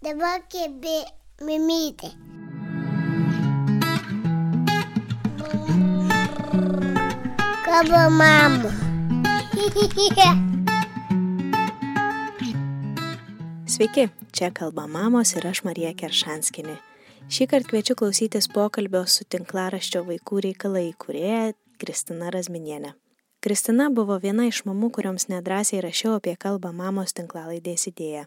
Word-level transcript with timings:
Dabar 0.00 0.40
kėbė 0.48 1.02
mimytė. 1.44 2.08
Kaba 7.66 8.06
mama. 8.08 8.70
Sveiki, 13.68 14.08
čia 14.32 14.48
kalba 14.56 14.88
mamos 14.88 15.36
ir 15.36 15.44
aš 15.52 15.60
Marija 15.68 15.92
Keršanskinė. 15.92 16.80
Šį 17.28 17.50
kartą 17.52 17.74
kviečiu 17.74 18.00
klausytis 18.00 18.48
pokalbio 18.48 19.04
su 19.04 19.28
tinklaraščio 19.28 20.06
vaikų 20.08 20.46
reikalai 20.48 20.88
įkūrėja 20.94 21.52
Kristina 21.76 22.32
Razminienė. 22.32 22.96
Kristina 23.44 23.92
buvo 23.92 24.16
viena 24.16 24.48
iš 24.48 24.64
mamų, 24.64 24.96
kurioms 24.96 25.28
nedrasiai 25.28 25.84
rašiau 25.84 26.16
apie 26.16 26.40
kalbą 26.40 26.72
mamos 26.72 27.12
tinklalaidės 27.12 27.92
idėją. 27.92 28.24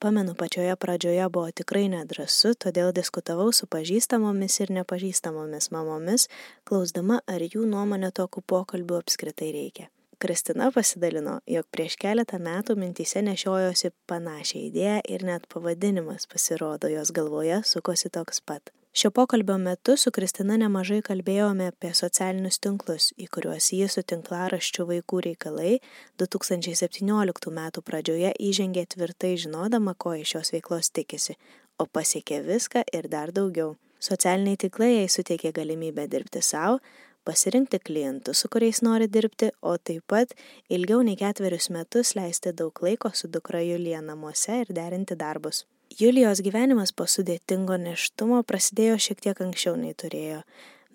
Pamenu, 0.00 0.34
pačioje 0.34 0.76
pradžioje 0.76 1.28
buvo 1.28 1.50
tikrai 1.52 1.82
nedrasu, 1.92 2.54
todėl 2.64 2.88
diskutavau 2.96 3.50
su 3.52 3.66
pažįstamomis 3.68 4.54
ir 4.64 4.72
nepažįstamomis 4.78 5.68
mamomis, 5.74 6.24
klausdama, 6.64 7.18
ar 7.28 7.44
jų 7.44 7.66
nuomonė 7.68 8.08
tokių 8.16 8.40
pokalbių 8.48 8.96
apskritai 9.02 9.50
reikia. 9.52 9.90
Kristina 10.16 10.70
pasidalino, 10.72 11.36
jog 11.44 11.68
prieš 11.68 11.98
keletą 12.00 12.40
metų 12.40 12.80
mintyse 12.80 13.20
nešiojosi 13.28 13.92
panašią 14.08 14.64
idėją 14.70 14.98
ir 15.04 15.28
net 15.28 15.44
pavadinimas 15.52 16.24
pasirodo 16.32 16.88
jos 16.88 17.12
galvoje 17.12 17.60
sukosi 17.68 18.08
toks 18.08 18.40
pat. 18.40 18.72
Šio 18.92 19.10
pokalbio 19.10 19.58
metu 19.58 19.96
su 19.96 20.10
Kristina 20.10 20.56
nemažai 20.58 20.96
kalbėjome 21.06 21.68
apie 21.70 21.92
socialinius 21.94 22.56
tinklus, 22.58 23.12
į 23.14 23.28
kuriuos 23.30 23.68
jis 23.76 23.94
su 23.94 24.02
tinklaraščiu 24.02 24.86
vaikų 24.88 25.20
reikalai 25.28 25.76
2017 26.18 27.52
m. 27.52 27.60
pradžioje 27.86 28.34
įžengė 28.48 28.84
tvirtai 28.96 29.36
žinodama, 29.44 29.94
ko 29.94 30.16
iš 30.18 30.34
šios 30.34 30.52
veiklos 30.56 30.90
tikisi, 30.90 31.38
o 31.78 31.86
pasiekė 31.86 32.42
viską 32.50 32.82
ir 32.92 33.06
dar 33.14 33.30
daugiau. 33.30 33.76
Socialiniai 34.02 34.58
tinklai 34.58 34.92
jai 34.96 35.08
suteikė 35.14 35.54
galimybę 35.54 36.10
dirbti 36.10 36.42
savo, 36.42 36.80
pasirinkti 37.22 37.78
klientus, 37.78 38.42
su 38.42 38.50
kuriais 38.50 38.82
nori 38.82 39.06
dirbti, 39.06 39.52
o 39.62 39.76
taip 39.78 40.02
pat 40.10 40.34
ilgiau 40.68 41.04
nei 41.06 41.14
ketverius 41.20 41.70
metus 41.70 42.16
leisti 42.18 42.50
daug 42.50 42.82
laiko 42.82 43.14
su 43.14 43.30
dukra 43.30 43.62
Julija 43.62 44.02
namuose 44.02 44.64
ir 44.64 44.74
derinti 44.74 45.14
darbus. 45.14 45.68
Julijos 45.98 46.38
gyvenimas 46.38 46.92
po 46.94 47.02
sudėtingo 47.10 47.74
neštumo 47.82 48.44
prasidėjo 48.46 48.94
šiek 49.02 49.22
tiek 49.24 49.40
anksčiau 49.42 49.74
nei 49.74 49.90
turėjo. 49.98 50.44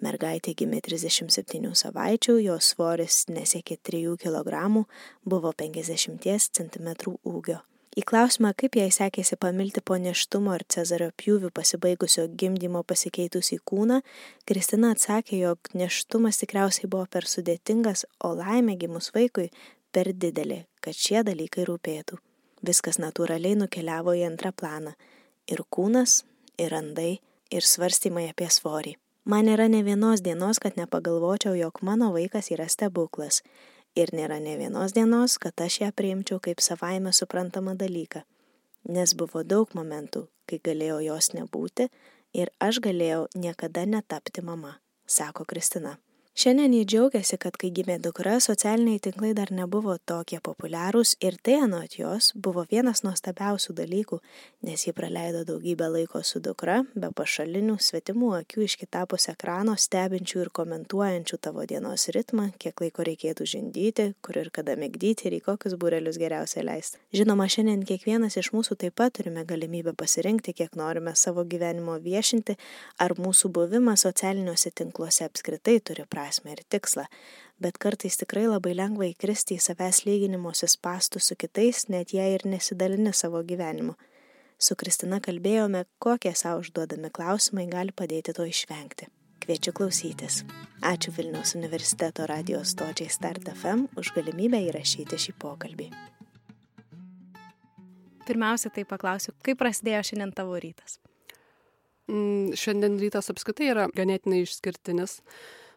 Mergaitė 0.06 0.54
gimė 0.56 0.80
37 0.86 1.74
savaičių, 1.76 2.36
jos 2.40 2.70
svoris 2.72 3.26
nesiekė 3.28 3.76
3 3.90 4.16
kg, 4.24 4.86
buvo 5.28 5.52
50 5.52 6.48
cm 6.58 6.88
ūgio. 7.28 7.58
Į 7.96 8.04
klausimą, 8.08 8.54
kaip 8.56 8.78
jai 8.80 8.88
sekėsi 8.92 9.36
pamilti 9.40 9.84
po 9.84 9.98
neštumo 10.00 10.56
ir 10.56 10.64
Cezario 10.72 11.12
pjūvių 11.20 11.52
pasibaigusio 11.56 12.26
gimdymo 12.28 12.84
pasikeitus 12.88 13.52
į 13.56 13.60
kūną, 13.68 14.02
Kristina 14.48 14.94
atsakė, 14.96 15.42
jog 15.44 15.72
neštumas 15.76 16.40
tikriausiai 16.40 16.88
buvo 16.92 17.08
per 17.12 17.28
sudėtingas, 17.28 18.08
o 18.24 18.32
laimė 18.36 18.80
gimus 18.80 19.12
vaikui 19.16 19.52
per 19.92 20.12
didelė, 20.12 20.66
kad 20.80 20.96
šie 20.96 21.24
dalykai 21.28 21.68
rūpėtų. 21.68 22.20
Viskas 22.66 22.98
natūraliai 23.02 23.58
nukeliavo 23.60 24.16
į 24.18 24.26
antrą 24.30 24.52
planą- 24.52 24.96
ir 25.54 25.62
kūnas, 25.76 26.24
ir 26.58 26.72
randai, 26.72 27.20
ir 27.52 27.62
svarstymai 27.62 28.30
apie 28.30 28.48
svorį. 28.48 28.96
Man 29.26 29.46
nėra 29.46 29.70
ne 29.70 29.82
vienos 29.84 30.22
dienos, 30.22 30.60
kad 30.60 30.76
nepagalvočiau, 30.76 31.56
jog 31.58 31.82
mano 31.82 32.12
vaikas 32.14 32.52
yra 32.54 32.68
stebuklas 32.70 33.42
ir 33.96 34.12
nėra 34.14 34.40
ne 34.42 34.58
vienos 34.58 34.94
dienos, 34.94 35.38
kad 35.38 35.54
aš 35.62 35.80
ją 35.82 35.92
priimčiau 35.92 36.40
kaip 36.40 36.62
savaime 36.62 37.14
suprantamą 37.16 37.76
dalyką, 37.80 38.24
nes 38.90 39.14
buvo 39.14 39.44
daug 39.44 39.72
momentų, 39.74 40.28
kai 40.46 40.60
galėjo 40.60 41.00
jos 41.08 41.32
nebūti 41.34 41.90
ir 42.34 42.52
aš 42.60 42.82
galėjau 42.84 43.28
niekada 43.36 43.86
netapti 43.86 44.44
mama, 44.44 44.78
sako 45.08 45.46
Kristina. 45.46 45.98
Šiandien 46.36 46.74
jį 46.76 46.82
džiaugiasi, 46.92 47.38
kad 47.40 47.56
kai 47.56 47.70
gimė 47.72 47.96
dukra, 48.04 48.34
socialiniai 48.44 49.00
tinklai 49.00 49.30
dar 49.38 49.54
nebuvo 49.56 49.94
tokie 50.12 50.42
populiarūs 50.44 51.14
ir 51.24 51.38
tai 51.40 51.54
anot 51.64 51.94
jos 51.96 52.34
buvo 52.36 52.66
vienas 52.68 53.06
nuostabiausių 53.06 53.72
dalykų, 53.78 54.20
nes 54.68 54.84
ji 54.84 54.92
praleido 54.98 55.46
daugybę 55.48 55.88
laiko 55.94 56.20
su 56.28 56.42
dukra, 56.44 56.82
be 56.92 57.08
pašalinių 57.16 57.78
svetimų 57.80 58.34
akių 58.42 58.66
iš 58.66 58.76
kitapus 58.82 59.30
ekrano, 59.32 59.78
stebinčių 59.80 60.42
ir 60.42 60.52
komentuojančių 60.60 61.40
tavo 61.48 61.64
dienos 61.72 62.10
ritmą, 62.12 62.50
kiek 62.60 62.84
laiko 62.84 63.08
reikėtų 63.08 63.48
žindyti, 63.54 64.10
kur 64.20 64.42
ir 64.44 64.52
kada 64.52 64.76
mėgdyti 64.76 65.30
ir 65.32 65.38
į 65.40 65.42
kokius 65.48 65.78
būrelius 65.80 66.20
geriausia 66.20 66.66
leisti. 66.68 67.00
Žinoma, 67.16 67.48
šiandien 67.48 67.88
kiekvienas 67.88 68.36
iš 68.44 68.52
mūsų 68.52 68.76
taip 68.84 68.98
pat 69.00 69.16
turime 69.22 69.48
galimybę 69.48 69.96
pasirinkti, 69.96 70.52
kiek 70.60 70.76
norime 70.76 71.16
savo 71.16 71.48
gyvenimo 71.48 71.96
viešinti, 71.96 72.60
ar 73.00 73.16
mūsų 73.16 73.56
buvimas 73.56 74.04
socialiniuose 74.04 74.76
tinkluose 74.76 75.32
apskritai 75.32 75.80
turi 75.80 76.04
prasme 76.04 76.25
prasme 76.26 76.56
ir 76.56 76.64
tikslą, 76.70 77.06
bet 77.62 77.78
kartais 77.78 78.18
tikrai 78.18 78.48
labai 78.50 78.74
lengva 78.74 79.06
įkristi 79.12 79.60
į 79.60 79.62
savęs 79.62 80.04
lyginimosi 80.08 80.68
spastų 80.72 81.22
su 81.22 81.38
kitais, 81.38 81.86
net 81.90 82.14
jei 82.18 82.34
ir 82.34 82.46
nesidalini 82.50 83.14
savo 83.14 83.44
gyvenimu. 83.46 83.94
Su 84.58 84.76
Kristina 84.80 85.20
kalbėjome, 85.22 85.86
kokie 86.00 86.34
savo 86.34 86.64
užduodami 86.64 87.12
klausimai 87.14 87.68
gali 87.70 87.94
padėti 87.94 88.34
to 88.34 88.46
išvengti. 88.48 89.10
Kviečiu 89.44 89.76
klausytis. 89.78 90.42
Ačiū 90.82 91.14
Vilniaus 91.14 91.54
universiteto 91.60 92.26
radijos 92.26 92.74
stočiai 92.74 93.12
Start 93.14 93.46
FM 93.54 93.86
už 94.00 94.16
galimybę 94.16 94.64
įrašyti 94.72 95.20
šį 95.28 95.36
pokalbį. 95.44 95.92
Pirmiausia, 98.26 98.72
tai 98.74 98.88
paklausiu, 98.90 99.36
kaip 99.46 99.60
prasidėjo 99.62 100.02
šiandien 100.10 100.34
tavo 100.34 100.58
rytas? 100.58 100.98
Mm, 102.10 102.56
šiandien 102.58 102.98
rytas 103.02 103.30
apskritai 103.34 103.70
yra 103.76 103.86
ganėtinai 103.94 104.44
išskirtinis 104.46 105.20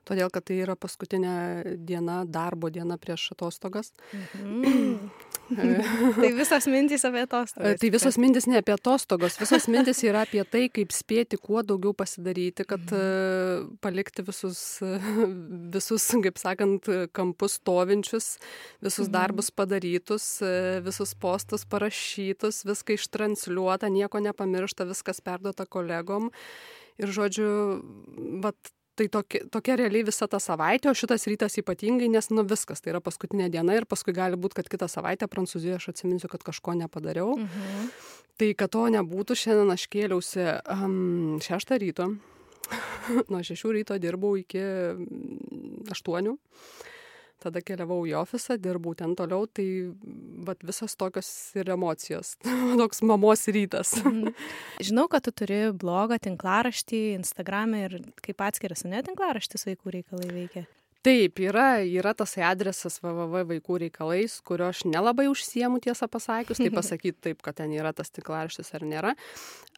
todėl 0.09 0.31
kad 0.33 0.47
tai 0.49 0.61
yra 0.65 0.77
paskutinė 0.79 1.77
diena, 1.89 2.23
darbo 2.29 2.71
diena 2.73 2.99
prieš 3.01 3.31
atostogas. 3.37 3.93
Mhm. 4.13 5.11
tai 6.21 6.31
visos 6.37 6.69
mintys 6.69 7.05
apie 7.09 7.23
atostogas. 7.25 7.79
Tai 7.81 7.91
visos 7.93 8.19
mintys 8.21 8.49
ne 8.51 8.59
apie 8.61 8.75
atostogas, 8.75 9.39
visos 9.41 9.69
mintys 9.73 10.03
yra 10.05 10.25
apie 10.27 10.43
tai, 10.49 10.67
kaip 10.73 10.93
spėti 10.95 11.39
kuo 11.41 11.63
daugiau 11.65 11.95
pasidaryti, 11.97 12.67
kad 12.69 12.85
mhm. 12.85 13.79
palikti 13.85 14.25
visus, 14.27 14.63
visus, 15.77 16.09
kaip 16.25 16.41
sakant, 16.41 16.91
kampus 17.17 17.59
stovinčius, 17.63 18.35
visus 18.85 19.07
mhm. 19.07 19.15
darbus 19.17 19.53
padarytus, 19.55 20.31
visus 20.87 21.15
postus 21.19 21.67
parašytus, 21.69 22.65
viską 22.69 22.99
ištransliuota, 22.99 23.93
nieko 23.93 24.23
nepamiršta, 24.25 24.89
viskas 24.89 25.23
perduota 25.25 25.69
kolegom. 25.69 26.33
Ir 26.99 27.13
žodžiu, 27.15 27.49
vat 28.43 28.73
tai 28.99 29.07
tokia, 29.13 29.45
tokia 29.53 29.77
realiai 29.79 30.07
visa 30.07 30.27
ta 30.31 30.41
savaitė, 30.43 30.91
o 30.91 30.97
šitas 30.99 31.27
rytas 31.31 31.59
ypatingai, 31.61 32.11
nes 32.13 32.31
nu 32.35 32.45
viskas, 32.49 32.83
tai 32.83 32.93
yra 32.95 33.03
paskutinė 33.05 33.49
diena 33.53 33.77
ir 33.79 33.87
paskui 33.89 34.15
gali 34.17 34.39
būti, 34.41 34.59
kad 34.59 34.71
kitą 34.73 34.89
savaitę 34.91 35.29
Prancūzijoje 35.31 35.79
aš 35.79 35.91
atsiminsiu, 35.95 36.31
kad 36.33 36.45
kažko 36.47 36.75
nepadariau. 36.83 37.37
Mhm. 37.39 37.89
Tai 38.39 38.53
kad 38.55 38.71
to 38.75 38.85
nebūtų, 38.95 39.35
šiandien 39.39 39.75
aš 39.75 39.89
kėliausi 39.91 40.45
um, 40.75 41.39
šeštą 41.43 41.79
ryto, 41.83 42.13
nuo 43.31 43.43
šešių 43.43 43.75
ryto 43.81 43.99
dirbau 44.03 44.37
iki 44.39 44.63
aštuonių 45.95 46.37
tada 47.43 47.63
keliavau 47.65 48.01
į 48.09 48.15
ofisą, 48.21 48.59
dirbau 48.61 48.95
ten 48.99 49.15
toliau, 49.19 49.47
tai 49.51 49.67
vat, 50.47 50.63
visas 50.67 50.97
tokios 50.99 51.29
ir 51.59 51.71
emocijos, 51.75 52.35
toks 52.81 53.05
mamos 53.07 53.47
rytas. 53.53 53.95
Mhm. 54.03 54.35
Žinau, 54.91 55.09
kad 55.13 55.27
tu 55.27 55.35
turi 55.35 55.69
blogą 55.77 56.21
tinklaraštį, 56.29 57.05
Instagram'e 57.19 57.85
ir 57.87 58.01
kaip 58.25 58.43
atskiras, 58.49 58.87
ne 58.89 59.05
tinklaraštis 59.07 59.69
vaikų 59.71 59.99
reikalai 60.01 60.33
veikia. 60.35 60.67
Taip, 61.07 61.39
yra, 61.39 61.79
yra 61.87 62.11
tas 62.19 62.33
adresas 62.43 62.99
www 62.99 63.45
vaikų 63.53 63.77
reikalais, 63.85 64.41
kurio 64.43 64.67
aš 64.73 64.83
nelabai 64.89 65.29
užsiemu 65.31 65.79
tiesą 65.85 66.09
pasakius, 66.11 66.59
tai 66.59 66.73
pasakyti 66.79 67.29
taip, 67.29 67.43
kad 67.47 67.61
ten 67.61 67.71
yra 67.77 67.93
tas 67.95 68.11
tinklaraštis 68.11 68.75
ar 68.75 68.85
nėra. 68.85 69.15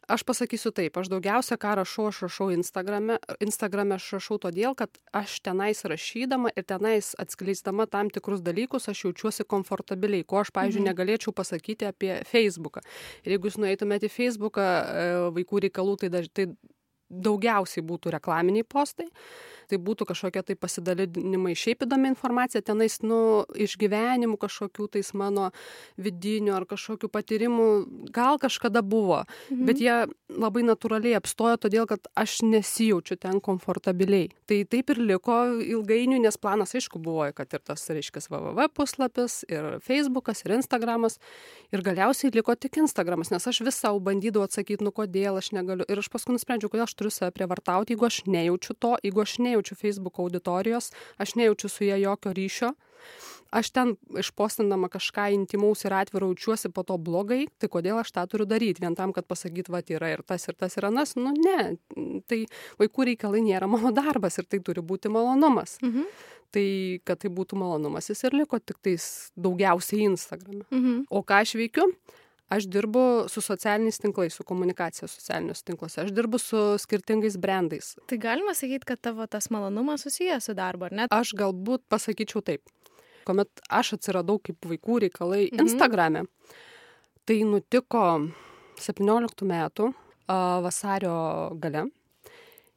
Aš 0.09 0.23
pasakysiu 0.25 0.71
taip, 0.73 0.97
aš 0.97 1.11
daugiausia 1.11 1.59
ką 1.61 1.75
rašau, 1.77 2.07
aš 2.09 2.23
rašau 2.25 2.47
Instagrame. 2.55 3.19
Instagrame 3.43 3.95
aš 3.99 4.07
rašau 4.17 4.39
todėl, 4.41 4.73
kad 4.77 4.97
aš 5.13 5.37
tenais 5.45 5.83
rašydama 5.85 6.49
ir 6.57 6.65
tenais 6.65 7.11
atskleisdama 7.21 7.85
tam 7.91 8.09
tikrus 8.09 8.41
dalykus, 8.41 8.89
aš 8.89 9.05
jaučiuosi 9.05 9.45
komfortabiliai, 9.45 10.25
ko 10.25 10.41
aš, 10.41 10.53
pavyzdžiui, 10.57 10.81
mhm. 10.81 10.89
negalėčiau 10.89 11.35
pasakyti 11.37 11.85
apie 11.91 12.15
Facebooką. 12.31 12.81
Ir 13.25 13.35
jeigu 13.35 13.51
jūs 13.51 13.61
nueitumėte 13.61 14.09
į 14.09 14.15
Facebooką 14.15 14.67
e, 14.67 15.07
vaikų 15.37 15.65
reikalų, 15.67 15.97
tai, 16.01 16.11
daž, 16.17 16.31
tai 16.33 16.49
daugiausiai 17.11 17.85
būtų 17.85 18.15
reklaminiai 18.17 18.65
postai 18.65 19.09
tai 19.71 19.79
būtų 19.81 20.07
kažkokie 20.11 20.43
tai 20.49 20.57
pasidalinimai 20.59 21.55
šiaip 21.57 21.85
įdomi 21.87 22.11
informacija, 22.11 22.63
tenais, 22.65 22.99
nu, 23.05 23.45
išgyvenimų 23.55 24.39
kažkokių 24.41 24.89
tais 24.97 25.13
mano 25.17 25.51
vidinių 26.01 26.55
ar 26.57 26.67
kažkokių 26.69 27.11
patyrimų, 27.11 27.69
gal 28.13 28.41
kažkada 28.41 28.83
buvo, 28.83 29.23
mhm. 29.49 29.63
bet 29.69 29.81
jie 29.83 29.97
labai 30.31 30.65
natūraliai 30.67 31.17
apstojo, 31.19 31.57
todėl 31.61 31.87
kad 31.89 32.11
aš 32.17 32.41
nesijaučiu 32.47 33.17
ten 33.21 33.39
komfortabiliai. 33.43 34.31
Tai 34.49 34.61
taip 34.71 34.91
ir 34.93 35.01
liko 35.13 35.39
ilgainiui, 35.63 36.21
nes 36.23 36.37
planas 36.39 36.75
aišku 36.75 36.99
buvo, 37.01 37.27
kad 37.35 37.51
ir 37.55 37.63
tas, 37.63 37.87
reiškia, 37.91 38.23
www 38.31 38.81
puslapis, 38.81 39.43
ir 39.51 39.77
Facebookas, 39.85 40.43
ir 40.45 40.55
Instagramas, 40.57 41.19
ir 41.71 41.83
galiausiai 41.85 42.33
liko 42.35 42.55
tik 42.55 42.79
Instagramas, 42.81 43.31
nes 43.33 43.47
aš 43.47 43.61
vis 43.65 43.77
savo 43.77 44.01
bandydavau 44.03 44.47
atsakyti, 44.47 44.83
nu 44.85 44.93
kodėl 44.95 45.37
aš 45.39 45.51
negaliu. 45.55 45.85
Ir 45.91 46.01
aš 46.01 46.09
paskui 46.13 46.35
nusprendžiau, 46.35 46.71
kodėl 46.71 46.87
aš 46.87 46.95
turiu 46.97 47.13
save 47.13 47.31
prievartauti, 47.35 47.93
jeigu 47.93 48.07
aš 48.07 48.21
nejaučiu 48.25 48.75
to, 48.81 48.95
jeigu 49.05 49.23
aš 49.23 49.37
nejaučiu 49.43 49.60
Facebook 49.75 50.19
auditorijos, 50.19 50.91
aš 51.17 51.35
nejaučiu 51.35 51.69
su 51.69 51.83
ją 51.85 51.99
jokio 52.01 52.33
ryšio. 52.33 52.73
Aš 53.51 53.69
ten 53.75 53.95
išpostindama 54.15 54.87
kažką 54.87 55.25
intimaus 55.35 55.83
ir 55.83 55.93
atviro 55.93 56.29
jaučiuosi 56.29 56.69
po 56.71 56.85
to 56.87 56.95
blogai, 56.95 57.49
tai 57.59 57.67
kodėl 57.71 57.99
aš 57.99 58.13
tą 58.15 58.23
turiu 58.31 58.45
daryti, 58.47 58.79
vien 58.79 58.95
tam, 58.95 59.11
kad 59.11 59.27
pasakyt, 59.27 59.67
va, 59.67 59.81
yra 59.91 60.13
ir 60.13 60.23
tas, 60.23 60.47
ir 60.47 60.55
tas, 60.55 60.77
ir 60.79 60.87
anas, 60.87 61.17
nu 61.19 61.33
ne, 61.35 61.75
tai 62.31 62.45
vaikų 62.79 63.09
reikalai 63.11 63.43
nėra 63.43 63.67
mano 63.67 63.91
darbas 63.91 64.39
ir 64.39 64.47
tai 64.47 64.61
turi 64.63 64.79
būti 64.79 65.11
malonumas. 65.11 65.77
Mhm. 65.83 66.07
Tai, 66.51 66.67
kad 67.07 67.19
tai 67.23 67.29
būtų 67.31 67.55
malonumas, 67.59 68.09
jis 68.11 68.25
ir 68.27 68.33
liko 68.35 68.57
tik 68.59 68.79
tais 68.83 69.03
daugiausiai 69.39 70.07
Instagram. 70.09 70.65
Mhm. 70.71 71.05
O 71.11 71.23
ką 71.23 71.43
aš 71.43 71.55
veikiu? 71.59 71.87
Aš 72.51 72.67
dirbu 72.67 73.29
su 73.31 73.41
socialiniais 73.41 73.99
tinklais, 73.99 74.35
su 74.35 74.43
komunikacija 74.43 75.07
socialiniuose 75.07 75.63
tinkluose, 75.65 76.01
aš 76.03 76.11
dirbu 76.15 76.39
su 76.41 76.59
skirtingais 76.83 77.37
brandais. 77.39 77.93
Tai 78.11 78.17
galima 78.19 78.53
sakyti, 78.57 78.85
kad 78.91 78.99
tavo 78.99 79.27
tas 79.27 79.49
malonumas 79.49 80.03
susijęs 80.03 80.49
su 80.49 80.55
darbu, 80.57 80.89
ar 80.89 80.97
ne? 80.99 81.07
Aš 81.15 81.33
galbūt 81.39 81.85
pasakyčiau 81.91 82.43
taip. 82.43 82.67
Kuomet 83.27 83.63
aš 83.69 83.95
atsiradau 83.97 84.39
kaip 84.43 84.67
vaikų 84.67 84.99
reikalai 85.05 85.45
mhm. 85.47 85.63
Instagrame, 85.63 86.25
tai 87.25 87.41
nutiko 87.47 88.05
17 88.81 89.47
metų 89.47 89.91
vasario 90.65 91.15
gale. 91.61 91.87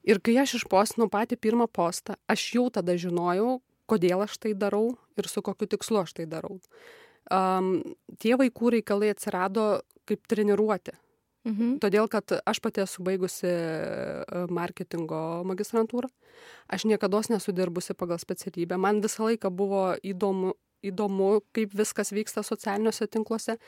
Ir 0.05 0.21
kai 0.21 0.37
aš 0.43 0.59
išpostinau 0.59 1.09
patį 1.09 1.39
pirmą 1.41 1.67
postą, 1.73 2.19
aš 2.29 2.51
jau 2.59 2.67
tada 2.71 2.95
žinojau, 3.01 3.63
kodėl 3.89 4.23
aš 4.27 4.37
tai 4.39 4.53
darau 4.55 4.99
ir 5.17 5.29
su 5.31 5.43
kokiu 5.43 5.67
tikslu 5.71 6.03
aš 6.03 6.13
tai 6.19 6.27
darau 6.29 6.59
um, 7.33 7.79
tie 8.21 8.35
vaikų 8.41 8.77
reikalai 8.79 9.13
atsirado 9.15 9.83
kaip 10.09 10.27
treniruoti. 10.29 10.95
Mhm. 11.45 11.77
Todėl, 11.83 12.09
kad 12.09 12.33
aš 12.49 12.61
pati 12.65 12.81
esu 12.85 13.05
baigusi 13.05 13.49
e, 13.51 14.45
marketingo 14.49 15.43
magistrantūrą, 15.45 16.09
aš 16.73 16.87
niekada 16.89 17.21
nesu 17.29 17.53
dirbusi 17.53 17.93
pagal 17.93 18.19
specialybę, 18.19 18.79
man 18.81 19.03
visą 19.05 19.29
laiką 19.29 19.53
buvo 19.53 19.91
įdomu, 20.01 20.55
įdomu 20.85 21.43
kaip 21.53 21.77
viskas 21.77 22.15
vyksta 22.17 22.43
socialiniuose 22.45 23.09
tinkluose 23.13 23.59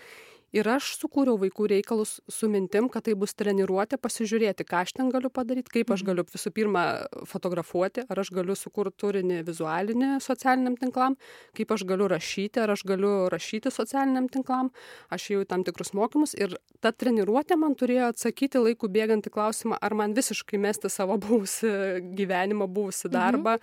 ir 0.54 0.68
aš 0.70 0.92
sukūriau 1.00 1.36
vaikų 1.40 1.68
reikalus 1.72 2.16
su 2.30 2.48
mintim 2.50 2.88
kad 2.92 3.06
tai 3.06 3.16
bus 3.18 3.34
treniruotė 3.38 3.98
pasižiūrėti 4.02 4.66
ką 4.68 4.82
aš 4.84 4.94
ten 4.98 5.10
galiu 5.12 5.30
padaryt 5.32 5.68
kaip 5.72 5.90
aš 5.90 6.02
mhm. 6.02 6.10
galiu 6.10 6.26
visų 6.30 6.52
pirma 6.54 6.84
fotografuoti 7.28 8.06
ar 8.06 8.22
aš 8.22 8.30
galiu 8.36 8.56
sukurt 8.58 8.96
turinį 9.00 9.42
vizualinį 9.46 10.12
socialiniam 10.24 10.78
tinklam 10.78 11.18
kaip 11.56 11.74
aš 11.74 11.86
galiu 11.88 12.08
rašyti 12.12 12.62
ar 12.62 12.74
aš 12.76 12.86
galiu 12.86 13.14
rašyti 13.32 13.72
socialiniam 13.74 14.30
tinklam 14.32 14.70
aš 15.10 15.30
ėjau 15.32 15.44
į 15.46 15.50
tam 15.50 15.66
tikrus 15.66 15.92
mokymus 15.96 16.36
ir 16.38 16.56
ta 16.80 16.92
treniruotė 16.92 17.58
man 17.58 17.74
turėjo 17.78 18.12
atsakyti 18.14 18.62
laikui 18.62 18.92
bėgant 18.92 19.26
į 19.26 19.34
klausimą 19.34 19.80
ar 19.82 19.98
man 19.98 20.14
visiškai 20.16 20.60
mesti 20.62 20.92
savo 20.92 21.18
buvusį 21.26 21.74
gyvenimą 22.16 22.70
buvusį 22.70 23.08
mhm. 23.10 23.16
darbą 23.18 23.58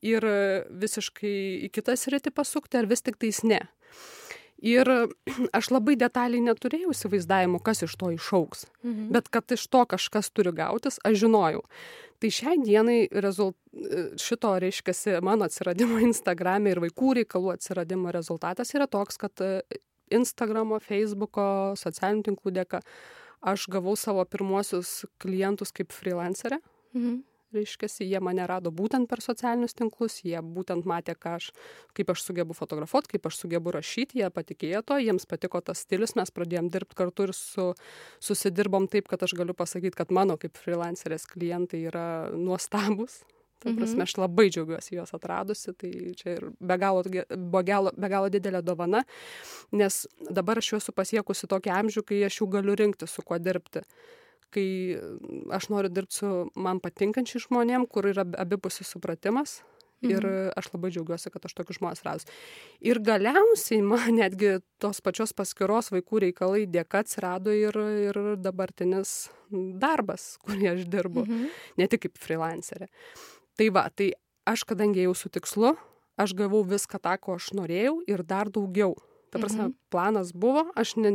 ir 0.00 0.24
visiškai 0.80 1.36
į 1.66 1.74
kitą 1.74 1.98
sritį 1.98 2.32
pasukti 2.32 2.80
ar 2.80 2.88
vis 2.88 3.02
tik 3.04 3.18
tais 3.20 3.42
ne 3.44 3.60
ir 4.62 4.88
aš 5.58 5.70
labai 5.72 5.96
detaliai 6.00 6.42
neturėjau 6.44 6.92
įsivaizdavimo, 6.94 7.60
kas 7.64 7.84
iš 7.86 7.96
to 8.00 8.12
išauks. 8.14 8.66
Mhm. 8.84 9.10
Bet 9.16 9.30
kad 9.32 9.50
iš 9.56 9.66
to 9.72 9.84
kažkas 9.88 10.30
turi 10.34 10.52
gautis, 10.56 11.00
aš 11.04 11.18
žinojau. 11.24 11.64
Tai 12.20 12.28
šiai 12.36 12.58
dienai 12.60 12.98
rezult... 13.24 13.56
šito, 14.20 14.52
reiškia, 14.60 15.20
mano 15.24 15.48
atsiradimo 15.48 16.00
Instagram'e 16.08 16.74
ir 16.74 16.82
vaikų 16.84 17.14
reikalų 17.22 17.54
atsiradimo 17.54 18.12
rezultatas 18.12 18.74
yra 18.76 18.88
toks, 18.90 19.16
kad 19.20 19.40
e, 19.44 19.62
Instagramo, 20.12 20.80
Facebooko, 20.84 21.76
socialinių 21.80 22.26
tinklų 22.28 22.52
dėka 22.60 22.82
aš 23.40 23.64
gavau 23.72 23.94
savo 23.96 24.24
pirmuosius 24.28 25.06
klientus 25.22 25.72
kaip 25.72 25.94
freelancerė. 25.96 26.60
Mhm 26.92 27.29
reiškiasi 27.54 28.06
jie 28.08 28.20
mane 28.24 28.46
rado 28.48 28.72
būtent 28.74 29.08
per 29.10 29.22
socialinius 29.24 29.76
tinklus 29.78 30.20
jie 30.26 30.40
būtent 30.42 30.86
matė 30.88 31.16
aš 31.30 31.50
kaip 31.96 32.12
aš 32.14 32.24
sugebu 32.26 32.56
fotografuot 32.56 33.10
kaip 33.10 33.26
aš 33.26 33.40
sugebu 33.42 33.74
rašyt 33.76 34.14
jie 34.18 34.30
patikėjo 34.30 34.82
tuo 34.86 35.00
jiems 35.00 35.26
patiko 35.26 35.60
tas 35.60 35.82
stilius 35.86 36.16
mes 36.18 36.30
pradėjom 36.30 36.70
dirbt 36.70 36.94
kartu 36.94 37.28
ir 37.28 37.34
su 37.36 37.72
susidirbom 38.20 38.88
taip 38.88 39.08
kad 39.08 39.22
aš 39.22 39.34
galiu 39.34 39.54
pasakyt 39.54 39.98
kad 39.98 40.10
mano 40.10 40.38
kaip 40.40 40.56
frilanserės 40.56 41.26
klientai 41.30 41.84
yra 41.90 42.06
nuostabūs 42.36 43.22
Ta 43.60 43.68
mhm. 43.68 43.76
prasme, 43.76 44.04
aš 44.08 44.14
labai 44.16 44.46
džiaugiuosi 44.48 44.94
juos 44.96 45.10
atradusi, 45.12 45.74
tai 45.76 45.90
čia 46.16 46.36
ir 46.38 46.46
be 46.64 46.76
galo, 46.80 47.02
be 47.04 47.60
galo, 47.68 47.92
be 47.92 48.08
galo 48.08 48.30
didelė 48.32 48.62
dovana, 48.64 49.02
nes 49.76 50.06
dabar 50.32 50.62
aš 50.62 50.78
esu 50.78 50.94
pasiekusi 50.96 51.48
tokį 51.50 51.74
amžių, 51.76 52.04
kai 52.08 52.22
aš 52.30 52.40
jau 52.40 52.48
galiu 52.54 52.78
rinkti, 52.80 53.04
su 53.04 53.20
kuo 53.26 53.36
dirbti 53.36 53.84
kai 54.54 54.98
aš 55.54 55.70
noriu 55.72 55.90
dirbt 55.92 56.16
su 56.16 56.30
man 56.54 56.80
patinkančiais 56.82 57.48
žmonėm, 57.48 57.86
kur 57.90 58.08
yra 58.10 58.26
abipusis 58.42 58.90
supratimas. 58.90 59.60
Ir 60.00 60.24
mhm. 60.24 60.52
aš 60.56 60.70
labai 60.72 60.88
džiaugiuosi, 60.94 61.28
kad 61.28 61.44
aš 61.44 61.54
tokius 61.58 61.76
žmonės 61.76 62.00
radus. 62.06 62.28
Ir 62.80 63.02
galiausiai 63.04 63.82
man 63.84 64.14
netgi 64.22 64.54
tos 64.80 65.02
pačios 65.04 65.34
paskiros 65.36 65.92
vaikų 65.92 66.22
reikalai 66.24 66.64
dėka 66.64 67.02
atsirado 67.04 67.52
ir, 67.52 67.76
ir 68.08 68.20
dabartinis 68.40 69.28
darbas, 69.50 70.38
kurį 70.46 70.72
aš 70.72 70.88
dirbu, 70.88 71.26
mhm. 71.26 71.52
ne 71.76 71.90
tik 71.92 72.06
kaip 72.06 72.16
freelancerė. 72.22 72.88
Tai 73.60 73.68
va, 73.76 73.84
tai 73.92 74.14
aš 74.48 74.64
kadangi 74.64 75.04
jau 75.04 75.12
su 75.12 75.28
tikslu, 75.28 75.74
aš 76.20 76.32
gavau 76.38 76.62
viską 76.64 77.00
tą, 77.02 77.18
ko 77.20 77.36
aš 77.36 77.52
norėjau 77.58 77.98
ir 78.08 78.24
dar 78.24 78.48
daugiau. 78.48 78.96
Ta 79.30 79.38
prasme, 79.38 79.68
mhm. 79.68 79.76
planas 79.94 80.32
buvo, 80.34 80.64
aš 80.78 80.96
ne, 80.98 81.12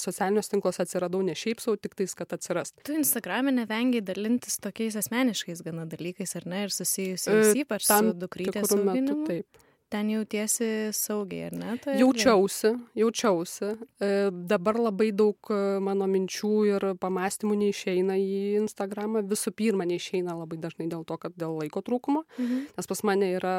socialiniuose 0.00 0.52
tinkluose 0.52 0.84
atsiradau 0.84 1.22
ne 1.24 1.36
šiaip 1.38 1.62
savo, 1.62 1.78
tik 1.80 1.96
tais, 1.96 2.12
kad 2.18 2.34
atsirastų. 2.36 2.84
Tu 2.84 2.98
Instagram'e 2.98 3.54
nevengiai 3.56 4.04
dalintis 4.04 4.60
tokiais 4.60 4.98
asmeniškais 5.00 5.64
gana 5.64 5.86
dalykais, 5.88 6.36
ar 6.40 6.48
ne, 6.50 6.66
ir 6.68 6.74
susijusiais 6.74 7.54
e, 7.54 7.64
ypač 7.64 7.88
su 7.88 8.14
dukrytės 8.20 8.76
auginimu. 8.76 9.24
Taip. 9.30 9.66
Ten 9.90 10.06
jautiesi 10.12 10.66
saugiai, 10.94 11.48
ar 11.48 11.54
ne? 11.58 11.72
Tai 11.82 11.96
jaučiausi, 11.98 12.70
jaučiausi. 13.00 13.72
E, 13.98 14.10
dabar 14.30 14.78
labai 14.78 15.08
daug 15.10 15.50
e, 15.50 15.58
mano 15.82 16.06
minčių 16.06 16.52
ir 16.68 16.86
pamastymų 17.02 17.56
neišeina 17.64 18.14
į 18.20 18.38
Instagramą. 18.60 19.24
Visų 19.32 19.50
pirma, 19.58 19.88
neišeina 19.90 20.36
labai 20.38 20.60
dažnai 20.62 20.86
dėl 20.92 21.02
to, 21.08 21.18
kad 21.18 21.34
dėl 21.34 21.58
laiko 21.58 21.82
trūkumo, 21.82 22.22
mhm. 22.38 22.68
nes 22.76 22.92
pas 22.92 23.02
mane 23.10 23.32
yra 23.40 23.56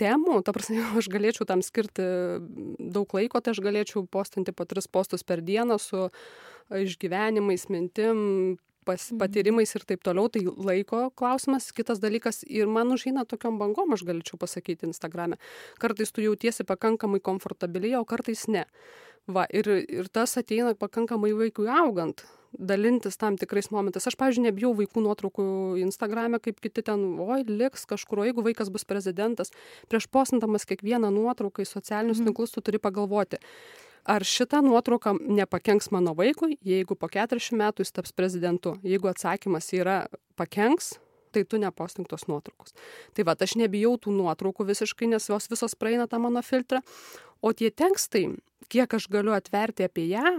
temų, 0.00 0.40
ta 0.46 0.54
prasme, 0.56 0.82
aš 1.00 1.10
galėčiau 1.12 1.48
tam 1.48 1.64
skirti 1.64 2.06
daug 2.78 3.12
laiko, 3.16 3.42
tai 3.42 3.54
aš 3.54 3.62
galėčiau 3.64 4.06
postinti 4.10 4.54
po 4.54 4.66
tris 4.68 4.88
postus 4.90 5.26
per 5.26 5.42
dieną 5.44 5.78
su 5.82 6.08
išgyvenimais, 6.74 7.68
mintim, 7.72 8.58
pas, 8.88 9.10
mhm. 9.10 9.20
patyrimais 9.20 9.74
ir 9.76 9.84
taip 9.88 10.04
toliau, 10.06 10.30
tai 10.32 10.44
laiko 10.46 11.08
klausimas. 11.18 11.70
Kitas 11.76 12.00
dalykas, 12.04 12.42
ir 12.48 12.70
man 12.72 12.92
užeina 12.94 13.26
tokiom 13.28 13.60
bangom, 13.60 13.92
aš 13.96 14.06
galėčiau 14.08 14.40
pasakyti 14.40 14.88
Instagram'e. 14.88 15.40
Kartais 15.82 16.12
tu 16.12 16.24
jautiesi 16.24 16.66
pakankamai 16.68 17.20
komfortabiliai, 17.24 17.98
o 18.00 18.08
kartais 18.08 18.46
ne. 18.48 18.64
Va, 19.28 19.44
ir, 19.52 19.68
ir 19.68 20.08
tas 20.08 20.38
ateina 20.40 20.72
pakankamai 20.78 21.34
vaikui 21.36 21.68
augant 21.68 22.24
dalintis 22.52 23.18
tam 23.20 23.36
tikrais 23.36 23.70
momentais. 23.70 24.06
Aš, 24.08 24.16
pavyzdžiui, 24.18 24.46
nebijau 24.48 24.72
vaikų 24.78 25.02
nuotraukų 25.04 25.48
Instagrame, 25.82 26.40
kaip 26.42 26.60
kiti 26.64 26.84
ten, 26.86 27.04
oi, 27.20 27.42
liks 27.48 27.84
kažkur, 27.88 28.22
o 28.22 28.28
jeigu 28.28 28.44
vaikas 28.46 28.70
bus 28.72 28.86
prezidentas, 28.88 29.52
prieš 29.90 30.08
postindamas 30.12 30.64
kiekvieną 30.68 31.10
nuotrauką 31.14 31.64
į 31.64 31.68
socialinius 31.68 32.22
mm. 32.22 32.30
tinklus, 32.30 32.54
tu 32.54 32.64
turi 32.64 32.80
pagalvoti, 32.82 33.40
ar 34.08 34.24
šita 34.24 34.62
nuotrauka 34.64 35.12
nepakenks 35.18 35.90
mano 35.92 36.14
vaikui, 36.16 36.56
jeigu 36.64 36.96
po 36.96 37.10
40 37.12 37.60
metų 37.60 37.84
jis 37.84 37.92
taps 37.92 38.16
prezidentu. 38.16 38.78
Jeigu 38.86 39.10
atsakymas 39.12 39.68
yra 39.76 40.00
pakenks, 40.40 40.96
tai 41.32 41.44
tu 41.44 41.60
nepostink 41.60 42.08
tos 42.08 42.24
nuotraukos. 42.30 42.72
Tai 43.12 43.26
va, 43.28 43.36
aš 43.36 43.58
nebijau 43.60 43.98
tų 44.00 44.14
nuotraukų 44.16 44.64
visiškai, 44.70 45.10
nes 45.12 45.28
jos 45.28 45.50
visos 45.52 45.76
praeina 45.76 46.08
tą 46.08 46.20
mano 46.22 46.40
filtrą. 46.42 46.80
O 47.44 47.52
tie 47.52 47.68
tekstai, 47.70 48.24
kiek 48.72 48.94
aš 48.96 49.06
galiu 49.12 49.36
atverti 49.36 49.84
apie 49.86 50.08
ją, 50.08 50.38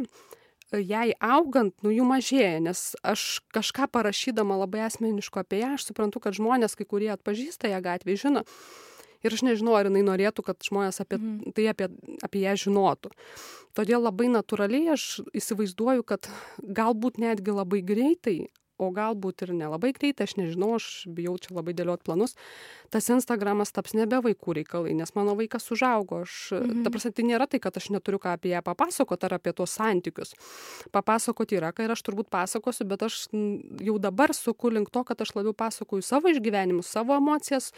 jai 0.77 1.13
augant, 1.23 1.73
nu 1.85 1.93
jų 1.93 2.05
mažėja, 2.07 2.59
nes 2.63 2.83
aš 3.01 3.41
kažką 3.55 3.89
parašydama 3.93 4.59
labai 4.61 4.85
asmeniško 4.85 5.41
apie 5.41 5.63
ją, 5.63 5.73
aš 5.77 5.89
suprantu, 5.89 6.21
kad 6.23 6.38
žmonės, 6.38 6.77
kai 6.77 6.85
kurie 6.89 7.09
atpažįsta 7.13 7.71
ją 7.71 7.81
gatvėje, 7.85 8.23
žino. 8.27 8.45
Ir 9.25 9.35
aš 9.35 9.43
nežinau, 9.43 9.73
ar 9.75 9.89
jinai 9.89 10.05
norėtų, 10.07 10.45
kad 10.47 10.63
žmonės 10.63 11.01
apie 11.03 11.17
mm. 11.19 11.51
tai 11.57 11.65
apie, 11.73 11.89
apie 12.23 12.43
ją 12.45 12.53
žinotų. 12.61 13.11
Todėl 13.75 14.05
labai 14.05 14.29
natūraliai 14.31 14.93
aš 14.93 15.25
įsivaizduoju, 15.35 16.05
kad 16.07 16.29
galbūt 16.63 17.19
netgi 17.19 17.55
labai 17.55 17.81
greitai 17.83 18.38
o 18.79 18.89
galbūt 18.95 19.43
ir 19.45 19.53
nelabai 19.57 19.91
greitai, 19.95 20.25
aš 20.29 20.38
nežinau, 20.39 20.71
aš 20.79 21.05
bijau 21.12 21.36
čia 21.41 21.53
labai 21.57 21.75
dėliot 21.77 22.03
planus, 22.07 22.36
tas 22.93 23.09
Instagramas 23.12 23.74
taps 23.75 23.93
nebe 23.98 24.21
vaikų 24.24 24.55
reikalai, 24.62 24.95
nes 24.98 25.12
mano 25.17 25.36
vaikas 25.38 25.67
užaugo. 25.75 26.24
Aš, 26.25 26.38
mhm. 26.55 26.83
Ta 26.86 26.93
prasme, 26.93 27.12
tai 27.15 27.27
nėra 27.27 27.50
tai, 27.51 27.62
kad 27.63 27.77
aš 27.77 27.91
neturiu 27.93 28.21
ką 28.21 28.33
apie 28.38 28.53
ją 28.53 28.63
papasakoti 28.65 29.27
ar 29.27 29.38
apie 29.39 29.53
tuos 29.57 29.75
santykius. 29.77 30.33
Papasakoti 30.95 31.59
yra, 31.59 31.74
ką 31.75 31.86
ir 31.86 31.95
aš 31.95 32.03
turbūt 32.07 32.31
pasakosiu, 32.33 32.88
bet 32.89 33.05
aš 33.05 33.21
jau 33.83 33.98
dabar 34.01 34.33
suku 34.36 34.71
link 34.74 34.91
to, 34.93 35.03
kad 35.07 35.21
aš 35.21 35.36
labiau 35.38 35.53
pasakoju 35.57 36.05
savo 36.05 36.31
išgyvenimus, 36.31 36.89
savo 36.89 37.17
emocijas, 37.19 37.71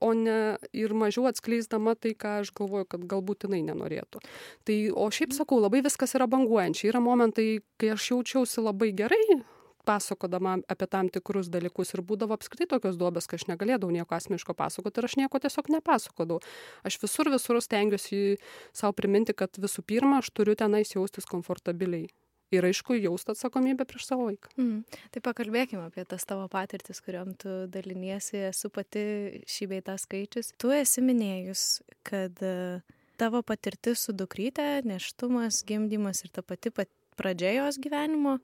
o 0.00 0.12
ne 0.16 0.38
ir 0.72 0.94
mažiau 0.96 1.28
atskleisdama 1.30 1.94
tai, 1.98 2.14
ką 2.18 2.40
aš 2.42 2.52
galvoju, 2.56 2.88
kad 2.90 3.04
galbūt 3.08 3.46
jinai 3.46 3.62
nenorėtų. 3.66 4.22
Tai, 4.66 4.78
o 4.92 5.08
šiaip 5.14 5.34
sakau, 5.36 5.60
labai 5.62 5.82
viskas 5.84 6.16
yra 6.18 6.28
banguojančiai. 6.30 6.90
Yra 6.92 7.02
momentai, 7.04 7.48
kai 7.80 7.94
aš 7.94 8.10
jaučiausi 8.12 8.64
labai 8.64 8.92
gerai, 8.96 9.40
pasakodama 9.84 10.58
apie 10.70 10.88
tam 10.90 11.08
tikrus 11.12 11.50
dalykus 11.52 11.94
ir 11.94 12.02
būdavo 12.06 12.36
apskritai 12.36 12.68
tokios 12.70 12.98
duobės, 13.00 13.28
kad 13.30 13.40
aš 13.40 13.48
negalėdavau 13.52 13.92
nieko 13.94 14.16
asmeniško 14.16 14.56
pasakoti 14.58 15.00
ir 15.00 15.08
aš 15.10 15.16
nieko 15.20 15.40
tiesiog 15.44 15.70
nepasakodavau. 15.76 16.42
Aš 16.88 16.98
visur 17.04 17.30
visur 17.32 17.60
stengiuosi 17.62 18.40
savo 18.72 18.96
priminti, 18.96 19.36
kad 19.36 19.60
visų 19.60 19.84
pirma, 19.86 20.20
aš 20.22 20.32
turiu 20.34 20.56
tenais 20.58 20.94
jaustis 20.96 21.28
komfortabiliai. 21.30 22.08
Ir 22.54 22.66
aišku, 22.68 22.94
jausti 23.00 23.32
atsakomybę 23.32 23.86
prieš 23.88 24.04
savo 24.06 24.28
vaiką. 24.28 24.52
Mm. 24.60 24.82
Tai 25.14 25.22
pakalbėkime 25.24 25.86
apie 25.88 26.04
tas 26.06 26.26
tavo 26.28 26.44
patirtis, 26.52 27.00
kuriuom 27.02 27.32
tu 27.40 27.54
daliniesi, 27.72 28.36
esu 28.50 28.70
pati 28.70 29.04
šį 29.50 29.70
beitą 29.72 29.96
skaičius. 29.98 30.52
Tu 30.60 30.70
esi 30.76 31.02
minėjus, 31.02 31.64
kad 32.06 32.38
e, 32.44 32.82
tavo 33.18 33.40
patirtis 33.46 34.04
su 34.06 34.14
dukryte, 34.14 34.84
neštumas, 34.86 35.64
gimdymas 35.66 36.22
ir 36.26 36.34
ta 36.36 36.44
pati 36.46 36.70
pat 36.74 36.92
pradžia 37.18 37.56
jos 37.56 37.80
gyvenimo 37.82 38.38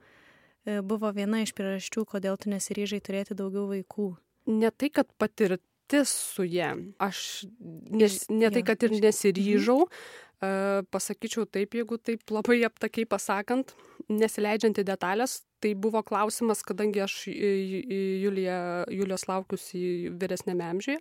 buvo 0.65 1.11
viena 1.17 1.43
iš 1.45 1.53
priežasčių, 1.57 2.07
kodėl 2.09 2.39
tu 2.41 2.51
nesiryžai 2.53 3.01
turėti 3.05 3.37
daugiau 3.39 3.69
vaikų? 3.71 4.13
Ne 4.51 4.71
tai, 4.73 4.91
kad 4.93 5.09
patirtis 5.21 6.13
su 6.13 6.47
jie. 6.47 6.69
Aš 7.03 7.45
nes, 7.61 8.25
ne 8.33 8.51
tai, 8.53 8.65
kad 8.67 8.83
ir 8.87 8.97
nesiryžau, 8.97 9.85
mhm. 9.87 10.89
pasakyčiau 10.93 11.47
taip, 11.47 11.77
jeigu 11.77 12.01
taip 12.01 12.33
labai 12.33 12.61
aptakiai 12.69 13.09
pasakant, 13.09 13.75
nesileidžiant 14.11 14.81
į 14.81 14.87
detalės, 14.89 15.41
tai 15.61 15.75
buvo 15.77 16.03
klausimas, 16.07 16.65
kadangi 16.67 17.03
aš 17.05 17.23
Julija, 17.29 18.61
Julijos 18.89 19.27
laukiusi 19.29 20.13
vyresnėme 20.17 20.65
amžiuje, 20.73 21.01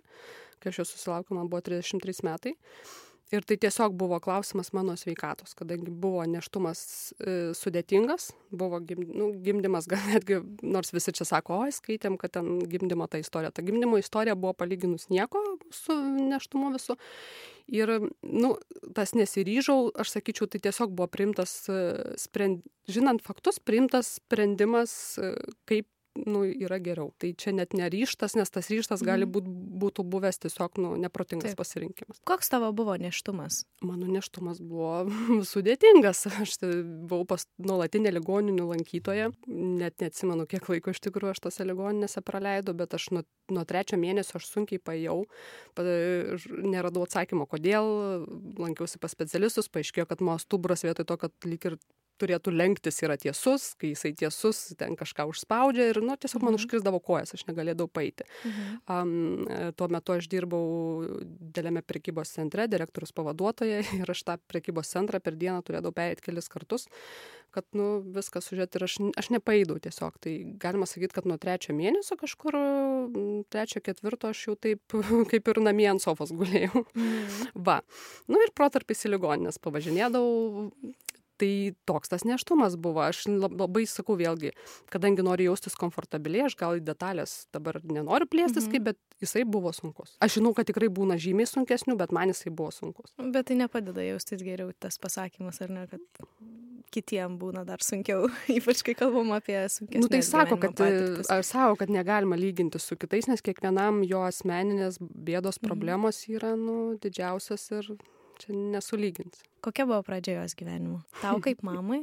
kai 0.60 0.72
aš 0.72 0.82
jos 0.82 0.92
susilaukiu, 0.96 1.38
man 1.38 1.48
buvo 1.48 1.64
33 1.64 2.20
metai 2.28 2.54
ir 3.30 3.44
tai 3.46 3.56
tiesiog 3.62 3.94
buvo 3.98 4.18
klausimas 4.22 4.72
mano 4.74 4.96
sveikatos 4.98 5.54
kadangi 5.58 5.92
buvo 6.02 6.24
nėštumas 6.28 6.80
e, 7.20 7.34
sudėtingas 7.56 8.30
buvo 8.50 8.80
gim 8.84 9.04
nu 9.06 9.30
gimdymas 9.44 9.86
gal 9.90 10.02
netgi 10.12 10.40
nors 10.62 10.92
visi 10.94 11.14
čia 11.16 11.26
sako 11.28 11.60
oi 11.66 11.74
skaitėm 11.74 12.18
kad 12.20 12.34
ten 12.36 12.58
gimdymo 12.70 13.06
ta 13.10 13.20
istorija. 13.22 13.52
Ta 13.54 13.62
gimdymo 13.66 14.00
istorija 14.00 14.34
buvo 14.38 14.54
palyginus 14.58 15.08
nieko 15.12 15.42
su 15.74 15.94
nėštumu 15.94 16.72
visu. 16.74 16.96
Ir 17.70 17.92
nu 18.26 18.54
tas 18.96 19.14
nesiryžau 19.14 19.92
aš 20.02 20.16
sakyčiau 20.16 20.50
tai 20.50 20.62
tiesiog 20.66 20.94
buvo 20.96 21.06
priimtas 21.12 21.54
e, 21.70 21.80
spren 22.18 22.60
žinant 22.90 23.22
faktus 23.22 23.62
priimtas 23.62 24.16
sprendimas 24.18 24.92
e, 25.22 25.34
kaip 25.70 25.86
nu, 26.26 26.42
yra 26.48 26.78
geriau. 26.82 27.10
Tai 27.20 27.30
čia 27.38 27.52
net 27.56 27.74
neryštas, 27.76 28.36
nes 28.38 28.50
tas 28.52 28.70
ryštas 28.72 29.04
gali 29.06 29.26
mhm. 29.26 29.32
būt, 29.34 29.50
būtų 29.84 30.04
buvęs 30.12 30.40
tiesiog 30.44 30.80
nu, 30.82 30.92
neprotingas 31.00 31.56
pasirinkimas. 31.58 32.20
Koks 32.28 32.52
tavo 32.52 32.70
buvo 32.76 32.96
neštumas? 33.00 33.64
Mano 33.86 34.08
neštumas 34.10 34.60
buvo 34.62 35.06
sudėtingas. 35.52 36.26
Aš 36.44 36.56
buvau 36.62 37.26
pas 37.28 37.46
nuolatinė 37.62 38.14
ligoninių 38.16 38.68
lankytoja. 38.72 39.30
Net 39.50 40.02
neatsimenu, 40.02 40.48
kiek 40.50 40.66
laiko 40.72 40.94
iš 40.94 41.02
tikrųjų 41.06 41.34
aš 41.34 41.44
tose 41.48 41.66
ligoninėse 41.68 42.24
praleidau, 42.26 42.74
bet 42.76 42.96
aš 42.98 43.10
nuo, 43.16 43.24
nuo 43.52 43.64
trečio 43.68 44.00
mėnesio 44.00 44.40
aš 44.40 44.50
sunkiai 44.50 44.82
pajau. 44.82 45.22
Neradau 45.78 47.06
atsakymo, 47.06 47.48
kodėl. 47.50 48.26
Lankiausi 48.60 49.00
pas 49.02 49.14
specialistus, 49.14 49.70
paaiškėjo, 49.72 50.08
kad 50.10 50.24
mano 50.24 50.40
stuburas 50.42 50.84
vietoj 50.86 51.08
to, 51.08 51.18
kad 51.24 51.48
lyg 51.48 51.70
ir 51.70 51.80
turėtų 52.20 52.52
lenktis 52.54 53.00
yra 53.04 53.16
tiesus, 53.20 53.72
kai 53.80 53.92
jisai 53.94 54.12
tiesus, 54.18 54.62
ten 54.80 54.96
kažką 54.98 55.26
užspaudžia 55.30 55.90
ir, 55.92 56.00
nu, 56.04 56.16
tiesiog 56.20 56.44
man 56.44 56.54
mhm. 56.54 56.60
užkrisdavo 56.62 57.00
kojas, 57.04 57.34
aš 57.36 57.46
negalėdavau 57.48 57.90
paeiti. 57.92 58.26
Um, 58.90 59.46
tuo 59.78 59.90
metu 59.92 60.16
aš 60.16 60.28
dirbau 60.30 60.62
dėlėme 61.56 61.82
prekybos 61.86 62.34
centre, 62.36 62.68
direktorius 62.70 63.14
pavaduotoja 63.16 63.82
ir 64.00 64.14
aš 64.14 64.24
tą 64.28 64.38
prekybos 64.50 64.92
centrą 64.92 65.20
per 65.22 65.38
dieną 65.40 65.60
turėdavau 65.66 65.96
perėti 65.96 66.28
kelis 66.28 66.50
kartus, 66.52 66.88
kad, 67.54 67.66
nu, 67.76 68.00
viską 68.14 68.42
sužiūrėti 68.44 68.78
ir 68.78 68.86
aš, 68.86 68.96
aš 69.20 69.30
nepaeidau 69.34 69.78
tiesiog. 69.82 70.18
Tai 70.22 70.34
galima 70.62 70.86
sakyti, 70.88 71.14
kad 71.16 71.26
nuo 71.28 71.38
trečio 71.40 71.74
mėnesio 71.76 72.16
kažkur, 72.20 72.56
trečio, 73.50 73.82
ketvirto 73.84 74.30
aš 74.30 74.44
jau 74.48 74.56
taip 74.68 74.96
kaip 75.32 75.50
ir 75.52 75.62
namie 75.64 75.88
ant 75.90 76.02
sofos 76.02 76.34
gulėjau. 76.36 76.84
Mhm. 76.94 77.50
Va. 77.66 77.80
Nu 78.30 78.40
ir 78.44 78.54
protarpis 78.56 79.06
į 79.06 79.14
ligoninės 79.16 79.60
pavažinėdavau, 79.62 80.70
tai 81.40 81.52
toks 81.88 82.12
tas 82.12 82.24
nėštumas 82.28 82.76
buvo 82.80 83.04
aš 83.06 83.24
labai 83.30 83.86
sakau 83.90 84.16
vėlgi 84.20 84.52
kadangi 84.92 85.24
noriu 85.26 85.50
jaustis 85.50 85.78
komfortabiliai 85.80 86.48
aš 86.48 86.58
gal 86.60 86.78
į 86.78 86.84
detales 86.86 87.44
dabar 87.54 87.80
nenoriu 87.84 88.28
plėstis 88.30 88.66
mhm. 88.66 88.72
kaip 88.74 88.88
bet 88.90 89.24
jisai 89.24 89.46
buvo 89.48 89.72
sunkus 89.76 90.16
aš 90.24 90.38
žinau 90.38 90.54
kad 90.56 90.68
tikrai 90.70 90.90
būna 90.92 91.18
žymiai 91.20 91.48
sunkesnių 91.50 91.98
bet 92.00 92.14
man 92.16 92.34
jisai 92.34 92.52
buvo 92.52 92.72
sunkus 92.74 93.14
bet 93.18 93.50
tai 93.50 93.58
nepadeda 93.60 94.04
jaustis 94.12 94.44
geriau 94.44 94.74
tas 94.78 95.00
pasakymas 95.00 95.62
ar 95.64 95.74
ne 95.76 95.86
kad 95.90 96.24
kitiem 96.94 97.36
būna 97.40 97.64
dar 97.66 97.82
sunkiau, 97.84 98.28
ypač 98.58 98.82
kai 98.86 98.94
kalbam 98.98 99.32
apie 99.36 99.56
sunkesnės. 99.70 100.04
Nu, 100.04 100.10
tai 100.12 100.22
sako, 100.26 100.58
kad, 100.60 100.74
patirtis. 100.78 101.30
sako, 101.46 101.76
kad 101.80 101.92
negalima 101.94 102.38
lyginti 102.38 102.80
su 102.82 102.98
kitais, 103.00 103.30
nes 103.30 103.44
kiekvienam 103.46 104.02
jo 104.06 104.24
asmeninės 104.26 105.00
bėdos 105.00 105.60
mhm. 105.60 105.68
problemos 105.68 106.24
yra 106.30 106.56
nu, 106.58 106.96
didžiausias 107.02 107.68
ir 107.78 107.92
čia 108.40 108.56
nesulyginsi. 108.56 109.44
Kokia 109.64 109.86
buvo 109.88 110.00
pradžia 110.06 110.40
jos 110.40 110.56
gyvenimo? 110.58 111.02
Tau 111.20 111.40
kaip 111.44 111.62
mamai? 111.68 112.02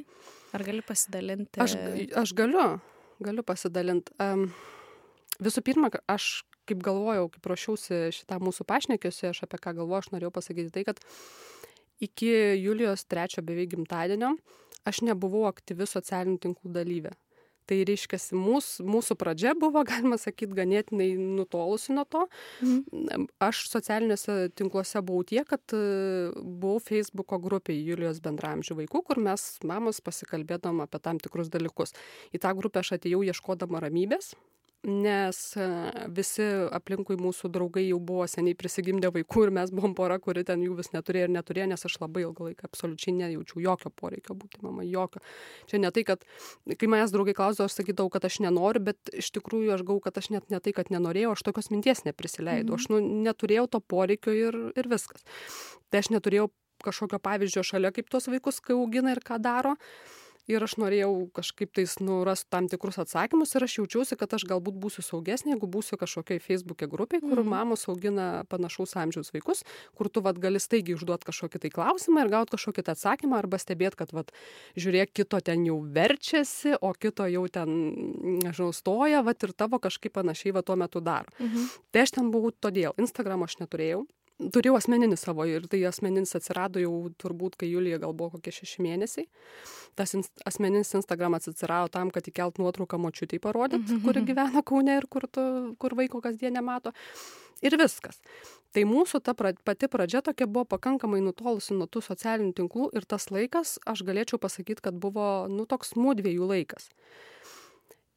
Ar 0.56 0.63
gali 0.65 0.84
pasidalinti? 0.86 1.62
Aš, 1.63 1.75
aš 2.17 2.34
galiu, 2.38 2.77
galiu 3.24 3.46
pasidalinti. 3.46 4.13
Um, 4.24 4.48
visų 5.44 5.63
pirma, 5.65 5.91
aš 6.10 6.46
kaip 6.67 6.82
galvojau, 6.84 7.29
kaip 7.34 7.51
ruošiausi 7.51 8.08
šitą 8.15 8.39
mūsų 8.44 8.67
pašnekėsi, 8.67 9.29
aš 9.32 9.46
apie 9.48 9.60
ką 9.63 9.75
galvoju, 9.79 10.01
aš 10.03 10.12
norėjau 10.15 10.34
pasakyti 10.36 10.74
tai, 10.75 10.84
kad 10.88 11.01
iki 12.03 12.32
Julijos 12.60 13.06
trečio 13.10 13.44
beveik 13.46 13.72
gimtadienio 13.75 14.36
aš 14.88 15.03
nebuvau 15.08 15.46
aktyvi 15.50 15.88
socialinių 15.89 16.41
tinklų 16.44 16.74
dalyvė 16.75 17.13
tai 17.67 17.81
reiškiasi 17.88 18.38
mūsų, 18.38 18.86
mūsų 18.88 19.17
pradžia 19.19 19.53
buvo, 19.59 19.83
galima 19.88 20.19
sakyti, 20.21 20.55
ganėtinai 20.57 21.09
nutolusi 21.19 21.95
nuo 21.95 22.05
to. 22.09 22.25
Mhm. 22.63 23.27
Aš 23.43 23.65
socialiniuose 23.71 24.38
tinkluose 24.57 25.01
buvau 25.05 25.25
tiek, 25.27 25.47
kad 25.47 25.75
e, 25.75 25.81
buvau 26.38 26.81
Facebook'o 26.83 27.39
grupiai 27.43 27.81
Julijos 27.83 28.21
bendramžių 28.24 28.81
vaikų, 28.81 29.03
kur 29.09 29.21
mes 29.24 29.47
mamos 29.67 30.01
pasikalbėdom 30.03 30.83
apie 30.86 31.01
tam 31.03 31.21
tikrus 31.24 31.51
dalykus. 31.53 31.95
Į 32.36 32.43
tą 32.43 32.53
grupę 32.57 32.83
aš 32.83 32.95
atėjau 32.97 33.24
ieškodama 33.27 33.81
ramybės, 33.83 34.33
nes 34.88 35.38
e, 35.60 35.65
visi 36.15 36.46
aplinkui 36.74 37.17
mūsų 37.20 37.50
draugai 37.53 37.84
jau 37.86 38.00
buvo 38.03 38.25
seniai 38.29 38.56
prisigimdę 38.58 39.12
vaikų 39.13 39.48
ir 39.48 39.53
mes 39.58 39.72
buvom 39.75 39.94
pora, 39.98 40.17
kuri 40.24 40.46
ten 40.48 40.63
jų 40.63 40.77
vis 40.79 40.91
neturėjo 40.94 41.27
ir 41.27 41.34
neturėjo, 41.36 41.67
nes 41.74 41.88
aš 41.89 41.98
labai 42.01 42.24
ilgą 42.24 42.50
laiką 42.50 42.70
absoliučiai 42.70 43.15
nejaučiau 43.17 43.63
jokio 43.63 43.91
poreikio 43.91 44.38
būti 44.39 44.62
mama, 44.65 44.86
jokio. 44.88 45.22
Čia 45.70 45.82
ne 45.84 45.91
tai, 45.96 46.06
kad 46.08 46.24
kai 46.74 46.91
manęs 46.91 47.13
draugai 47.15 47.36
klausdavo, 47.38 47.67
aš 47.67 47.79
sakydavau, 47.82 48.12
kad 48.13 48.27
aš 48.29 48.39
nenoriu, 48.46 48.84
bet 48.89 49.12
iš 49.12 49.32
tikrųjų 49.36 49.75
aš 49.75 49.84
gau, 49.88 50.00
kad 50.03 50.17
aš 50.22 50.32
net 50.36 50.48
ne 50.53 50.62
tai, 50.63 50.75
kad 50.77 50.94
nenorėjau, 50.94 51.36
aš 51.36 51.44
tokios 51.50 51.72
minties 51.74 52.06
neprisileidau, 52.08 52.77
mhm. 52.77 52.79
aš 52.79 52.91
nu, 52.94 53.01
neturėjau 53.27 53.67
to 53.75 53.84
poreikio 53.84 54.36
ir, 54.36 54.62
ir 54.79 54.91
viskas. 54.91 55.27
Tai 55.91 56.03
aš 56.03 56.13
neturėjau 56.15 56.48
kažkokio 56.86 57.20
pavyzdžio 57.24 57.63
šalia, 57.65 57.91
kaip 57.91 58.10
tos 58.13 58.29
vaikus, 58.29 58.62
kai 58.63 58.75
augina 58.77 59.15
ir 59.15 59.24
ką 59.25 59.39
daro 59.41 59.75
ir 60.47 60.63
aš 60.63 60.77
norėjau 60.79 61.11
kažkaip 61.35 61.73
tais 61.75 61.97
nu 62.03 62.21
rast 62.27 62.47
tam 62.53 62.69
tikrus 62.71 62.97
atsakymus 63.01 63.53
ir 63.55 63.65
aš 63.67 63.77
jaučiausi 63.81 64.17
kad 64.19 64.33
aš 64.37 64.47
galbūt 64.49 64.79
būsiu 64.79 65.03
saugesnė 65.05 65.53
jeigu 65.53 65.69
būsiu 65.71 65.99
kažkokioj 65.99 66.39
feisbuke 66.43 66.87
grupėj 66.89 67.21
kur 67.25 67.41
mhm. 67.41 67.51
mamos 67.51 67.87
augina 67.91 68.45
panašaus 68.51 68.95
amžiaus 68.99 69.33
vaikus 69.35 69.63
kur 69.97 70.09
tu 70.09 70.23
vat 70.25 70.39
gali 70.39 70.61
staigiai 70.63 70.97
užduot 70.97 71.27
kažkokį 71.27 71.63
tai 71.65 71.73
klausimą 71.75 72.25
ir 72.25 72.33
gaut 72.33 72.53
kažkokį 72.53 72.87
tai 72.87 72.95
atsakymą 72.95 73.41
arba 73.41 73.59
stebėt 73.61 73.99
kad 73.99 74.13
vat 74.15 74.31
žiūrėk 74.79 75.13
kito 75.19 75.41
ten 75.43 75.67
jau 75.67 75.79
verčiasi 75.83 76.77
o 76.79 76.93
kito 76.95 77.27
jau 77.27 77.45
ten 77.51 77.73
nežinau 78.43 78.71
stoja 78.75 79.23
vat 79.27 79.43
ir 79.43 79.55
tavo 79.57 79.81
kažkaip 79.83 80.15
panašiai 80.15 80.55
va 80.55 80.63
tuo 80.63 80.79
metu 80.79 81.03
daro 81.03 81.31
mhm. 81.39 81.71
tai 81.91 82.07
aš 82.07 82.17
ten 82.19 82.31
buvau 82.31 82.55
todėl 82.55 82.95
instagramo 82.97 83.49
aš 83.49 83.59
neturėjau 83.63 84.05
turėjau 84.38 84.75
asmeninį 84.77 85.17
savo 85.20 85.46
ir 85.50 85.65
tai 85.72 85.79
asmeninis 85.89 86.36
atsirado 86.38 86.82
jau 86.82 86.94
turbūt, 87.22 87.58
kai 87.60 87.70
Julija 87.72 88.00
gal 88.03 88.13
buvo 88.17 88.38
kokie 88.38 88.53
šeši 88.53 88.84
mėnesiai. 88.86 89.25
Tas 89.98 90.13
in, 90.13 90.24
asmeninis 90.46 90.94
Instagramas 90.98 91.50
atsirado 91.50 91.89
tam, 91.94 92.12
kad 92.13 92.27
įkelt 92.29 92.62
nuotrauką 92.62 93.00
močiutį 93.01 93.39
parodyt, 93.41 93.82
mm 93.82 93.88
-hmm. 93.89 94.03
kuri 94.06 94.25
gyvena 94.29 94.63
Kaune 94.63 94.98
ir 94.98 95.08
kur, 95.10 95.27
tu, 95.27 95.75
kur 95.79 95.96
vaiko 95.96 96.22
kasdienė 96.22 96.62
mato. 96.62 96.94
Ir 97.62 97.74
viskas. 97.77 98.22
Tai 98.74 98.84
mūsų 98.86 99.24
ta 99.24 99.34
pra, 99.34 99.53
pati 99.65 99.88
pradžia 99.88 100.22
tokia 100.22 100.46
buvo 100.46 100.65
pakankamai 100.65 101.22
nutolusi 101.22 101.74
nuo 101.74 101.88
tų 101.88 102.03
socialinių 102.06 102.53
tinklų 102.53 102.89
ir 102.94 103.06
tas 103.06 103.32
laikas, 103.32 103.79
aš 103.86 104.03
galėčiau 104.03 104.38
pasakyti, 104.38 104.82
kad 104.82 104.94
buvo, 104.94 105.48
nu, 105.50 105.65
toks 105.65 105.96
mūdviejų 105.96 106.46
laikas. 106.51 106.89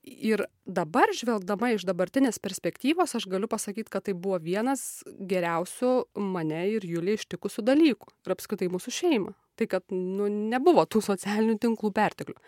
Ir 0.00 0.47
dabar, 0.64 1.11
žvelgdama 1.12 1.75
iš 1.75 1.85
dabartinės 1.85 2.40
perspektyvos, 2.40 3.12
aš 3.19 3.26
galiu 3.28 3.50
pasakyti, 3.52 3.90
kad 3.92 4.07
tai 4.07 4.14
buvo 4.16 4.38
vienas 4.40 5.02
geriausių 5.04 5.90
mane 6.16 6.62
ir 6.73 6.87
Julį 6.88 7.19
ištikusių 7.19 7.64
dalykų. 7.69 8.12
Ir 8.25 8.33
apskritai 8.33 8.71
mūsų 8.73 8.95
šeimą. 8.97 9.35
Tai, 9.61 9.66
kad 9.69 9.92
nu, 9.92 10.25
nebuvo 10.49 10.87
tų 10.88 11.02
socialinių 11.04 11.59
tinklų 11.61 11.90
perteklių. 11.92 12.38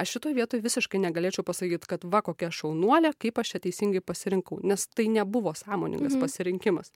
Aš 0.00 0.14
šitoje 0.16 0.38
vietoje 0.38 0.64
visiškai 0.64 1.02
negalėčiau 1.02 1.44
pasakyti, 1.44 1.90
kad 1.90 2.06
va 2.08 2.22
kokia 2.24 2.48
šaunuolė, 2.48 3.12
kaip 3.20 3.42
aš 3.42 3.52
čia 3.52 3.60
teisingai 3.66 4.00
pasirinkau, 4.00 4.62
nes 4.64 4.86
tai 4.88 5.10
nebuvo 5.12 5.52
sąmoningas 5.58 6.14
mhm. 6.16 6.24
pasirinkimas. 6.24 6.94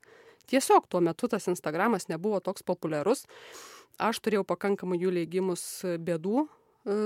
Tiesiog 0.48 0.88
tuo 0.88 1.02
metu 1.04 1.28
tas 1.28 1.44
Instagramas 1.52 2.08
nebuvo 2.08 2.40
toks 2.40 2.64
populiarus. 2.64 3.26
Aš 4.00 4.22
turėjau 4.24 4.46
pakankamai 4.48 4.96
jų 5.02 5.12
leigimus 5.18 5.66
bėdų 5.84 6.46
e, 6.46 6.48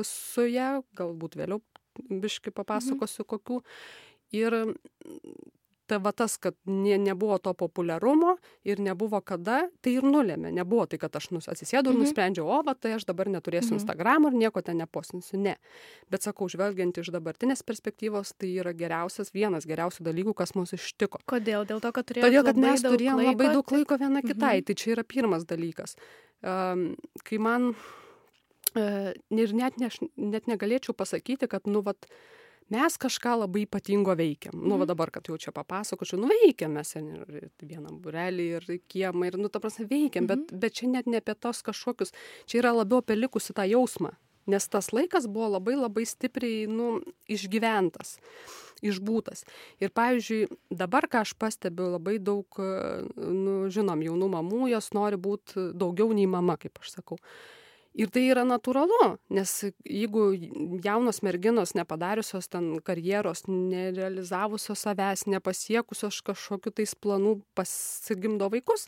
su 0.07 0.47
ją, 0.47 0.85
galbūt 0.99 1.35
vėliau 1.41 1.59
biški 1.99 2.55
papasakosiu 2.55 3.25
mhm. 3.25 3.31
kokių. 3.35 3.63
Ir 4.37 4.55
ta 5.91 5.99
va 5.99 6.13
tas, 6.15 6.37
kad 6.39 6.55
ne, 6.71 6.95
nebuvo 7.03 7.39
to 7.43 7.53
populiarumo 7.59 8.37
ir 8.65 8.79
nebuvo 8.83 9.19
kada, 9.27 9.65
tai 9.83 9.97
ir 9.99 10.07
nulėmė. 10.07 10.53
Nebuvo 10.55 10.85
tai, 10.91 11.01
kad 11.03 11.17
aš 11.19 11.31
atsisėdau 11.41 11.91
ir 11.91 11.99
mhm. 11.99 12.05
nusprendžiau, 12.05 12.47
o, 12.47 12.61
va, 12.67 12.77
tai 12.79 12.95
aš 12.95 13.09
dabar 13.09 13.31
neturėsiu 13.33 13.75
mhm. 13.75 13.81
Instagram 13.81 14.29
ir 14.31 14.39
nieko 14.45 14.63
ten 14.67 14.79
nepostinsiu. 14.79 15.41
Ne. 15.43 15.57
Bet 16.13 16.27
sakau, 16.27 16.47
žvelgiant 16.53 17.03
iš 17.03 17.11
dabartinės 17.15 17.65
perspektyvos, 17.67 18.37
tai 18.39 18.53
yra 18.63 18.75
geriausias, 18.77 19.35
vienas 19.35 19.67
geriausių 19.71 20.07
dalykų, 20.07 20.37
kas 20.39 20.55
mūsų 20.59 20.79
ištiko. 20.79 21.25
Kodėl? 21.31 21.67
Dėl 21.67 21.83
to, 21.83 21.91
kad 21.97 22.07
turėjome. 22.07 22.29
Todėl, 22.29 22.47
kad 22.47 22.63
mes 22.69 22.87
turėjome 22.87 23.31
labai 23.33 23.51
daug 23.57 23.75
laiko 23.75 23.99
viena 23.99 24.23
kitai. 24.23 24.61
Mhm. 24.61 24.69
Tai 24.71 24.79
čia 24.79 24.95
yra 24.95 25.07
pirmas 25.17 25.49
dalykas. 25.51 25.99
Um, 26.41 26.93
kai 27.27 27.43
man 27.43 27.73
ir 28.75 29.55
net, 29.57 29.81
ne, 29.81 29.91
net 30.17 30.51
negalėčiau 30.51 30.95
pasakyti, 30.97 31.49
kad, 31.51 31.67
nu, 31.71 31.83
vat, 31.87 32.09
mes 32.71 32.97
kažką 33.03 33.35
labai 33.43 33.65
ypatingo 33.67 34.15
veikiam. 34.19 34.55
Nu, 34.55 34.77
va 34.77 34.85
mhm. 34.85 34.91
dabar, 34.93 35.13
kad 35.15 35.29
jau 35.29 35.39
čia 35.41 35.55
papasakočiau, 35.57 36.21
nu, 36.23 36.31
veikiam 36.31 36.77
mes 36.79 36.95
ir 36.99 37.51
vienam 37.65 38.01
burelį, 38.03 38.49
ir 38.59 38.81
kiemą, 38.91 39.31
ir, 39.31 39.39
nu, 39.41 39.51
ta 39.53 39.63
prasme, 39.63 39.89
veikiam, 39.91 40.31
bet, 40.31 40.47
mhm. 40.47 40.63
bet 40.63 40.81
čia 40.81 40.91
net 40.91 41.11
ne 41.11 41.23
apie 41.23 41.37
tos 41.39 41.65
kažkokius, 41.67 42.15
čia 42.47 42.63
yra 42.63 42.75
labiau 42.77 43.03
apie 43.03 43.19
likusi 43.19 43.57
tą 43.57 43.67
jausmą, 43.69 44.15
nes 44.51 44.67
tas 44.71 44.91
laikas 44.95 45.29
buvo 45.31 45.53
labai 45.57 45.77
labai 45.79 46.07
stipriai, 46.09 46.67
nu, 46.71 46.99
išgyventas 47.31 48.19
išbūtas. 48.81 49.45
Ir 49.83 49.93
pavyzdžiui, 49.93 50.49
dabar, 50.73 51.05
ką 51.11 51.25
aš 51.25 51.35
pastebiu, 51.41 51.91
labai 51.97 52.19
daug, 52.23 52.61
nu, 53.17 53.57
žinom, 53.73 54.01
jaunų 54.07 54.31
mamų, 54.37 54.71
jos 54.73 54.93
nori 54.97 55.21
būti 55.21 55.71
daugiau 55.77 56.15
nei 56.17 56.29
mama, 56.31 56.57
kaip 56.61 56.81
aš 56.83 56.97
sakau. 56.99 57.21
Ir 57.99 58.07
tai 58.15 58.23
yra 58.31 58.45
natūralu, 58.47 59.17
nes 59.35 59.53
jeigu 59.83 60.29
jaunos 60.85 61.19
merginos 61.27 61.73
nepadariusios 61.75 62.47
ten 62.47 62.77
karjeros, 62.87 63.49
nerealizavusios 63.51 64.85
savęs, 64.87 65.27
nepasiekusios 65.27 66.21
kažkokiu 66.23 66.71
tais 66.71 66.95
planų 66.95 67.41
pasigimdo 67.59 68.47
vaikus, 68.53 68.87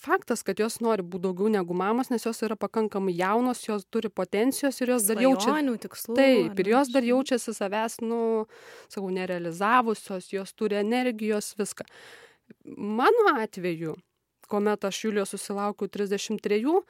faktas, 0.00 0.40
kad 0.46 0.60
jos 0.60 0.80
nori 0.84 1.04
būti 1.04 1.26
daugiau 1.26 1.52
negu 1.52 1.76
mamos, 1.76 2.08
nes 2.12 2.24
jos 2.24 2.40
yra 2.46 2.56
pakankamai 2.56 3.12
jaunos, 3.18 3.60
jos 3.66 3.84
turi 3.92 4.08
potencijos 4.08 4.80
ir 4.80 4.94
jos 4.94 5.06
dar 5.10 5.20
jaučiasi. 5.20 5.76
Tikslų, 5.84 6.16
taip, 6.16 6.64
ir 6.64 6.72
jos 6.72 6.92
dar 6.96 7.04
jaučiasi 7.04 7.56
savęs, 7.56 8.00
nu, 8.04 8.18
sakau, 8.88 9.12
nerealizavusios, 9.12 10.32
jos 10.32 10.56
turi 10.56 10.80
energijos, 10.80 11.52
viską. 11.60 11.84
Mano 12.72 13.36
atveju, 13.36 13.98
kuomet 14.48 14.84
aš 14.88 15.04
Julijos 15.06 15.36
susilaukiu 15.36 15.88
33, 15.92 16.80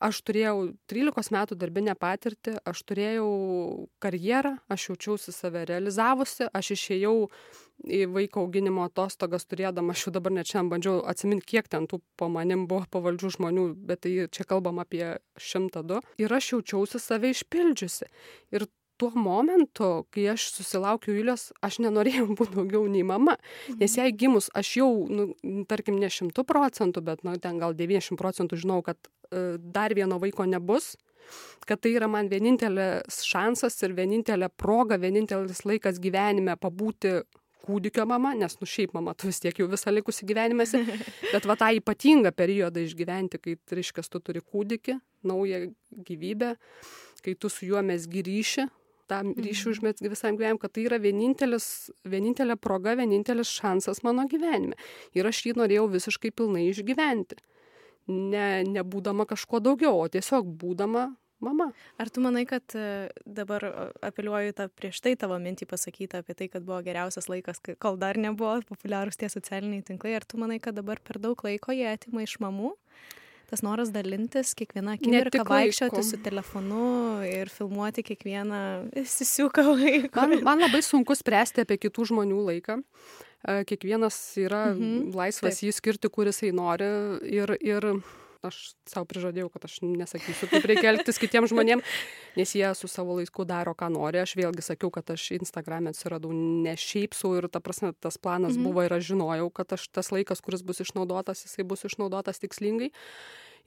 aš 0.00 0.20
turėjau 0.26 0.72
trylikos 0.90 1.30
metų 1.34 1.58
darbinę 1.58 1.94
patirtį 1.98 2.58
aš 2.68 2.82
turėjau 2.88 3.28
karjerą 4.02 4.56
aš 4.72 4.90
jaučiausi 4.90 5.34
save 5.34 5.64
realizavusi 5.68 6.48
aš 6.52 6.72
išėjau 6.76 7.14
į 7.86 8.00
vaiko 8.10 8.42
auginimo 8.46 8.84
atostogas 8.88 9.46
turėdama 9.46 9.94
aš 9.94 10.06
jau 10.06 10.14
dabar 10.16 10.34
net 10.34 10.50
šiandien 10.50 10.72
bandžiau 10.72 11.02
atsimint 11.10 11.46
kiek 11.46 11.68
ten 11.70 11.86
tų 11.90 12.00
po 12.18 12.30
manim 12.32 12.66
buvo 12.70 12.86
pavaldžių 12.96 13.34
žmonių 13.36 13.66
bet 13.90 14.02
tai 14.06 14.14
čia 14.34 14.46
kalbam 14.48 14.80
apie 14.82 15.18
šimtą 15.38 15.84
du. 15.86 16.00
Ir 16.18 16.34
aš 16.34 16.52
jaučiausi 16.54 17.00
save 17.02 17.32
išpildžiusi. 17.34 18.10
Ir 18.54 18.66
tuo 18.98 19.12
momentu, 19.14 20.06
kai 20.14 20.28
aš 20.34 20.48
susilaukiu 20.56 21.14
Julius, 21.16 21.48
aš 21.64 21.80
nenorėjau 21.84 22.26
būti 22.38 22.56
daugiau 22.56 22.86
nei 22.90 23.04
mama. 23.06 23.38
Nes 23.80 23.94
jai 23.98 24.10
gimus, 24.12 24.50
aš 24.58 24.74
jau, 24.80 24.90
nu, 25.08 25.30
tarkim, 25.70 26.00
ne 26.02 26.10
šimtų 26.12 26.44
procentų, 26.48 27.04
bet, 27.06 27.24
nu, 27.26 27.36
ten 27.42 27.62
gal 27.62 27.76
90 27.78 28.20
procentų 28.20 28.60
žinau, 28.64 28.82
kad 28.86 28.98
E, 29.30 29.58
dar 29.60 29.94
vieno 29.94 30.18
vaiko 30.18 30.46
nebus, 30.48 30.94
kad 31.68 31.82
tai 31.84 31.92
yra 31.98 32.08
man 32.08 32.30
vienintelis 32.32 33.20
šansas 33.28 33.76
ir 33.84 33.92
vienintelė 33.96 34.48
proga, 34.56 34.96
vienintelis 35.00 35.66
laikas 35.68 36.00
gyvenime 36.00 36.54
pabūti 36.56 37.18
kūdikio 37.68 38.06
mama, 38.08 38.32
nes 38.38 38.56
nu 38.56 38.68
šiaip 38.68 38.94
mama 38.96 39.12
tu 39.12 39.28
vis 39.28 39.42
tiek 39.44 39.58
jau 39.60 39.66
visą 39.68 39.92
likusį 39.92 40.30
gyvenimą 40.30 40.64
esi, 40.64 40.80
bet 41.34 41.48
va 41.48 41.58
tą 41.60 41.68
ypatingą 41.76 42.32
periodą 42.32 42.86
išgyventi, 42.86 43.42
kai, 43.44 43.58
reiškia, 43.76 44.06
tu 44.08 44.22
turi 44.24 44.40
kūdikį, 44.40 44.96
naują 45.28 45.66
gyvybę, 46.08 46.54
kai 47.20 47.36
tu 47.36 47.52
su 47.52 47.68
juo 47.68 47.84
mes 47.84 48.08
grįši, 48.08 48.64
tam 49.08 49.32
mhm. 49.32 49.50
užmėtgi 49.72 50.12
visam 50.12 50.38
gyvenimui, 50.38 50.62
kad 50.62 50.76
tai 50.76 50.86
yra 50.86 51.00
vienintelė 51.02 52.56
proga, 52.60 52.96
vienintelis 52.98 53.50
šansas 53.58 54.04
mano 54.06 54.28
gyvenime. 54.30 54.78
Ir 55.16 55.28
aš 55.28 55.46
jį 55.46 55.58
norėjau 55.58 55.88
visiškai 55.96 56.34
pilnai 56.36 56.68
išgyventi 56.70 57.40
ne, 58.08 58.48
nebūdama 58.68 59.26
kažko 59.28 59.60
daugiau, 59.64 60.00
o 60.00 60.08
tiesiog 60.10 60.48
būdama 60.60 61.08
mama. 61.44 61.68
Ar 62.00 62.10
tu 62.10 62.22
manai, 62.24 62.44
kad 62.48 62.74
e, 62.74 63.08
dabar 63.24 63.64
apeliuoju 64.04 64.56
tą 64.58 64.68
prieš 64.74 65.02
tai 65.04 65.14
tavo 65.20 65.38
mintį 65.42 65.68
pasakytą 65.70 66.22
apie 66.22 66.34
tai, 66.38 66.48
kad 66.52 66.66
buvo 66.66 66.80
geriausias 66.86 67.28
laikas, 67.30 67.62
kol 67.82 68.00
dar 68.00 68.18
nebuvo 68.18 68.56
populiarūs 68.72 69.20
tie 69.20 69.30
socialiniai 69.32 69.84
tinklai, 69.86 70.16
ar 70.18 70.26
tu 70.26 70.40
manai, 70.40 70.58
kad 70.62 70.76
dabar 70.78 71.02
per 71.04 71.20
daug 71.22 71.38
laiko 71.46 71.76
jie 71.76 71.86
atima 71.92 72.24
iš 72.26 72.38
mamų? 72.42 72.74
Tas 73.48 73.62
noras 73.64 73.88
dalintis 73.94 74.52
kiekvieną 74.58 74.98
akimirką 74.98 75.44
vaikščioti 75.48 76.02
su 76.04 76.18
telefonu 76.20 76.82
ir 77.24 77.48
filmuoti 77.52 78.04
kiekvieną 78.04 78.60
įsisiuką 79.02 79.64
laiką. 79.70 80.20
Man, 80.20 80.44
man 80.44 80.64
labai 80.66 80.82
sunku 80.84 81.16
spręsti 81.16 81.64
apie 81.64 81.80
kitų 81.86 82.10
žmonių 82.12 82.44
laiką. 82.50 82.80
Uh, 83.38 83.62
kiekvienas 83.70 84.16
yra 84.42 84.72
mhm. 84.74 85.12
laisvas 85.16 85.60
Taip. 85.60 85.68
jį 85.68 85.76
skirti, 85.76 86.10
kuris 86.12 86.42
jisai 86.42 86.52
nori. 86.58 86.88
Ir, 87.30 87.54
ir 87.64 87.88
aš 88.46 88.58
savo 88.88 89.06
prižadėjau, 89.10 89.48
kad 89.54 89.66
aš 89.68 89.78
nesakysiu, 89.82 90.48
kaip 90.50 90.66
reikia 90.68 90.92
elgtis 90.92 91.18
kitiems 91.20 91.50
žmonėms, 91.52 91.96
nes 92.38 92.54
jie 92.54 92.68
su 92.78 92.90
savo 92.90 93.18
laiku 93.18 93.46
daro, 93.48 93.74
ką 93.78 93.90
nori. 93.94 94.20
Aš 94.22 94.36
vėlgi 94.38 94.64
sakiau, 94.64 94.92
kad 94.94 95.10
aš 95.14 95.30
Instagram'e 95.38 95.92
atsiradau 95.94 96.30
ne 96.36 96.76
šiaip 96.78 97.16
su 97.18 97.32
ir 97.38 97.48
ta 97.52 97.62
prasme, 97.64 97.92
tas 97.98 98.20
planas 98.20 98.54
mhm. 98.54 98.68
buvo 98.68 98.86
ir 98.86 98.94
aš 98.98 99.10
žinojau, 99.10 99.50
kad 99.54 99.76
aš, 99.78 99.88
tas 99.90 100.12
laikas, 100.14 100.44
kuris 100.44 100.62
bus 100.66 100.84
išnaudotas, 100.84 101.44
jisai 101.46 101.66
bus 101.66 101.86
išnaudotas 101.88 102.42
tikslingai 102.44 102.92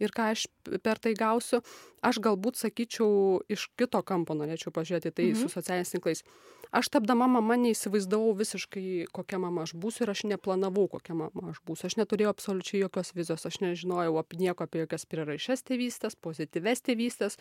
ir 0.02 0.14
ką 0.16 0.32
aš 0.34 0.48
per 0.84 1.02
tai 1.02 1.14
gausiu. 1.18 1.62
Aš 2.02 2.22
galbūt 2.24 2.58
sakyčiau, 2.58 3.42
iš 3.52 3.68
kito 3.78 4.02
kampo 4.06 4.34
norėčiau 4.38 4.74
pažiūrėti 4.74 5.14
tai 5.14 5.30
mhm. 5.32 5.44
su 5.44 5.52
socialiniais 5.54 5.94
tinklais 5.94 6.26
aš 6.72 6.90
tapdama 6.94 7.28
mama 7.28 7.58
neįsivaizdavau 7.60 8.32
visiškai 8.40 9.08
kokia 9.16 9.40
mama 9.42 9.66
aš 9.68 9.74
būsiu 9.78 10.06
ir 10.06 10.12
aš 10.14 10.24
neplanavau 10.32 10.88
kokia 10.92 11.16
mama 11.18 11.52
aš 11.52 11.60
būsiu. 11.68 11.90
Aš 11.90 11.98
neturėjau 12.00 12.32
absoliučiai 12.34 12.82
jokios 12.84 13.14
vizijos. 13.18 13.46
Aš 13.48 13.60
nežinojau 13.64 14.18
apie 14.22 14.40
nieko 14.42 14.66
apie 14.66 14.84
jokias 14.84 15.06
prieraišias 15.12 15.66
tėvystes 15.68 16.18
pozityvias 16.24 16.84
tėvystes 16.88 17.38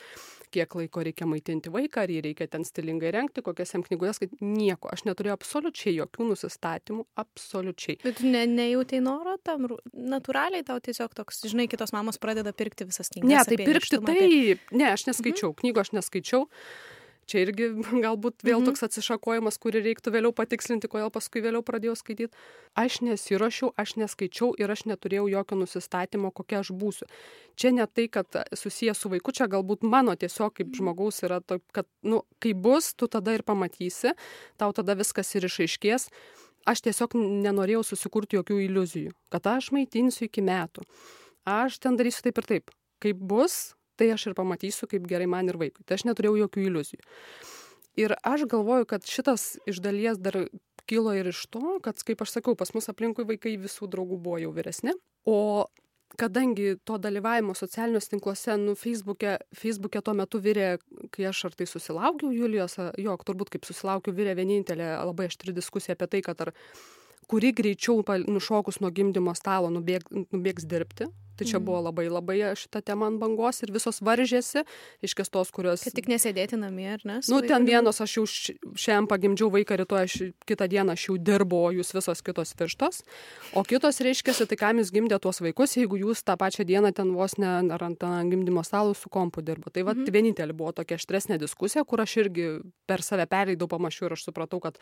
kiek 0.55 0.77
laiko 0.81 1.05
reikia 1.07 1.29
maitinti 1.31 1.73
vaiką 1.73 2.05
ar 2.05 2.15
jį 2.15 2.21
reikia 2.29 2.49
ten 2.51 2.67
stilingai 2.67 3.13
rengti 3.15 3.45
kokias 3.47 3.75
jam 3.77 3.87
knygutes 3.87 4.23
kad 4.23 4.37
nieko. 4.43 4.91
Aš 4.93 5.07
neturėjau 5.09 5.39
absoliučiai 5.39 5.97
jokių 5.97 6.31
nusistatymų. 6.33 7.07
Absoliučiai. 7.21 8.01
Bet 8.05 8.23
ne 8.27 8.47
nejautei 8.51 9.03
noro 9.05 9.37
tam 9.47 9.69
natūraliai 9.95 10.67
tau 10.67 10.81
tiesiog 10.83 11.15
toks 11.17 11.45
žinai 11.51 11.69
kitos 11.71 11.95
mamos 11.97 12.19
pradeda 12.23 12.53
pirkti 12.57 12.89
visas 12.89 13.13
knygas 13.15 13.31
ne 13.31 13.45
tai 13.47 13.61
pirkti 13.63 14.01
taip. 14.07 14.73
Ne 14.75 14.91
aš 14.95 15.07
neskaičiau. 15.11 15.53
Mhm. 15.53 15.61
knygų 15.63 15.85
aš 15.85 15.95
neskaičiau 15.97 16.49
čia 17.31 17.45
irgi 17.45 17.71
galbūt 18.05 18.45
vėl 18.47 18.59
mhm. 18.61 18.71
toks 18.71 18.85
atsišakojimas, 18.89 19.59
kurį 19.63 19.85
reiktų 19.87 20.15
vėliau 20.17 20.35
patikslinti, 20.37 20.91
kodėl 20.91 21.13
paskui 21.15 21.43
vėliau 21.45 21.63
pradėjau 21.67 21.97
skaityti. 22.01 22.35
Aš 22.79 23.01
nesiuošiau, 23.07 23.73
aš 23.81 23.97
neskaičiau 24.01 24.53
ir 24.61 24.73
aš 24.73 24.87
neturėjau 24.91 25.29
jokio 25.31 25.61
nusistatymo, 25.63 26.33
kokia 26.35 26.61
aš 26.65 26.73
būsiu. 26.77 27.09
Čia 27.61 27.75
ne 27.77 27.87
tai, 27.87 28.09
kad 28.13 28.41
susijęs 28.57 29.01
su 29.03 29.11
vaiku, 29.13 29.35
čia 29.37 29.49
galbūt 29.51 29.87
mano 29.87 30.15
tiesiog 30.19 30.55
kaip 30.59 30.75
žmogaus 30.77 31.23
yra, 31.27 31.41
to, 31.45 31.61
kad, 31.77 31.89
nu, 32.07 32.23
kai 32.43 32.55
bus, 32.57 32.93
tu 32.95 33.11
tada 33.11 33.35
ir 33.37 33.45
pamatysi, 33.47 34.15
tau 34.61 34.73
tada 34.77 34.97
viskas 34.99 35.35
ir 35.37 35.49
išaiškės. 35.49 36.09
Aš 36.69 36.83
tiesiog 36.85 37.17
nenorėjau 37.17 37.83
susikurti 37.89 38.37
jokių 38.37 38.59
iliuzijų, 38.67 39.15
kad 39.33 39.47
aš 39.49 39.71
maitinsiu 39.73 40.27
iki 40.27 40.45
metų. 40.45 40.85
Aš 41.49 41.79
ten 41.81 41.97
darysiu 41.97 42.27
taip 42.27 42.41
ir 42.43 42.49
taip. 42.51 42.75
Kaip 43.01 43.17
bus, 43.17 43.73
tai 44.01 44.11
aš 44.15 44.31
ir 44.31 44.37
pamatysiu, 44.39 44.89
kaip 44.91 45.09
gerai 45.11 45.29
man 45.31 45.53
ir 45.53 45.61
vaikui. 45.61 45.85
Tai 45.85 45.99
aš 45.99 46.07
neturėjau 46.09 46.39
jokių 46.47 46.67
iliuzijų. 46.71 47.05
Ir 48.01 48.15
aš 48.25 48.47
galvoju, 48.49 48.89
kad 48.89 49.05
šitas 49.05 49.59
iš 49.69 49.83
dalies 49.85 50.19
dar 50.23 50.47
kilo 50.89 51.13
ir 51.15 51.29
iš 51.31 51.45
to, 51.53 51.79
kad, 51.85 52.01
kaip 52.07 52.25
aš 52.25 52.39
sakau, 52.39 52.57
pas 52.59 52.73
mus 52.75 52.89
aplinkui 52.91 53.27
vaikai 53.29 53.59
visų 53.61 53.91
draugų 53.91 54.19
buvo 54.25 54.41
jau 54.41 54.55
vyresni, 54.57 54.95
o 55.29 55.67
kadangi 56.19 56.77
to 56.85 56.97
dalyvavimo 56.99 57.55
socialiniuose 57.55 58.11
tinkluose, 58.11 58.57
nu, 58.59 58.75
Facebook'e, 58.79 59.37
Facebook'e 59.57 60.03
tuo 60.03 60.15
metu 60.19 60.41
virė, 60.43 60.71
kai 61.15 61.29
aš 61.31 61.45
ar 61.51 61.59
tai 61.59 61.69
susilaukiau 61.71 62.33
Julijos, 62.35 62.79
jo, 62.99 63.17
turbūt 63.27 63.53
kaip 63.55 63.69
susilaukiau, 63.69 64.15
virė 64.17 64.35
vienintelė 64.39 64.91
labai 65.07 65.29
aštri 65.31 65.55
diskusija 65.57 65.95
apie 65.99 66.11
tai, 66.11 66.23
kad 66.27 66.43
ar 66.47 66.53
kuri 67.31 67.53
greičiau 67.55 68.03
nušokus 68.27 68.81
nuo 68.83 68.91
gimdymo 68.91 69.37
stalo 69.39 69.71
nubėg, 69.71 70.09
nubėgs 70.11 70.67
dirbti, 70.67 71.07
Tai 71.41 71.49
čia 71.49 71.61
buvo 71.65 71.81
labai 71.87 72.07
labai 72.13 72.39
šita 72.59 72.83
tema 72.85 73.09
ant 73.09 73.17
bangos 73.21 73.63
ir 73.65 73.73
visos 73.73 74.03
varžėsi, 74.05 74.67
iškės 75.07 75.33
tos, 75.33 75.49
kurios... 75.55 75.85
Kad 75.87 75.97
tik 75.97 76.11
nesėdėti 76.13 76.59
namie, 76.61 76.91
ar 76.99 77.05
ne? 77.09 77.17
Nu, 77.33 77.41
ten 77.47 77.65
vienos 77.69 78.03
aš 78.05 78.19
jau 78.19 78.25
šiandien 78.29 79.09
pagimdžiau 79.09 79.49
vaiką, 79.55 79.79
rytoj 79.81 80.05
aš 80.05 80.17
kitą 80.49 80.69
dieną 80.69 80.93
aš 80.99 81.07
jau 81.09 81.17
dirbu, 81.31 81.63
o 81.65 81.71
jūs 81.79 81.95
visos 81.97 82.21
kitos 82.27 82.53
virštos. 82.59 83.01
O 83.57 83.65
kitos 83.65 84.03
reiškia, 84.05 84.37
tai 84.45 84.59
kam 84.61 84.83
jūs 84.83 84.93
gimdė 84.93 85.17
tuos 85.23 85.41
vaikus, 85.41 85.79
jeigu 85.81 86.03
jūs 86.03 86.21
tą 86.29 86.37
pačią 86.41 86.67
dieną 86.69 86.93
ten 86.97 87.15
vos 87.17 87.39
ne 87.41 87.49
ar 87.73 87.87
ant 87.89 88.05
gimdymo 88.05 88.65
stalo 88.67 88.93
su 88.93 89.09
kompu 89.09 89.41
dirbo. 89.41 89.73
Tai 89.73 89.87
va, 89.89 89.97
mhm. 89.97 90.13
vienintelė 90.13 90.57
buvo 90.57 90.75
tokia 90.77 91.01
aštresnė 91.01 91.41
diskusija, 91.41 91.87
kur 91.89 92.05
aš 92.05 92.19
irgi 92.27 92.51
per 92.85 93.01
save 93.07 93.25
perleidau 93.31 93.71
pamačiau 93.71 94.11
ir 94.11 94.19
aš 94.19 94.29
supratau, 94.29 94.61
kad 94.61 94.77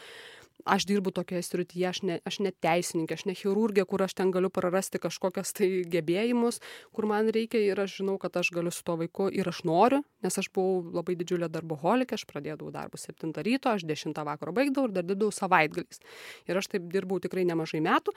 aš 0.65 0.87
dirbu 0.89 1.13
tokioje 1.15 1.45
srityje, 1.47 1.87
aš 1.89 2.03
ne, 2.03 2.19
aš 2.27 2.41
ne 2.45 2.53
teisininkė, 2.53 3.15
aš 3.15 3.27
ne 3.31 3.35
chirurgė, 3.39 3.85
kur 3.89 4.03
aš 4.03 4.17
ten 4.19 4.33
galiu 4.35 4.51
prarasti 4.51 5.01
kažkokias 5.03 5.55
tai 5.57 5.71
gebėjimus 5.87 6.59
kur 6.93 7.07
man 7.07 7.31
reikia 7.35 7.61
ir 7.63 7.81
aš 7.81 7.99
žinau, 8.01 8.17
kad 8.19 8.37
aš 8.37 8.51
galiu 8.55 8.73
su 8.75 8.83
tuo 8.87 8.97
vaiku 9.01 9.29
ir 9.35 9.49
aš 9.49 9.63
noriu, 9.69 10.03
nes 10.25 10.39
aš 10.41 10.51
buvau 10.55 10.83
labai 10.99 11.17
didžiulė 11.21 11.51
darboholikė, 11.53 12.19
aš 12.19 12.27
pradėdavau 12.31 12.73
darbus 12.75 13.07
7 13.09 13.33
ryto, 13.47 13.75
aš 13.75 13.87
10 13.89 14.19
vakaro 14.27 14.55
baigdavau 14.57 14.89
ir 14.89 14.97
dar 14.97 15.07
dirbdavau 15.07 15.35
savaitgaliais. 15.35 16.03
Ir 16.49 16.61
aš 16.61 16.71
taip 16.75 16.89
dirbau 16.93 17.21
tikrai 17.23 17.47
nemažai 17.49 17.83
metų. 17.85 18.15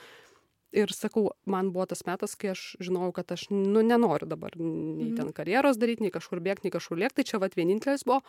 Ir 0.71 0.87
sakau, 0.95 1.33
man 1.51 1.73
buvo 1.75 1.83
tas 1.91 2.05
metas, 2.07 2.37
kai 2.39 2.53
aš 2.53 2.77
žinojau, 2.79 3.11
kad 3.17 3.33
aš 3.35 3.49
nu, 3.51 3.83
nenoriu 3.83 4.29
dabar 4.31 4.55
nei 4.55 5.09
mhm. 5.09 5.17
ten 5.19 5.33
karjeros 5.35 5.77
daryti, 5.77 6.07
nei 6.07 6.15
kažkur 6.15 6.39
bėgti, 6.39 6.69
nei 6.69 6.75
kažkur 6.77 7.01
lėkti, 7.01 7.19
tai 7.19 7.27
čia 7.27 7.41
vat 7.43 7.57
vienintelis 7.59 8.07
buvo. 8.07 8.23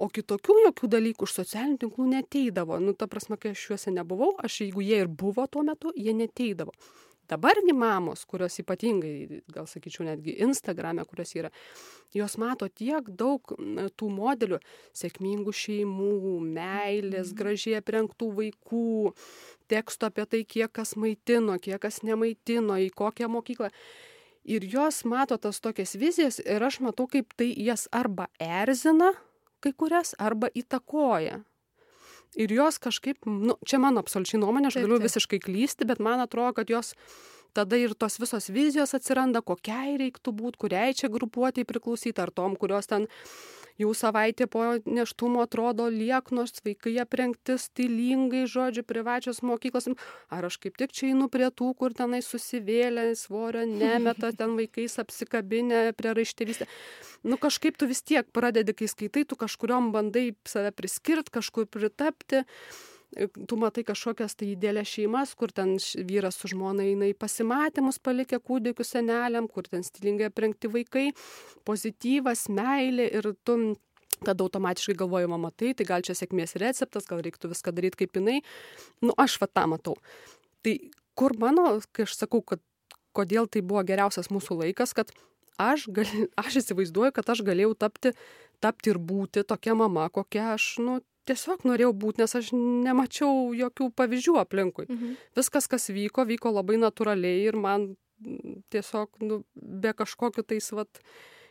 O 0.00 0.08
kitokių 0.08 0.54
jokių 0.64 0.88
dalykų 0.94 1.26
iš 1.28 1.36
socialinių 1.42 1.78
tinklų 1.82 2.06
neteidavo. 2.14 2.78
Nu, 2.80 2.94
ta 2.96 3.04
prasme, 3.10 3.36
kai 3.40 3.52
aš 3.52 3.66
juose 3.68 3.92
nebuvau, 3.92 4.32
aš 4.40 4.62
jeigu 4.64 4.80
jie 4.80 5.02
ir 5.04 5.10
buvo 5.12 5.44
tuo 5.44 5.64
metu, 5.66 5.92
jie 5.92 6.14
neteidavo. 6.16 6.72
Dabargi 7.30 7.74
mamos, 7.76 8.24
kurios 8.26 8.56
ypatingai, 8.58 9.42
gal 9.54 9.68
sakyčiau, 9.70 10.02
netgi 10.08 10.32
Instagrame, 10.42 11.04
kurios 11.06 11.30
yra, 11.38 11.50
jos 12.16 12.34
mato 12.42 12.66
tiek 12.66 13.06
daug 13.06 13.52
tų 14.00 14.08
modelių 14.10 14.58
sėkmingų 14.98 15.54
šeimų, 15.54 16.40
meilės, 16.56 17.30
mhm. 17.30 17.38
gražiai 17.38 17.78
aprengtų 17.78 18.32
vaikų, 18.40 19.14
teksto 19.70 20.10
apie 20.10 20.26
tai, 20.26 20.42
kiek 20.56 20.72
kas 20.80 20.96
maitino, 20.98 21.60
kiek 21.62 21.78
kas 21.84 22.02
nemaitino, 22.02 22.80
į 22.82 22.90
kokią 22.98 23.30
mokyklą. 23.30 23.70
Ir 24.50 24.64
jos 24.66 25.04
mato 25.04 25.36
tas 25.38 25.60
tokias 25.62 25.92
vizijas 26.00 26.40
ir 26.42 26.64
aš 26.64 26.80
matau, 26.82 27.06
kaip 27.06 27.36
tai 27.38 27.52
jas 27.52 27.84
arba 27.94 28.26
erzina 28.40 29.12
kai 29.60 29.72
kurias, 29.76 30.14
arba 30.18 30.50
įtakoja 30.56 31.40
ir 32.38 32.52
jos 32.54 32.78
kažkaip, 32.82 33.26
nu, 33.26 33.56
čia 33.66 33.80
mano 33.82 34.02
absoliučiai 34.04 34.40
nuomonė, 34.42 34.70
aš 34.70 34.78
taip, 34.78 34.86
galiu 34.86 34.98
taip. 35.00 35.08
visiškai 35.08 35.40
klysti, 35.42 35.86
bet 35.88 36.02
man 36.02 36.22
atrodo, 36.22 36.54
kad 36.60 36.70
jos 36.70 36.94
tada 37.56 37.78
ir 37.80 37.96
tos 37.98 38.20
visos 38.22 38.46
vizijos 38.54 38.94
atsiranda, 38.94 39.42
kokiai 39.42 39.96
reiktų 39.98 40.34
būti, 40.36 40.60
kuriai 40.66 40.94
čia 40.94 41.10
grupuotėjai 41.10 41.66
priklausyti, 41.66 42.22
ar 42.22 42.30
tom, 42.30 42.54
kurios 42.58 42.86
ten 42.90 43.08
jau 43.80 43.90
savaitė 43.96 44.46
po 44.50 44.62
neštumo 44.84 45.42
atrodo 45.44 45.88
lieknos, 45.92 46.52
vaikai 46.64 46.94
aprengti 47.02 47.56
stilingai, 47.60 48.44
žodžiu, 48.50 48.84
privačios 48.86 49.42
mokyklos. 49.46 49.88
Ar 50.32 50.46
aš 50.48 50.60
kaip 50.62 50.76
tik 50.80 50.94
čia 50.96 51.10
einu 51.12 51.30
prie 51.32 51.48
tų, 51.48 51.72
kur 51.78 51.96
tenai 51.96 52.22
susivėlė, 52.24 53.10
svorio 53.18 53.64
nemeta, 53.68 54.32
ten 54.40 54.56
vaikais 54.60 54.98
apsikabinę 55.02 55.90
prie 55.98 56.14
raištėvystę. 56.18 56.68
Nu 57.24 57.40
kažkaip 57.40 57.76
tu 57.80 57.88
vis 57.90 58.04
tiek 58.06 58.28
pradedi, 58.32 58.76
kai 58.76 58.88
skaitai, 58.90 59.26
tu 59.28 59.36
kažkuriom 59.40 59.90
bandai 59.96 60.30
save 60.48 60.72
priskirti, 60.76 61.32
kažkur 61.40 61.68
pritapti 61.68 62.44
tu 63.48 63.58
matai 63.58 63.82
kažkokias 63.86 64.36
tai 64.38 64.52
didelės 64.52 64.90
šeimas, 64.94 65.34
kur 65.38 65.52
ten 65.54 65.74
vyras 66.06 66.38
su 66.38 66.50
žmona 66.52 66.86
eina 66.86 67.08
į 67.10 67.16
pasimatymus, 67.18 67.98
palikę 68.02 68.38
kūdikių 68.38 68.86
seneliam, 68.86 69.48
kur 69.50 69.66
ten 69.66 69.82
stilingai 69.86 70.28
aprengti 70.30 70.70
vaikai, 70.70 71.10
pozityvas, 71.66 72.46
meilė 72.54 73.08
ir 73.18 73.32
tu 73.44 73.58
tada 74.24 74.44
automatiškai 74.44 74.94
galvoju, 75.00 75.30
mama, 75.32 75.50
tai, 75.56 75.72
tai 75.74 75.86
gal 75.88 76.04
čia 76.04 76.14
sėkmės 76.18 76.58
receptas, 76.60 77.08
gal 77.08 77.22
reiktų 77.24 77.50
viską 77.54 77.72
daryti 77.72 78.02
kaip 78.02 78.18
jinai. 78.20 78.40
Nu, 79.00 79.14
aš 79.16 79.38
va 79.40 79.48
tą 79.48 79.66
matau. 79.72 79.96
Tai 80.64 80.74
kur 81.18 81.36
mano, 81.40 81.78
kai 81.96 82.04
aš 82.04 82.18
sakau, 82.20 82.42
kad 82.44 82.62
kodėl 83.16 83.48
tai 83.50 83.62
buvo 83.66 83.82
geriausias 83.86 84.30
mūsų 84.30 84.60
laikas, 84.60 84.92
kad 84.96 85.12
aš, 85.60 85.88
gal, 85.94 86.08
aš 86.42 86.60
įsivaizduoju, 86.62 87.14
kad 87.16 87.32
aš 87.32 87.44
galėjau 87.46 87.74
tapti, 87.86 88.14
tapti 88.60 88.92
ir 88.92 89.00
būti 89.00 89.44
tokia 89.48 89.76
mama, 89.78 90.08
kokia 90.12 90.52
aš, 90.54 90.74
nu, 90.84 91.00
tiesiog 91.30 91.64
norėjau 91.68 91.94
būti, 92.04 92.24
nes 92.24 92.36
aš 92.40 92.52
nemačiau 92.56 93.50
jokių 93.56 93.90
pavyzdžių 93.96 94.36
aplinkui. 94.42 94.86
Mhm. 94.90 95.16
Viskas, 95.38 95.70
kas 95.70 95.90
vyko, 95.94 96.26
vyko 96.28 96.52
labai 96.54 96.80
natūraliai 96.82 97.44
ir 97.46 97.58
man 97.58 97.92
tiesiog 98.74 99.22
nu, 99.24 99.42
be 99.54 99.94
kažkokiu 99.96 100.44
tais 100.44 100.68
vat, 100.76 101.00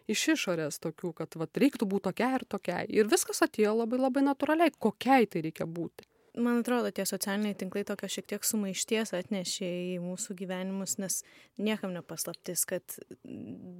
iš 0.09 0.27
išorės 0.35 0.77
tokių, 0.83 1.13
kad 1.17 1.39
vat, 1.39 1.57
reiktų 1.57 1.87
būti 1.89 2.09
tokia 2.09 2.35
ir 2.37 2.45
tokia. 2.49 2.83
Ir 2.85 3.09
viskas 3.09 3.41
atėjo 3.45 3.73
labai 3.81 4.01
labai 4.01 4.25
natūraliai, 4.27 4.73
kokiai 4.77 5.29
tai 5.29 5.45
reikia 5.47 5.69
būti 5.69 6.08
man 6.37 6.59
atrodo, 6.61 6.91
tie 6.93 7.05
socialiniai 7.07 7.55
tinklai 7.57 7.83
tokio 7.87 8.09
šiek 8.11 8.27
tiek 8.29 8.45
sumaišties 8.45 9.13
atnešė 9.17 9.69
į 9.95 9.97
mūsų 10.03 10.35
gyvenimus, 10.39 10.97
nes 11.01 11.21
niekam 11.59 11.93
nepaslaptis, 11.95 12.65
kad 12.69 12.97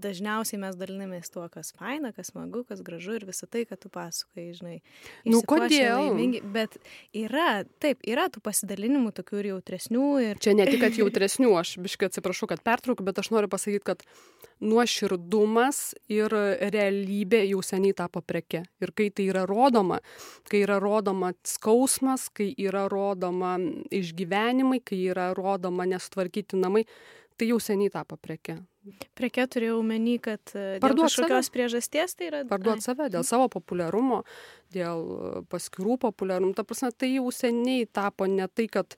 dažniausiai 0.04 0.60
mes 0.62 0.78
dalinamės 0.80 1.32
tuo, 1.34 1.46
kas 1.52 1.72
faina, 1.78 2.12
kas 2.16 2.32
smagu, 2.34 2.64
kas 2.68 2.84
gražu 2.86 3.18
ir 3.18 3.28
visą 3.30 3.50
tai, 3.52 3.66
kad 3.70 3.82
tu 3.84 3.92
pasakai, 3.94 4.50
žinai. 4.58 4.80
Nu, 5.28 5.44
kodėl? 5.48 6.10
Laimingi, 6.10 6.42
bet 6.56 6.80
yra, 7.16 7.64
taip, 7.84 8.04
yra 8.08 8.30
tų 8.34 8.44
pasidalinimų 8.46 9.14
tokių 9.20 9.44
ir 9.44 9.52
jautresnių. 9.54 10.10
Ir... 10.26 10.44
Čia 10.44 10.56
ne 10.58 10.68
tik, 10.70 10.82
kad 10.84 11.00
jautresnių, 11.00 11.54
aš 11.62 11.78
biškai 11.84 12.12
atsiprašau, 12.12 12.50
kad 12.52 12.64
pertraukiu, 12.66 13.08
bet 13.08 13.22
aš 13.22 13.34
noriu 13.36 13.52
pasakyti, 13.52 13.86
kad 13.94 14.06
nuoširdumas 14.60 15.94
ir 16.12 16.34
realybė 16.74 17.42
jau 17.48 17.62
seniai 17.64 17.96
tapo 17.96 18.22
preke. 18.26 18.66
Ir 18.84 18.92
kai 18.96 19.10
tai 19.16 19.30
yra 19.32 19.46
rodoma, 19.48 20.00
kai 20.52 20.64
yra 20.66 20.80
rodoma 20.84 21.32
skausmas, 21.48 22.28
kai 22.40 22.50
yra 22.64 22.88
rodoma 22.92 23.58
išgyvenimai, 23.94 24.80
kai 24.86 25.02
yra 25.12 25.30
rodoma 25.38 25.88
nesutvarkyti 25.90 26.60
namai, 26.60 26.86
tai 27.40 27.52
jau 27.52 27.60
seniai 27.64 27.92
tapo 27.94 28.18
preke. 28.20 28.58
Preke 29.18 29.44
turėjau 29.52 29.80
menį, 29.86 30.16
kad 30.24 30.54
e, 30.56 30.64
parduoti 30.82 31.12
kažkokios 31.12 31.52
priežasties 31.54 32.16
tai 32.18 32.30
yra. 32.30 32.44
Parduoti 32.50 32.86
save 32.86 33.10
dėl 33.12 33.26
savo 33.28 33.50
populiarumo, 33.52 34.22
dėl 34.74 35.04
paskirų 35.52 36.00
populiarumo. 36.08 36.56
Ta 36.58 36.66
prasme, 36.68 36.92
tai 36.96 37.12
jau 37.18 37.28
seniai 37.36 37.86
tapo 37.86 38.28
ne 38.32 38.48
tai, 38.48 38.70
kad 38.72 38.96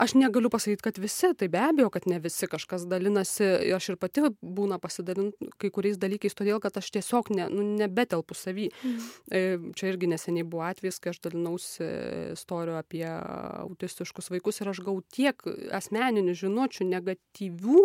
aš 0.00 0.14
negaliu 0.16 0.50
pasakyt 0.50 0.82
kad 0.82 0.98
visi 0.98 1.32
tai 1.36 1.48
be 1.48 1.60
abejo 1.60 1.90
kad 1.92 2.06
ne 2.06 2.18
visi 2.18 2.48
kažkas 2.48 2.86
dalinasi 2.88 3.72
aš 3.76 3.90
ir 3.92 3.98
pati 4.00 4.24
būna 4.40 4.78
pasidalint 4.80 5.36
kai 5.60 5.70
kuriais 5.74 5.98
dalykais 6.00 6.36
todėl 6.38 6.60
kad 6.62 6.76
aš 6.80 6.90
tiesiog 6.96 7.30
ne 7.36 7.48
nu 7.52 7.64
nebetelpu 7.82 8.36
savy 8.36 8.70
mhm. 8.70 9.08
E, 9.30 9.40
čia 9.76 9.90
irgi 9.92 10.08
neseniai 10.10 10.46
buvo 10.48 10.64
atvejis 10.66 11.00
kai 11.02 11.12
aš 11.12 11.20
dalinausi 11.26 11.86
istorijų 12.34 12.78
apie 12.78 13.04
autistiškus 13.06 14.30
vaikus 14.32 14.60
ir 14.62 14.70
aš 14.72 14.82
gavau 14.86 15.04
tiek 15.16 15.44
asmeninių 15.76 16.34
žinučių 16.42 16.86
negatyvių 16.94 17.84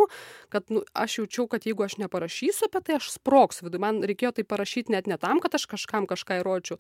kad 0.54 0.72
nu 0.74 0.86
aš 0.94 1.20
jaučiau 1.20 1.50
kad 1.52 1.68
jeigu 1.68 1.86
aš 1.86 2.00
neparašysiu 2.04 2.70
apie 2.70 2.84
tai 2.88 3.00
aš 3.00 3.12
sprogsiu 3.18 3.68
viduj 3.68 3.84
man 3.84 4.02
reikėjo 4.08 4.38
tai 4.40 4.48
parašyt 4.48 4.94
net 4.94 5.12
ne 5.12 5.20
tam 5.22 5.44
kad 5.44 5.60
aš 5.60 5.68
kažkam 5.76 6.08
kažką 6.10 6.42
įrodyčiau 6.44 6.80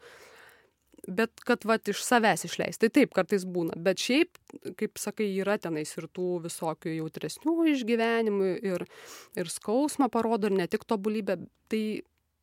bet 1.08 1.44
kad 1.46 1.65
vat 1.68 1.88
iš 1.91 2.02
savęs 2.06 2.46
išleist. 2.48 2.82
Tai 2.82 2.89
taip, 2.94 3.13
kartais 3.15 3.46
būna. 3.48 3.78
Bet 3.82 4.02
šiaip, 4.02 4.38
kaip 4.80 5.00
sakai, 5.02 5.28
yra 5.41 5.58
tenais 5.62 5.91
ir 5.98 6.08
tų 6.10 6.41
visokių 6.46 6.96
jautresnių 6.98 7.56
išgyvenimų 7.74 8.52
ir, 8.65 8.86
ir 9.38 9.52
skausmą 9.52 10.10
parodo, 10.13 10.50
ir 10.50 10.60
ne 10.62 10.70
tik 10.72 10.88
tobulybę. 10.89 11.39
Tai 11.72 11.84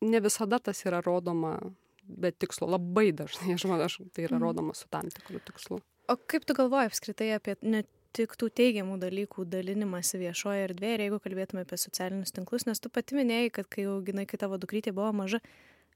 ne 0.03 0.21
visada 0.23 0.59
tas 0.59 0.83
yra 0.87 1.01
rodoma 1.03 1.57
be 2.03 2.31
tikslo. 2.31 2.67
Labai 2.71 3.11
dažnai, 3.15 3.55
aš 3.55 3.67
manau, 3.71 3.89
tai 4.13 4.27
yra 4.27 4.37
mhm. 4.37 4.43
rodoma 4.43 4.77
su 4.77 4.87
tam 4.91 5.09
tikru 5.11 5.41
tikslu. 5.47 5.81
O 6.11 6.17
kaip 6.19 6.43
tu 6.47 6.55
galvoji 6.57 6.91
apskritai 6.91 7.31
apie 7.37 7.55
net 7.63 7.87
tik 8.13 8.35
tų 8.37 8.49
teigiamų 8.53 8.99
dalykų 9.01 9.47
dalinimąsi 9.49 10.19
viešoje 10.21 10.67
erdvėje 10.67 10.97
ir 10.97 11.03
jeigu 11.07 11.19
kalbėtume 11.23 11.63
apie 11.65 11.79
socialinius 11.81 12.35
tinklus, 12.35 12.67
nes 12.67 12.81
tu 12.83 12.91
pati 12.93 13.17
minėjai, 13.17 13.53
kad 13.55 13.69
kai 13.73 13.87
auginai, 13.89 14.27
kai 14.29 14.37
tavo 14.41 14.59
dukrytė 14.61 14.93
buvo 14.93 15.09
maža, 15.23 15.39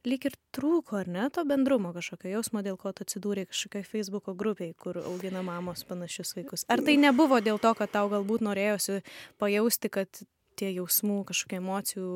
lyg 0.08 0.28
ir 0.30 0.38
trūko, 0.56 1.02
ar 1.02 1.12
ne, 1.12 1.28
to 1.34 1.44
bendrumo 1.48 1.92
kažkokio 1.96 2.32
jausmo, 2.38 2.64
dėl 2.66 2.80
ko 2.80 2.94
tu 2.96 3.06
atsidūrė 3.06 3.48
kažkokiai 3.50 3.86
Facebook'o 3.88 4.36
grupiai, 4.38 4.74
kur 4.80 5.00
augina 5.04 5.44
mamos 5.46 5.84
panašius 5.88 6.36
vaikus. 6.38 6.66
Ar 6.72 6.84
tai 6.86 6.98
nebuvo 7.02 7.40
dėl 7.44 7.62
to, 7.62 7.74
kad 7.78 7.94
tau 7.94 8.10
galbūt 8.12 8.46
norėjosi 8.48 9.02
pajausti, 9.42 9.92
kad 9.94 10.24
tie 10.58 10.72
jausmų, 10.76 11.22
kažkokie 11.30 11.60
emocijų 11.60 12.10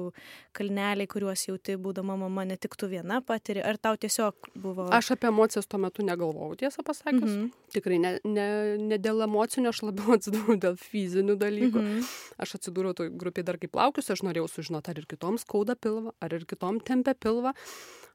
kalneliai, 0.58 1.10
kuriuos 1.12 1.46
jauti, 1.48 1.78
būdama 1.82 2.18
mama, 2.20 2.46
ne 2.48 2.58
tik 2.62 2.76
tu 2.80 2.90
viena 2.92 3.22
patiri, 3.26 3.64
ar 3.66 3.80
tau 3.82 4.00
tiesiog 4.00 4.52
buvo... 4.56 4.88
Aš 4.94 5.14
apie 5.16 5.30
emocijas 5.32 5.70
tuo 5.70 5.80
metu 5.82 6.06
negalvojau, 6.08 6.58
tiesą 6.64 6.86
pasakius. 6.88 7.30
Mm 7.30 7.38
-hmm. 7.38 7.72
Tikrai 7.76 8.00
ne, 8.04 8.12
ne, 8.26 8.48
ne 8.92 8.98
dėl 8.98 9.24
emocijų, 9.28 9.68
aš 9.70 9.84
labiau 9.88 10.14
atsidūriau 10.18 10.60
dėl 10.66 10.78
fizinių 10.82 11.38
dalykų. 11.38 11.80
Mm 11.82 11.88
-hmm. 11.88 12.12
Aš 12.38 12.56
atsidūriau 12.60 12.94
toj 12.98 13.10
grupiai 13.14 13.46
dar 13.46 13.58
kaip 13.58 13.76
laukius, 13.76 14.10
aš 14.10 14.24
norėjau 14.28 14.48
sužinoti, 14.48 14.92
ar 14.92 14.98
ir 14.98 15.06
kitoms 15.06 15.42
skauda 15.42 15.76
pilvą, 15.76 16.12
ar 16.20 16.34
ir 16.34 16.46
kitom 16.46 16.80
tempia 16.80 17.14
pilvą 17.14 17.54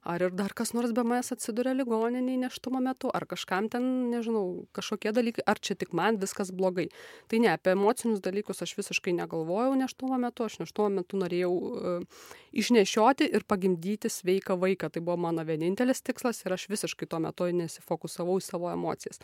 ar 0.07 0.23
ir 0.23 0.35
dar 0.39 0.55
kas 0.55 0.73
nors 0.77 0.93
be 0.95 1.03
manęs 1.03 1.33
atsiduria 1.35 1.75
ligoninėj 1.75 2.39
nėštumo 2.45 2.81
metu, 2.85 3.11
ar 3.11 3.27
kažkam 3.27 3.67
ten, 3.73 3.87
nežinau, 4.13 4.67
kažkokie 4.77 5.11
dalykai, 5.17 5.43
ar 5.51 5.59
čia 5.59 5.75
tik 5.79 5.95
man 5.97 6.21
viskas 6.23 6.53
blogai. 6.55 6.87
Tai 7.31 7.41
ne, 7.43 7.51
apie 7.53 7.75
emocinius 7.75 8.23
dalykus 8.25 8.63
aš 8.63 8.77
visiškai 8.79 9.17
negalvojau 9.19 9.75
nėštumo 9.81 10.19
metu, 10.23 10.47
aš 10.47 10.61
nėštumo 10.63 10.89
metu 11.01 11.19
norėjau 11.21 11.53
uh, 11.53 12.27
išnešioti 12.55 13.29
ir 13.37 13.47
pagimdyti 13.51 14.11
sveiką 14.13 14.59
vaiką. 14.63 14.93
Tai 14.95 15.03
buvo 15.03 15.19
mano 15.27 15.45
vienintelis 15.47 16.05
tikslas 16.07 16.45
ir 16.45 16.55
aš 16.55 16.69
visiškai 16.73 17.09
tuo 17.11 17.21
metu 17.27 17.51
nesifokusavau 17.51 18.39
į 18.41 18.47
savo 18.47 18.71
emocijas. 18.73 19.19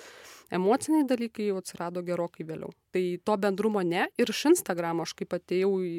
Emociniai 0.53 1.07
dalykai 1.09 1.51
jau 1.53 1.61
atsirado 1.63 2.03
gerokai 2.07 2.47
vėliau. 2.49 2.75
Tai 2.93 3.05
to 3.25 3.39
bendrumo 3.39 3.85
ne 3.87 4.09
ir 4.19 4.35
iš 4.35 4.49
Instagramo 4.53 5.07
aš 5.07 5.15
kaip 5.23 5.39
atėjau 5.39 5.77
į, 5.87 5.95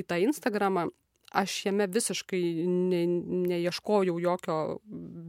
į 0.00 0.06
tą 0.08 0.18
Instagramą, 0.26 0.88
aš 1.30 1.54
jame 1.66 1.86
visiškai 1.90 2.42
ne, 2.66 3.00
neieškojau 3.50 4.18
jokio 4.20 4.58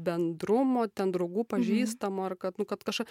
bendrumo, 0.06 0.88
ten 0.90 1.14
draugų, 1.14 1.46
mhm. 1.46 1.50
pažįstamų, 1.56 2.28
ar 2.30 2.38
kad, 2.42 2.60
nu, 2.62 2.68
kad 2.70 2.84
kažką. 2.88 3.08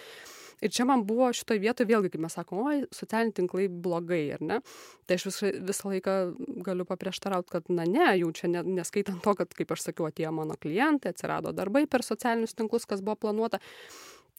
Ir 0.61 0.69
čia 0.69 0.85
man 0.85 1.01
buvo 1.09 1.31
šitoje 1.33 1.57
vietoje 1.63 1.89
vėlgi, 1.89 2.11
kaip 2.13 2.21
mes 2.21 2.35
sakome, 2.37 2.61
oi, 2.69 2.81
socialiniai 2.93 3.33
tinklai 3.39 3.65
blogai, 3.65 4.21
ar 4.35 4.43
ne? 4.45 4.59
Tai 5.09 5.17
aš 5.17 5.25
vis, 5.29 5.39
visą 5.71 5.89
laiką 5.89 6.17
galiu 6.67 6.85
paprieštarauti, 6.85 7.49
kad, 7.55 7.71
na 7.73 7.87
ne, 7.89 8.11
jau 8.21 8.29
čia 8.37 8.51
ne, 8.51 8.61
neskaitant 8.77 9.23
to, 9.25 9.33
kad, 9.39 9.55
kaip 9.57 9.73
aš 9.73 9.87
sakiau, 9.87 10.11
atėjo 10.11 10.35
mano 10.37 10.59
klientai, 10.61 11.15
atsirado 11.15 11.55
darbai 11.57 11.87
per 11.89 12.05
socialinius 12.05 12.53
tinklus, 12.53 12.85
kas 12.85 13.01
buvo 13.01 13.17
planuota 13.25 13.57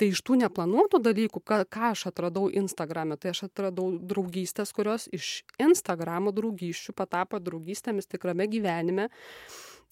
tai 0.00 0.08
iš 0.12 0.22
tų 0.26 0.36
neplanuotų 0.42 1.00
dalykų 1.04 1.42
ką 1.48 1.58
ką 1.72 1.90
aš 1.92 2.06
atradau 2.12 2.48
instagrame 2.62 3.18
tai 3.20 3.32
aš 3.34 3.44
atradau 3.48 3.90
draugystes 4.12 4.72
kurios 4.76 5.08
iš 5.14 5.42
instagramo 5.62 6.32
draugysčių 6.36 6.94
patapo 6.96 7.40
draugystėmis 7.42 8.08
tikrame 8.10 8.48
gyvenime 8.52 9.08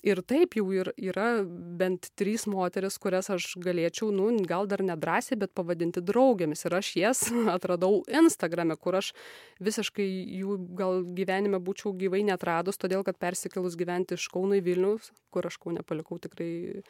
ir 0.02 0.20
taip 0.24 0.56
jau 0.56 0.64
ir 0.74 0.90
yra 0.96 1.42
bent 1.46 2.08
trys 2.18 2.46
moterys 2.50 2.96
kurias 3.02 3.30
aš 3.32 3.52
galėčiau 3.60 4.10
nu 4.14 4.30
gal 4.48 4.68
dar 4.70 4.82
nedrąsiai 4.84 5.38
bet 5.40 5.52
pavadinti 5.56 6.02
draugėmis. 6.04 6.64
Ir 6.66 6.76
aš 6.78 6.92
jas 6.96 7.22
atradau 7.56 8.00
instagrame 8.20 8.76
kur 8.80 8.98
aš 9.00 9.12
visiškai 9.60 10.08
jų 10.40 10.56
gal 10.78 11.02
gyvenime 11.16 11.60
būčiau 11.62 11.92
gyvai 12.00 12.22
neatradus 12.28 12.80
todėl 12.80 13.04
kad 13.06 13.20
persikėlus 13.20 13.78
gyventi 13.80 14.16
iš 14.16 14.28
kauno 14.32 14.58
į 14.58 14.64
vilnių 14.66 14.94
kur 15.30 15.46
aš 15.46 15.60
kaune 15.62 15.84
palikau 15.86 16.18
tikrai 16.22 16.82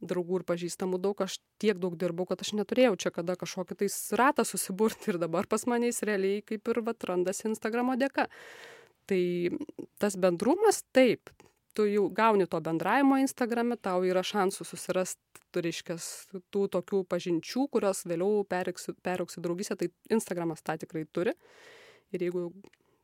draugų 0.00 0.40
ir 0.40 0.46
pažįstamų 0.48 1.00
daug 1.02 1.22
aš 1.24 1.38
tiek 1.62 1.78
daug 1.82 1.98
dirbau 1.98 2.26
kad 2.30 2.42
aš 2.42 2.54
neturėjau 2.58 2.96
čia 2.96 3.14
kada 3.14 3.36
kažkokį 3.38 3.82
tais 3.84 3.98
ratą 4.18 4.46
susiburti 4.48 5.12
ir 5.12 5.20
dabar 5.22 5.50
pas 5.50 5.66
mane 5.70 5.90
jis 5.90 6.02
realiai 6.08 6.42
kaip 6.46 6.68
ir 6.72 6.82
vat 6.86 7.04
randasi 7.10 7.48
instagramo 7.50 7.98
dėka. 8.00 8.28
Tai 9.10 9.22
tas 9.98 10.14
bendrumas 10.16 10.84
taip 10.94 11.32
tu 11.74 11.86
jau 11.88 12.08
gauni 12.12 12.46
to 12.46 12.60
bendravimo 12.60 13.18
Instagrame, 13.22 13.78
tau 13.80 14.04
yra 14.06 14.22
šansų 14.26 14.66
susirasti, 14.68 15.42
tu 15.52 15.62
reiškias, 15.64 16.08
tų 16.52 16.66
tokių 16.72 17.02
pažinčių, 17.12 17.66
kurios 17.72 18.04
vėliau 18.08 18.44
perauks 18.48 19.38
į 19.38 19.44
draugysę, 19.44 19.76
tai 19.80 19.90
Instagramas 20.12 20.64
tą 20.64 20.78
tikrai 20.80 21.04
turi. 21.12 21.34
Ir 22.12 22.24
jeigu, 22.26 22.46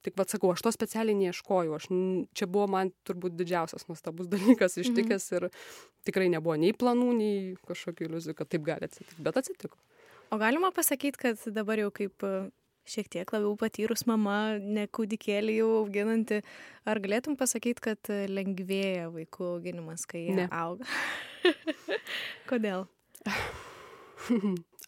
tik 0.05 0.17
vad 0.21 0.33
sakau, 0.33 0.53
aš 0.53 0.65
to 0.65 0.73
specialiai 0.73 1.17
neieškojau, 1.19 1.77
aš, 1.77 1.89
čia 2.37 2.49
buvo 2.49 2.69
man 2.73 2.93
turbūt 3.09 3.37
didžiausias 3.39 3.89
nuostabus 3.91 4.31
dalykas 4.35 4.79
ištikęs 4.81 5.31
mhm. 5.33 5.49
ir 5.51 6.09
tikrai 6.09 6.31
nebuvo 6.33 6.57
nei 6.61 6.77
planų, 6.77 7.11
nei 7.19 7.37
kažkokių 7.69 8.09
iliuzijų, 8.09 8.39
kad 8.39 8.53
taip 8.53 8.65
gali 8.69 8.89
atsitikti, 8.89 9.21
bet 9.25 9.41
atsitiko. 9.41 9.81
O 10.29 10.37
galima 10.41 10.69
pasakyti, 10.77 11.21
kad 11.21 11.45
dabar 11.57 11.81
jau 11.81 11.93
kaip 11.95 12.25
šiek 12.89 13.09
tiek 13.13 13.33
labiau 13.35 13.55
patyrus 13.61 14.05
mama, 14.09 14.59
ne 14.59 14.87
kūdikėlį 14.91 15.59
jau 15.61 15.69
auginanti, 15.83 16.41
ar 16.89 17.01
galėtum 17.05 17.37
pasakyti, 17.39 17.85
kad 17.91 18.13
lengvėja 18.33 19.09
vaikų 19.15 19.53
auginimas, 19.55 20.07
kai 20.09 20.27
jie 20.27 20.37
ne. 20.41 20.49
auga? 20.53 20.89
Kodėl? 22.51 22.89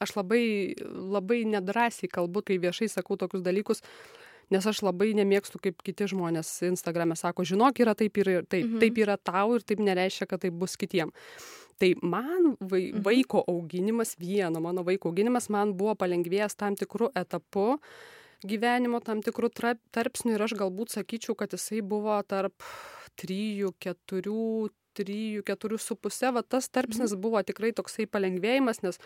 Aš 0.00 0.16
labai, 0.16 0.42
labai 0.88 1.42
nedrasiai 1.48 2.10
kalbu, 2.10 2.42
kai 2.46 2.56
viešai 2.62 2.88
sakau 2.88 3.18
tokius 3.20 3.44
dalykus, 3.44 3.84
nes 4.50 4.66
aš 4.66 4.80
labai 4.82 5.12
nemėgstu, 5.18 5.60
kaip 5.62 5.82
kiti 5.84 6.08
žmonės 6.10 6.50
Instagrame 6.70 7.16
sako, 7.18 7.44
žinok, 7.46 7.82
yra 7.84 7.94
taip 7.98 8.16
ir 8.22 8.32
taip, 8.48 8.64
mhm. 8.64 8.80
taip 8.82 9.02
yra 9.04 9.18
tau 9.20 9.58
ir 9.58 9.66
taip 9.66 9.82
nereiškia, 9.84 10.30
kad 10.30 10.42
taip 10.46 10.56
bus 10.56 10.78
kitiem 10.80 11.12
tai 11.80 11.94
man 12.02 12.54
vai 12.60 12.90
mhm. 12.90 13.02
vaiko 13.06 13.44
auginimas 13.48 14.14
vieno 14.20 14.60
mano 14.60 14.84
vaiko 14.84 15.10
auginimas 15.10 15.48
man 15.48 15.74
buvo 15.76 15.96
palengvėjęs 16.02 16.56
tam 16.60 16.76
tikru 16.76 17.10
etapu 17.16 17.80
gyvenimo 18.44 19.00
tam 19.04 19.22
tikru 19.24 19.50
tarpsniu 19.52 20.36
ir 20.36 20.44
aš 20.46 20.56
galbūt 20.60 20.94
sakyčiau 20.96 21.36
kad 21.36 21.56
jisai 21.56 21.80
buvo 21.84 22.16
tarp 22.28 22.64
trijų 23.20 23.74
keturių 23.80 24.70
trijų, 24.96 25.44
keturių 25.46 25.78
su 25.80 25.96
pusė, 25.96 26.32
va 26.34 26.42
tas 26.42 26.68
tarpsnis 26.72 27.14
mhm. 27.14 27.20
buvo 27.22 27.42
tikrai 27.46 27.72
toksai 27.76 28.06
palengvėjimas, 28.10 28.82
nes 28.84 29.00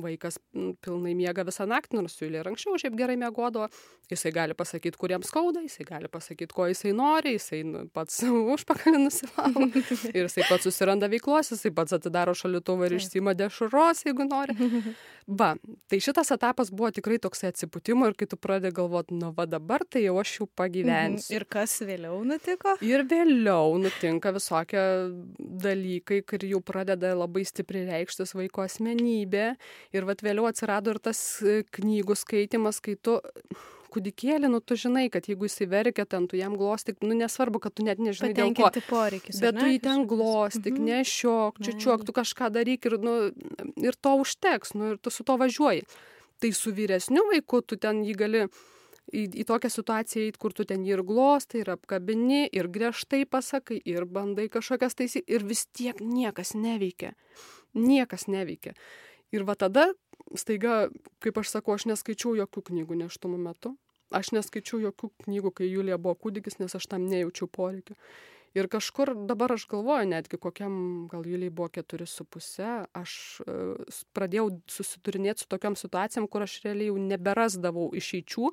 vaikas 0.00 0.38
pilnai 0.84 1.14
miega 1.16 1.44
visą 1.46 1.66
naktį, 1.68 2.00
nors 2.00 2.16
jų 2.20 2.30
ir 2.32 2.48
anksčiau 2.48 2.78
šiaip 2.80 2.96
gerai 2.98 3.18
miegodavo, 3.20 3.68
jisai 4.12 4.32
gali 4.34 4.56
pasakyti, 4.56 4.98
kuriems 5.00 5.30
skauda, 5.32 5.62
jisai 5.64 5.86
gali 5.88 6.10
pasakyti, 6.12 6.52
ko 6.56 6.68
jisai 6.70 6.94
nori, 6.96 7.36
jisai 7.36 7.62
nu, 7.68 7.84
pats 7.92 8.22
užpakalį 8.56 9.02
nusivalo 9.06 9.68
ir 10.16 10.26
jisai 10.26 10.46
pats 10.48 10.68
susiranda 10.68 11.10
veiklos, 11.12 11.52
jisai 11.54 11.72
pats 11.76 11.96
atidaro 11.98 12.34
šalituvą 12.36 12.88
ir 12.88 12.98
išsima 13.00 13.36
dešuros, 13.38 14.06
jeigu 14.08 14.28
nori. 14.28 14.56
Va, 15.22 15.52
tai 15.86 16.00
šitas 16.02 16.32
etapas 16.34 16.72
buvo 16.74 16.90
tikrai 16.90 17.20
toksai 17.22 17.52
atsipūtimo 17.52 18.08
ir 18.10 18.16
kai 18.18 18.26
tu 18.26 18.34
pradedi 18.40 18.74
galvoti, 18.74 19.14
nu 19.14 19.30
va 19.36 19.44
dabar 19.46 19.84
tai 19.86 20.02
jau 20.02 20.16
aš 20.18 20.32
jau 20.40 20.48
pagyvensiu. 20.58 21.36
Ir 21.36 21.44
kas 21.46 21.76
vėliau 21.86 22.18
nutiko? 22.26 22.74
Ir 22.82 23.04
vėliau 23.06 23.76
nutinka 23.78 24.32
visokie 24.34 24.82
dalykai, 25.38 26.22
kur 26.26 26.44
jau 26.46 26.60
pradeda 26.64 27.12
labai 27.16 27.44
stipriai 27.48 27.88
reikštis 27.90 28.34
vaiko 28.38 28.64
asmenybė. 28.64 29.52
Ir 29.96 30.08
vat 30.08 30.24
vėliau 30.24 30.48
atsirado 30.50 30.94
ir 30.94 31.02
tas 31.02 31.20
e, 31.42 31.62
knygų 31.76 32.16
skaitimas, 32.18 32.80
kai 32.84 32.96
tu 32.96 33.18
kūdikėlį, 33.92 34.48
nu 34.52 34.60
tu 34.64 34.76
žinai, 34.78 35.06
kad 35.12 35.26
jeigu 35.28 35.46
jisai 35.48 35.68
verkia, 35.70 36.06
ten 36.08 36.26
tu 36.30 36.38
jam 36.38 36.56
glostik, 36.58 37.00
nu 37.04 37.16
nesvarbu, 37.18 37.60
kad 37.62 37.76
tu 37.76 37.84
net 37.86 38.00
nežinai 38.02 38.32
dėl 38.36 38.54
ko. 38.56 38.70
Poreikis, 38.88 39.40
bet 39.42 39.58
tu 39.58 39.68
jį 39.68 39.80
ten 39.84 40.06
glostik, 40.08 40.78
mhm. 40.78 40.88
nešiok, 40.88 41.60
čiučiuok, 41.66 42.06
tu 42.08 42.16
kažką 42.16 42.48
daryk 42.54 42.88
ir, 42.88 42.98
nu, 43.02 43.16
ir 43.84 43.98
to 44.00 44.16
užteks, 44.22 44.76
nu, 44.78 44.94
ir 44.94 45.02
tu 45.02 45.12
su 45.12 45.26
to 45.28 45.36
važiuoji. 45.40 45.84
Tai 46.42 46.50
su 46.56 46.72
vyresniu 46.74 47.22
vaiku 47.28 47.60
tu 47.62 47.78
ten 47.78 48.00
jį 48.02 48.14
gali 48.18 48.46
į, 49.10 49.24
į 49.42 49.46
tokią 49.48 49.70
situaciją 49.72 50.26
eit, 50.28 50.38
kur 50.40 50.54
tu 50.56 50.66
ten 50.68 50.84
ir 50.86 51.02
glostai, 51.06 51.62
ir 51.62 51.72
apkabini, 51.74 52.44
ir 52.52 52.68
griežtai 52.72 53.24
pasakai, 53.28 53.80
ir 53.88 54.06
bandai 54.06 54.48
kažkokias 54.52 54.98
taisyti, 54.98 55.26
ir 55.32 55.46
vis 55.48 55.66
tiek 55.66 56.00
niekas 56.00 56.54
neveikia. 56.58 57.14
Niekas 57.74 58.28
neveikia. 58.30 58.74
Ir 59.32 59.46
va 59.48 59.56
tada, 59.56 59.88
staiga, 60.36 60.86
kaip 61.24 61.40
aš 61.40 61.54
sakau, 61.56 61.78
aš 61.78 61.88
neskaičiau 61.90 62.36
jokių 62.42 62.66
knygų 62.68 63.00
neštumo 63.06 63.40
metu. 63.40 63.76
Aš 64.12 64.34
neskaičiau 64.36 64.82
jokių 64.82 65.08
knygų, 65.24 65.54
kai 65.56 65.70
Julija 65.70 65.96
buvo 65.96 66.18
kūdikis, 66.26 66.58
nes 66.60 66.74
aš 66.76 66.90
tam 66.90 67.08
nejaučiau 67.08 67.48
poreikio 67.48 67.96
ir 68.54 68.68
kažkur 68.68 69.14
dabar 69.28 69.52
aš 69.52 69.66
galvoju 69.70 70.08
netgi 70.08 70.36
kokiam 70.36 71.08
gal 71.10 71.26
julijai 71.26 71.50
buvo 71.50 71.68
keturi 71.68 72.06
su 72.06 72.24
puse 72.24 72.68
aš 72.92 73.14
e, 73.46 73.56
pradėjau 74.16 74.48
susidūrinėt 74.70 75.42
su 75.42 75.48
tokiom 75.52 75.76
situacijom 75.78 76.28
kur 76.28 76.44
aš 76.46 76.58
realiai 76.66 76.90
jau 76.90 76.98
neberasdavau 77.00 77.88
išeičių 77.98 78.50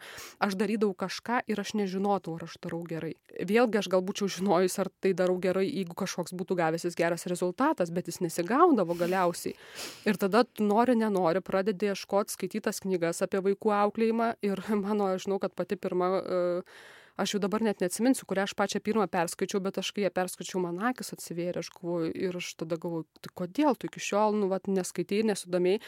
aš 0.47 0.57
darydavau 0.59 0.95
kažką 1.05 1.41
ir 1.51 1.62
aš 1.63 1.73
nežinodavau 1.79 2.38
ar 2.39 2.47
aš 2.47 2.57
darau 2.63 2.81
gerai. 2.88 3.13
Vėlgi 3.49 3.81
aš 3.81 3.89
gal 3.91 4.03
būčiau 4.05 4.29
žinojus 4.39 4.79
ar 4.81 4.91
tai 5.03 5.13
darau 5.17 5.38
gerai 5.41 5.67
jeigu 5.67 5.97
kažkoks 5.99 6.35
būtų 6.38 6.59
gavęsis 6.59 6.97
geras 6.99 7.27
rezultatas 7.31 7.91
bet 7.91 8.07
jis 8.12 8.21
nesigaudavo 8.23 8.95
galiausiai. 8.99 9.57
Ir 10.07 10.19
tada 10.21 10.45
tu 10.45 10.63
nori 10.67 10.95
nenori 10.99 11.43
pradedi 11.43 11.91
ieškot 11.91 12.31
skaityt 12.31 12.69
tas 12.69 12.79
knygas 12.83 13.23
apie 13.25 13.43
vaikų 13.43 13.75
auklėjimą 13.83 14.31
ir 14.45 14.63
mano 14.85 15.12
aš 15.15 15.27
žinau 15.27 15.41
kad 15.43 15.55
pati 15.55 15.75
pirma 15.79 16.13
uh, 16.19 16.79
aš 17.19 17.36
jau 17.36 17.41
dabar 17.43 17.63
net 17.65 17.84
neatsiminsiu, 17.84 18.27
kurią 18.29 18.47
aš 18.47 18.55
pačią 18.58 18.82
pirmą 18.84 19.08
perskaičiau, 19.12 19.62
bet 19.63 19.79
aš 19.82 19.91
kai 19.95 20.05
ją 20.05 20.12
perskaičiau, 20.15 20.62
man 20.63 20.79
akis 20.89 21.13
atsivėrė, 21.15 21.63
aš 21.63 21.71
galvoju, 21.75 22.12
ir 22.15 22.39
aš 22.39 22.53
tada 22.62 22.79
galvoju, 22.82 23.08
tai 23.23 23.34
kodėl 23.41 23.77
tu 23.79 23.89
iki 23.89 24.03
šiol, 24.03 24.38
nu, 24.39 24.49
vat, 24.51 24.69
neskaitai, 24.71 25.21
nesudomėjai. 25.29 25.82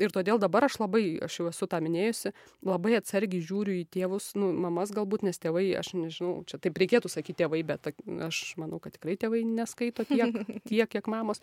Ir 0.00 0.14
todėl 0.14 0.38
dabar 0.40 0.64
aš 0.64 0.78
labai, 0.80 1.02
aš 1.26 1.40
jau 1.40 1.48
esu 1.50 1.66
tą 1.68 1.80
minėjusi, 1.84 2.32
labai 2.64 2.94
atsargiai 2.96 3.42
žiūriu 3.44 3.74
į 3.82 3.86
tėvus, 3.92 4.30
nu, 4.40 4.48
mamas 4.56 4.94
galbūt, 4.96 5.26
nes 5.26 5.36
tėvai, 5.42 5.66
aš 5.76 5.92
nežinau, 5.98 6.38
čia 6.48 6.60
taip 6.62 6.78
reikėtų 6.80 7.10
sakyti 7.12 7.42
tėvai, 7.42 7.60
bet 7.66 7.90
aš 8.28 8.40
manau, 8.60 8.80
kad 8.80 8.96
tikrai 8.96 9.18
tėvai 9.20 9.42
neskaito 9.44 10.06
tiek, 10.08 10.40
tiek 10.70 10.88
kiek 10.88 11.10
mamos. 11.10 11.42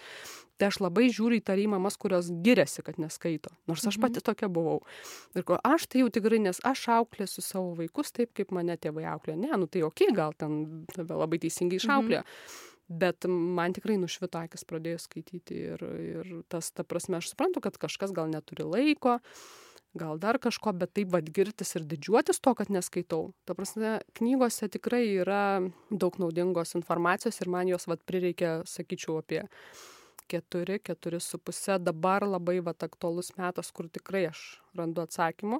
Tai 0.58 0.71
aš 0.71 0.80
labai 0.82 1.10
žiūriu 1.13 1.38
į 1.38 1.45
tą 1.45 1.58
mamas, 1.69 2.00
kurios 2.02 2.32
giriasi, 2.32 2.82
kad 2.86 2.97
neskaito. 3.02 3.52
Nors 3.69 3.86
aš 3.86 4.00
pati 4.02 4.17
mhm. 4.17 4.26
tokia 4.26 4.50
buvau. 4.50 4.80
Ir 5.38 5.45
ko, 5.45 5.60
aš 5.62 5.86
tai 5.91 6.02
jau 6.02 6.10
tikrai, 6.13 6.39
nes 6.41 6.62
aš 6.65 6.88
auklėsiu 6.95 7.43
savo 7.45 7.76
vaikus 7.78 8.13
taip, 8.15 8.32
kaip 8.38 8.54
mane 8.56 8.78
tėvai 8.80 9.06
auklė 9.12 9.27
išauklė. 9.28 9.36
Ne, 9.38 9.58
nu 9.58 9.68
tai 9.68 9.84
ok, 9.84 10.13
gal 10.16 10.34
ten 10.38 10.86
tave 10.94 11.16
labai 11.16 11.40
teisingai 11.40 11.78
išauklė. 11.78 12.24
Mhm. 12.24 12.74
Bet 12.88 13.26
man 13.28 13.74
tikrai 13.74 13.98
nušvito 14.00 14.40
akis 14.40 14.63
pradėjus 14.63 15.08
skaityti 15.10 15.56
ir, 15.74 15.82
ir 15.84 16.44
tas, 16.48 16.72
ta 16.72 16.84
prasme, 16.84 17.18
aš 17.18 17.34
suprantu, 17.34 17.60
kad 17.62 17.76
kažkas 17.78 18.13
gal 18.16 18.30
neturi 18.32 18.63
laiko, 18.63 19.20
gal 19.94 20.18
dar 20.18 20.40
kažko, 20.40 20.72
bet 20.72 20.94
taip 20.94 21.12
vad 21.12 21.28
girtis 21.28 21.76
ir 21.76 21.84
didžiuotis 21.84 22.40
to, 22.40 22.54
kad 22.56 22.70
neskaitau. 22.72 23.34
Ta 23.44 23.56
prasme, 23.56 24.00
knygose 24.16 24.70
tikrai 24.72 25.04
yra 25.20 25.60
daug 25.92 26.16
naudingos 26.16 26.78
informacijos 26.80 27.42
ir 27.42 27.50
man 27.52 27.68
jos 27.68 27.88
vad 27.88 28.00
prireikia, 28.08 28.62
sakyčiau, 28.63 29.20
apie 29.20 29.44
keturi, 30.32 30.80
keturi 30.80 31.20
su 31.20 31.40
pusė. 31.40 31.82
Dabar 31.84 32.24
labai 32.24 32.62
vad 32.63 32.88
aktualus 32.88 33.34
metas, 33.36 33.74
kur 33.76 33.92
tikrai 33.92 34.30
aš 34.32 34.62
randu 34.80 35.04
atsakymų 35.04 35.60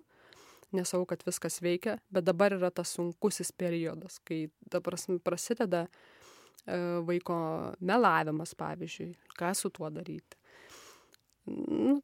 nesau, 0.76 1.04
kad 1.08 1.24
viskas 1.28 1.62
veikia, 1.64 1.98
bet 2.12 2.26
dabar 2.28 2.56
yra 2.58 2.72
tas 2.74 2.92
sunkusis 2.98 3.52
periodas, 3.56 4.20
kai, 4.28 4.48
prasme, 4.84 5.20
prasideda 5.24 5.86
e, 5.88 6.78
vaiko 7.08 7.38
melavimas, 7.80 8.56
pavyzdžiui, 8.60 9.14
ką 9.40 9.54
su 9.56 9.72
tuo 9.74 9.92
daryti. 9.94 10.40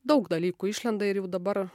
Daug 0.07 0.29
dalykų 0.31 0.69
išlenda 0.71 1.07
ir 1.09 1.19
jau 1.19 1.27
dabar 1.27 1.65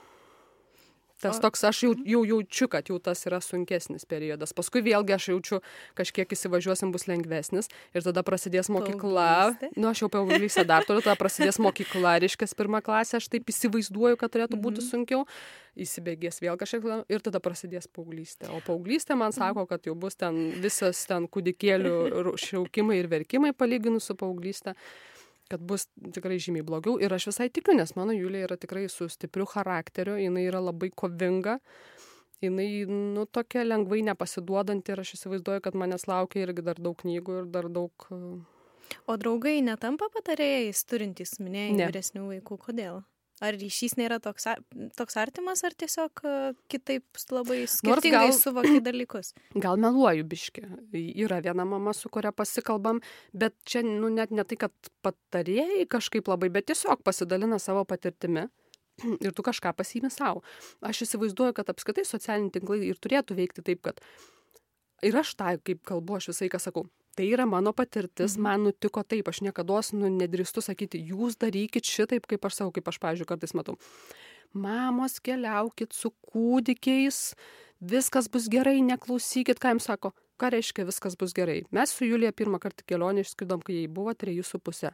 tas 1.23 1.41
toks 1.43 1.65
aš 1.65 1.83
jau 1.85 1.93
jau 2.07 2.23
jaučiu 2.25 2.69
kad 2.69 2.89
jau 2.89 2.99
tas 3.03 3.25
yra 3.27 3.41
sunkesnis 3.43 4.05
periodas. 4.09 4.53
Paskui 4.53 4.83
vėlgi 4.87 5.15
aš 5.17 5.29
jaučiu 5.33 5.61
kažkiek 5.99 6.29
įsivažiuosim 6.37 6.93
bus 6.95 7.07
lengvesnis 7.11 7.69
ir 7.95 8.03
tada 8.07 8.23
prasidės 8.23 8.69
mokykla. 8.71 9.57
Nu 9.77 9.89
aš 9.91 10.03
jau 10.05 10.09
paauglystę 10.09 10.65
dar 10.67 10.85
turiu 10.87 11.03
tada 11.03 11.17
prasidės 11.19 11.59
mokykla 11.59 12.19
reiškias 12.23 12.55
pirma 12.55 12.81
klasė 12.81 13.19
aš 13.21 13.29
taip 13.29 13.49
įsivaizduoju 13.51 14.17
kad 14.17 14.31
turėtų 14.35 14.57
būti 14.61 14.79
Mhm. 14.83 14.91
sunkiau. 14.91 15.25
Įsibėgės 15.79 16.41
vėl 16.43 16.57
kažkiek 16.59 17.05
ir 17.09 17.21
tada 17.23 17.39
prasidės 17.41 17.87
paauglystė. 17.87 18.49
O 18.51 18.61
paauglystė 18.67 19.15
man 19.17 19.31
Mhm. 19.31 19.39
sako 19.39 19.67
kad 19.67 19.83
jau 19.87 19.95
bus 19.95 20.17
ten 20.17 20.53
visas 20.63 21.07
ten 21.07 21.29
kūdikėlių 21.29 22.35
šaukimai 22.39 22.99
ir 22.99 23.07
verkimai 23.09 23.53
palyginus 23.53 24.05
su 24.11 24.15
paauglyste 24.15 24.75
kad 25.51 25.63
bus 25.65 25.87
tikrai 26.15 26.39
žymiai 26.43 26.67
blogiau 26.67 26.99
ir 27.03 27.15
aš 27.15 27.31
visai 27.31 27.49
tikiu, 27.53 27.77
nes 27.77 27.95
mano 27.97 28.15
Julija 28.17 28.49
yra 28.49 28.59
tikrai 28.61 28.87
su 28.93 29.09
stipriu 29.09 29.47
charakteriu, 29.49 30.19
jinai 30.21 30.45
yra 30.51 30.61
labai 30.63 30.91
kovinga, 30.91 31.59
jinai, 32.45 32.69
nu, 32.89 33.27
tokia 33.27 33.65
lengvai 33.67 34.03
nepasiduodanti 34.11 34.95
ir 34.95 35.03
aš 35.05 35.17
įsivaizduoju, 35.19 35.65
kad 35.65 35.79
manęs 35.79 36.07
laukia 36.11 36.45
irgi 36.47 36.65
dar 36.71 36.81
daug 36.81 36.97
knygų 37.03 37.43
ir 37.43 37.53
dar 37.55 37.69
daug... 37.73 38.09
O 39.05 39.17
draugai 39.21 39.59
netampa 39.61 40.09
patarėjais, 40.15 40.81
turintys 40.89 41.37
minėjai 41.43 41.75
Ne. 41.77 41.89
vyresnių 41.91 42.25
vaikų, 42.31 42.57
kodėl? 42.69 43.03
Ar 43.45 43.55
ryšys 43.55 43.95
nėra 43.99 44.19
toks, 44.23 44.49
toks 44.99 45.19
artimas, 45.21 45.63
ar 45.67 45.75
tiesiog 45.79 46.23
e, 46.27 46.33
kitaip 46.73 47.21
labai 47.31 47.61
skirtingai 47.71 48.29
gal- 48.31 48.35
suvoki 48.35 48.81
dalykus? 48.83 49.33
Gal 49.65 49.79
meluoju 49.79 50.27
biški. 50.27 50.65
Yra 51.23 51.39
viena 51.45 51.67
mama, 51.69 51.95
su 51.95 52.11
kuria 52.11 52.33
pasikalbam, 52.35 52.99
bet 53.33 53.55
čia, 53.69 53.85
nu, 53.87 54.11
net 54.11 54.35
ne 54.35 54.43
tai, 54.49 54.59
kad 54.67 54.91
patarėjai 55.07 55.87
kažkaip 55.91 56.31
labai, 56.31 56.51
bet 56.55 56.67
tiesiog 56.73 57.05
pasidalina 57.07 57.61
savo 57.63 57.85
patirtimi. 57.89 58.49
Ir 59.25 59.31
tu 59.37 59.47
kažką 59.47 59.71
pasiimi 59.79 60.11
savo. 60.11 60.43
Aš 60.83 61.05
įsivaizduoju, 61.07 61.55
kad 61.55 61.71
apskritai 61.71 62.03
socialiniai 62.09 62.57
tinklai 62.59 62.81
ir 62.91 62.99
turėtų 62.99 63.39
veikti 63.39 63.63
taip, 63.71 63.85
kad 63.87 64.03
ir 65.07 65.15
aš 65.21 65.37
tą, 65.39 65.55
kaip 65.63 65.85
kalbu, 65.87 66.19
aš 66.19 66.33
visai 66.33 66.49
ką 66.51 66.59
sakau, 66.59 66.89
tai 67.19 67.27
yra 67.35 67.47
mano 67.51 67.73
patirtis, 67.75 68.37
Mhm. 68.37 68.43
man 68.43 68.65
nutiko 68.69 69.03
taip, 69.03 69.29
aš 69.29 69.41
niekada 69.43 69.81
nu, 69.93 70.07
nedrįstu 70.07 70.63
sakyti, 70.63 71.03
jūs 71.11 71.35
darykit 71.37 71.83
šitaip, 71.83 72.27
kaip 72.31 72.45
aš 72.47 72.55
savo, 72.55 72.71
kaip 72.71 72.87
aš, 72.87 72.99
pavyzdžiui, 73.03 73.27
kartais 73.27 73.55
matau. 73.55 73.75
Mamos, 74.55 75.19
keliaukit 75.21 75.93
su 75.93 76.13
kūdikiais, 76.31 77.35
viskas 77.83 78.29
bus 78.31 78.49
gerai, 78.49 78.81
neklausykit, 78.81 79.59
ką 79.59 79.75
jums 79.75 79.85
sako. 79.91 80.13
Ką 80.39 80.53
reiškia 80.55 80.87
viskas 80.87 81.17
bus 81.19 81.35
gerai? 81.35 81.65
Mes 81.75 81.91
su 81.91 82.07
Julija 82.07 82.31
pirmą 82.33 82.61
kartą 82.63 82.87
kelionę 82.87 83.25
išskridom, 83.27 83.61
kai 83.61 83.81
jai 83.83 83.89
buvo 83.89 84.15
trejų 84.15 84.45
su 84.47 84.59
pusė. 84.63 84.93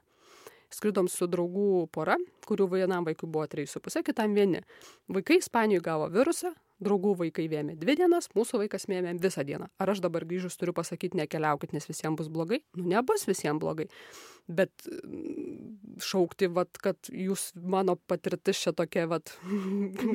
Skridom 0.72 1.06
su 1.12 1.28
draugų 1.28 1.86
pora, 1.92 2.16
kurių 2.48 2.66
vienam 2.72 3.04
vaikui 3.04 3.28
buvo 3.30 3.44
trejų 3.46 3.68
su 3.68 3.80
pusė, 3.80 4.02
kitam 4.02 4.34
vieni. 4.34 4.62
Vaikai 5.12 5.36
Ispanijoje 5.38 5.84
gavo 5.84 6.08
virusą, 6.08 6.54
draugų 6.82 7.14
vaikai 7.22 7.46
vėmė 7.50 7.76
dvi 7.78 7.96
dienas, 8.00 8.28
mūsų 8.34 8.64
vaikas 8.64 8.88
vėmė 8.90 9.14
visą 9.22 9.44
dieną. 9.46 9.68
Ar 9.80 9.92
aš 9.92 10.02
dabar 10.04 10.26
grįžus 10.26 10.58
turiu 10.58 10.74
pasakyti, 10.76 11.18
nekeliaukit, 11.20 11.74
nes 11.76 11.86
visiems 11.88 12.18
bus 12.18 12.30
blogai? 12.32 12.60
Nu, 12.76 12.86
nebus 12.90 13.26
visiems 13.28 13.62
blogai. 13.62 13.86
Bet 14.44 14.84
mm, 14.90 16.00
šaukti, 16.04 16.50
vat, 16.52 16.76
kad 16.82 17.08
jūs, 17.08 17.52
mano 17.56 17.94
patirtis 18.10 18.60
čia 18.60 18.74
tokia, 18.76 19.06
vat, 19.10 19.32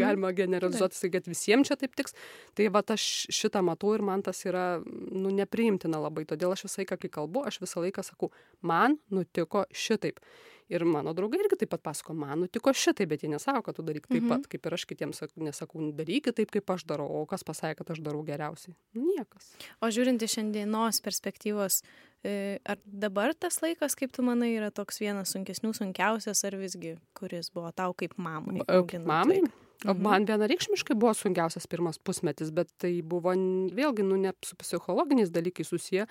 galima 0.01 0.33
generalizuoti, 0.37 0.99
tai 0.99 1.13
kad 1.15 1.31
visiems 1.31 1.71
čia 1.71 1.79
taip 1.79 1.95
tiks, 1.97 2.13
tai 2.59 2.69
vat 2.73 2.93
aš 2.93 3.07
šitą 3.33 3.63
matau 3.65 3.95
ir 3.95 4.05
man 4.05 4.23
tas 4.25 4.43
yra, 4.45 4.67
nu, 4.83 5.33
nepriimtina 5.33 6.01
labai. 6.03 6.27
Todėl 6.29 6.53
aš 6.53 6.67
visą 6.67 6.83
laiką, 6.83 6.99
kai 7.01 7.13
kalbu, 7.21 7.47
aš 7.49 7.61
visą 7.63 7.85
laiką 7.85 8.05
sakau, 8.05 8.33
man 8.61 8.99
nutiko 9.13 9.65
šitaip. 9.71 10.21
Ir 10.69 10.83
mano 10.85 11.13
draugai 11.17 11.39
irgi 11.41 11.57
taip 11.63 11.69
pat 11.73 11.81
pasako, 11.81 12.13
man 12.13 12.43
nutiko 12.43 12.69
šitai, 12.69 13.07
bet 13.09 13.23
jie 13.23 13.29
nesako, 13.31 13.63
kad 13.65 13.75
tu 13.75 13.81
daryk 13.81 14.05
taip 14.07 14.21
Mhm. 14.21 14.29
pat, 14.29 14.47
kaip 14.47 14.65
ir 14.69 14.73
aš 14.77 14.85
kitiems 14.85 15.17
sak- 15.17 15.33
nesakau, 15.35 15.81
darykit 15.97 16.35
taip, 16.35 16.51
kaip 16.51 16.69
aš 16.69 16.83
darau, 16.85 17.07
o 17.09 17.25
kas 17.25 17.41
pasakė, 17.43 17.77
kad 17.77 17.89
aš 17.89 17.99
darau 18.05 18.23
geriausiai. 18.23 18.75
Nu, 18.93 19.07
Niekas. 19.17 19.55
O 19.81 19.87
žiūrint 19.87 20.21
iš 20.21 20.35
šiandienos 20.37 21.01
perspektyvos, 21.01 21.81
e, 22.23 22.59
ar 22.65 22.77
dabar 22.85 23.33
tas 23.33 23.59
laikas, 23.61 23.95
kaip 23.97 24.11
tu 24.11 24.21
manai, 24.21 24.53
yra 24.59 24.69
toks 24.71 24.99
vienas 24.99 25.33
sunkesnių, 25.33 25.73
sunkiausias, 25.73 26.43
ar 26.45 26.51
visgi, 26.51 26.97
kuris 27.15 27.49
buvo 27.49 27.71
tau 27.73 27.93
kaip 27.93 28.13
mamai? 28.17 28.61
Auginant 28.67 29.05
Mamai, 29.07 29.41
vaiką? 29.41 29.51
O 29.87 29.93
Mhm. 29.93 30.01
man 30.03 30.25
vienareikšmiškai 30.27 30.95
buvo 30.99 31.13
sunkiausias 31.15 31.67
pirmas 31.67 31.97
pusmetis, 31.97 32.51
bet 32.51 32.67
tai 32.77 33.01
buvo 33.01 33.31
vėlgi, 33.31 34.03
nu, 34.03 34.17
ne 34.17 34.33
su 34.43 34.55
psichologiniais 34.59 35.31
dalykais 35.31 35.67
susiję, 35.71 36.05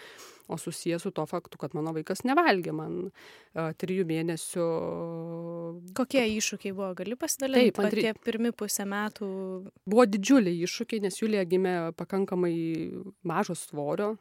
o 0.49 0.57
susiję 0.57 0.99
su 0.99 1.11
to 1.11 1.27
faktu, 1.27 1.59
kad 1.59 1.75
mano 1.75 1.93
vaikas 1.93 2.23
nevalgė. 2.25 2.73
Man 2.73 3.11
uh, 3.11 3.73
trijų 3.77 4.07
mėnesių 4.09 4.65
Kokie 5.95 6.23
iššūkiai 6.39 6.73
buvo, 6.75 6.95
gali 6.97 7.17
pasidalinti? 7.17 7.73
Taip, 7.73 7.85
antri- 7.85 8.03
Tie 8.07 8.15
pirmi 8.25 8.53
pusę 8.53 8.85
metų. 8.89 9.29
buvo 9.87 10.05
didžiuliai 10.07 10.63
iššūkiai, 10.65 11.03
nes 11.03 11.19
Julija 11.21 11.45
gimė 11.45 11.93
pakankamai 11.97 12.55
mažo 13.25 13.55
svorio. 13.55 14.17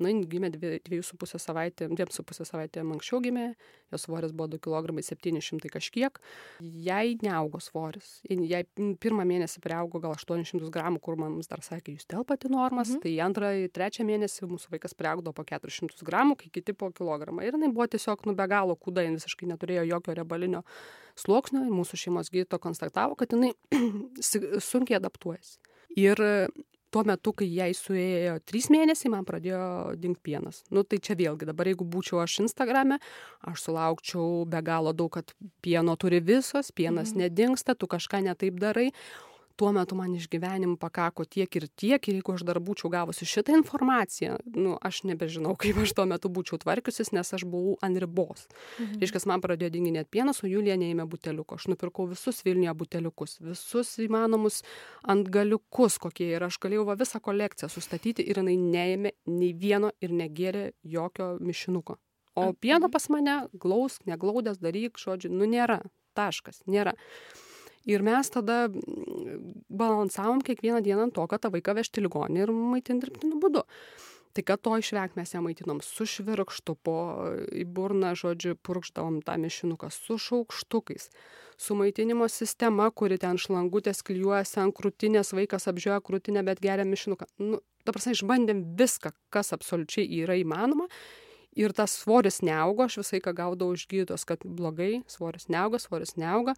Na, 0.00 0.10
jin 0.12 0.22
gimė 0.30 0.50
dvi, 0.54 0.78
dviejų 0.86 1.04
su 1.04 1.16
pusę 1.20 1.38
savaitę, 1.42 1.88
dviem 1.92 2.10
su 2.12 2.24
pusę 2.26 2.46
savaitę 2.48 2.80
anksčiau 2.80 3.20
gimė, 3.24 3.50
jos 3.92 4.06
svoris 4.06 4.32
buvo 4.32 4.48
2 4.54 4.60
kg 4.64 4.94
700 5.04 5.68
kažkiek. 5.72 6.20
Jai 6.60 7.18
neaugo 7.22 7.60
svoris. 7.60 8.20
Jai 8.24 8.62
pirmą 9.02 9.26
mėnesį 9.28 9.62
priaugo 9.64 10.00
gal 10.02 10.16
800 10.16 10.70
gramų, 10.72 11.02
kur 11.04 11.18
man 11.20 11.38
dar 11.50 11.64
sakė, 11.64 11.96
jūs 11.98 12.08
telpate 12.10 12.50
normas. 12.52 12.94
Mhm. 12.94 13.02
Tai 13.04 13.14
antrą, 13.26 13.52
trečią 13.76 14.06
mėnesį 14.08 14.48
mūsų 14.50 14.74
vaikas 14.76 14.96
priaugo 14.96 15.34
po 15.36 15.44
400 15.46 16.06
gramų, 16.08 16.38
kai 16.40 16.52
kiti 16.54 16.76
po 16.76 16.90
kilogramą. 16.94 17.44
Ir 17.44 17.58
jinai 17.58 17.72
buvo 17.74 17.88
tiesiog 17.90 18.24
nu 18.28 18.36
be 18.38 18.48
galo 18.50 18.76
kūda, 18.78 19.04
jin 19.06 19.18
visiškai 19.20 19.50
neturėjo 19.52 19.86
jokio 19.90 20.16
riebalinio 20.16 20.64
sluoksnio. 21.20 21.66
Mūsų 21.70 22.00
šeimos 22.06 22.32
gydyto 22.32 22.60
konstatavo, 22.62 23.18
kad 23.20 23.36
jinai 23.36 23.52
sunkiai 24.70 25.00
adaptuojasi. 25.00 25.58
Ir 25.98 26.20
tuo 26.90 27.04
metu, 27.06 27.32
kai 27.32 27.46
jai 27.46 27.70
suėjo 27.76 28.38
trys 28.44 28.68
mėnesiai, 28.70 29.10
man 29.14 29.24
pradėjo 29.24 29.94
dingti 30.00 30.20
pienas. 30.30 30.62
Nu, 30.70 30.82
tai 30.82 30.98
čia 30.98 31.14
vėlgi, 31.14 31.46
dabar 31.46 31.70
jeigu 31.70 31.84
būčiau 31.86 32.20
aš 32.22 32.40
Instagrame, 32.44 32.98
aš 33.46 33.62
sulaukčiau 33.68 34.44
be 34.50 34.60
galo 34.62 34.92
daug, 34.92 35.10
kad 35.14 35.32
pieno 35.62 35.96
turi 35.96 36.20
visos, 36.20 36.72
pienas 36.72 37.12
Mhm. 37.14 37.18
nedingsta, 37.22 37.74
tu 37.78 37.86
kažką 37.86 38.22
netaip 38.26 38.58
darai. 38.58 38.90
Tuo 39.58 39.70
metu 39.76 39.96
man 39.98 40.12
išgyvenimų 40.16 40.76
pakako 40.80 41.26
tiek 41.28 41.56
ir 41.58 41.66
tiek, 41.68 42.08
ir 42.08 42.18
jeigu 42.18 42.34
aš 42.34 42.44
dar 42.48 42.60
būčiau 42.64 42.90
gavusi 42.92 43.28
šitą 43.28 43.54
informaciją, 43.58 44.38
nu, 44.56 44.76
aš 44.80 45.02
nebežinau, 45.08 45.56
kaip 45.60 45.80
aš 45.82 45.94
tuo 45.96 46.06
metu 46.10 46.30
būčiau 46.32 46.60
tvarkiusis, 46.62 47.12
nes 47.16 47.32
aš 47.36 47.44
buvau 47.48 47.76
ant 47.84 48.00
ribos. 48.00 48.46
Mhm. 48.78 49.00
Reiškia, 49.02 49.24
man 49.30 49.44
pradėjo 49.44 49.74
dinginėti 49.76 50.10
pienas, 50.16 50.42
o 50.44 50.50
Julija 50.50 50.78
neėmė 50.80 51.06
buteliuko. 51.10 51.60
Aš 51.60 51.68
nupirkau 51.72 52.08
visus 52.10 52.42
Vilniuje 52.46 52.74
buteliukus, 52.82 53.38
visus 53.44 53.94
įmanomus 54.00 54.62
ant 55.08 55.28
galiukus, 55.32 55.98
kokie 56.00 56.30
ir 56.36 56.46
aš 56.48 56.60
galėjau 56.62 56.86
va, 56.88 56.98
visą 57.00 57.20
kolekciją 57.20 57.70
sustatyti 57.72 58.24
ir 58.24 58.40
jinai 58.42 58.56
neėmė 58.60 59.16
nei 59.28 59.52
vieno 59.52 59.92
ir 60.00 60.14
negėrė 60.16 60.70
jokio 60.82 61.34
mišinuko. 61.40 61.98
O 62.34 62.50
A, 62.50 62.52
pieno 62.52 62.86
mhm. 62.86 62.92
pas 62.94 63.08
mane 63.10 63.36
glausk, 63.52 64.06
neglaudęs, 64.06 64.60
daryk, 64.62 64.98
žodžiu, 64.98 65.32
nu 65.34 65.48
nėra. 65.50 65.80
Taškas, 66.18 66.64
nėra. 66.66 66.96
Ir 67.88 68.04
mes 68.04 68.28
tada 68.32 68.66
mm, 68.68 69.64
balansavom 69.72 70.42
kiekvieną 70.44 70.82
dieną 70.84 71.08
ant 71.08 71.16
to, 71.16 71.24
kad 71.30 71.40
tą 71.40 71.52
vaiką 71.54 71.74
vežti 71.78 72.04
ligonį 72.04 72.44
ir 72.44 72.52
maitinti 72.52 73.06
dirbtiniu 73.06 73.40
būdu. 73.40 73.64
Tai 74.30 74.42
kad 74.46 74.60
to 74.62 74.76
išvengti 74.78 75.18
mes 75.18 75.32
ją 75.34 75.40
maitinom 75.42 75.80
su 75.82 76.04
švirkštu, 76.06 76.76
po 76.86 76.96
į 77.50 77.64
burną, 77.66 78.12
žodžiu, 78.18 78.54
purkšdavom 78.62 79.18
tą 79.26 79.34
mišinuką 79.42 79.88
su 79.90 80.18
šaukštukais, 80.22 81.08
su 81.58 81.74
maitinimo 81.74 82.28
sistema, 82.30 82.86
kuri 82.94 83.18
ten 83.18 83.40
šlangutės 83.42 84.04
klijuojasi 84.06 84.60
ant 84.62 84.76
krūtinės, 84.76 85.32
vaikas 85.34 85.66
apžioja 85.72 85.98
krūtinę, 86.06 86.44
bet 86.46 86.62
geria 86.62 86.86
mišinuką. 86.86 87.26
Nu, 87.42 87.58
ta 87.82 87.96
prasme, 87.96 88.14
išbandėm 88.14 88.62
viską, 88.78 89.10
kas 89.34 89.50
absoliučiai 89.56 90.06
yra 90.22 90.38
įmanoma. 90.38 90.86
Ir 91.58 91.74
tas 91.74 91.96
svoris 92.04 92.38
neaugo, 92.46 92.86
aš 92.86 93.00
visai 93.00 93.18
ką 93.24 93.34
gaudavau 93.34 93.74
iš 93.74 93.88
gydytos, 93.90 94.22
kad 94.28 94.46
blogai, 94.46 95.00
svoris 95.10 95.48
neauga, 95.50 95.82
svoris 95.82 96.14
neauga. 96.14 96.54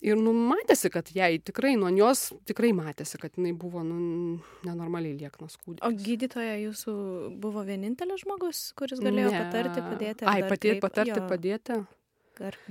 Ir 0.00 0.16
nu, 0.16 0.32
matėsi, 0.32 0.88
kad 0.92 1.10
jai 1.12 1.34
tikrai, 1.44 1.74
nuo 1.76 1.90
jos 1.92 2.30
tikrai 2.48 2.70
matėsi, 2.72 3.18
kad 3.20 3.34
jinai 3.36 3.52
buvo 3.52 3.82
nu, 3.84 4.38
nenormaliai 4.64 5.12
lieknas 5.20 5.58
kūdikis. 5.60 5.84
O 5.84 5.90
gydytoja 5.92 6.54
jūsų 6.62 6.94
buvo 7.42 7.60
vienintelis 7.68 8.22
žmogus, 8.24 8.62
kuris 8.80 9.02
galėjo 9.04 9.28
Ne. 9.34 9.42
patarti, 9.44 9.82
padėti? 9.84 10.24
Ai, 10.24 10.40
padėti, 10.48 10.70
kreip- 10.78 10.80
patarti, 10.86 11.18
jo, 11.20 11.26
padėti. 11.28 11.80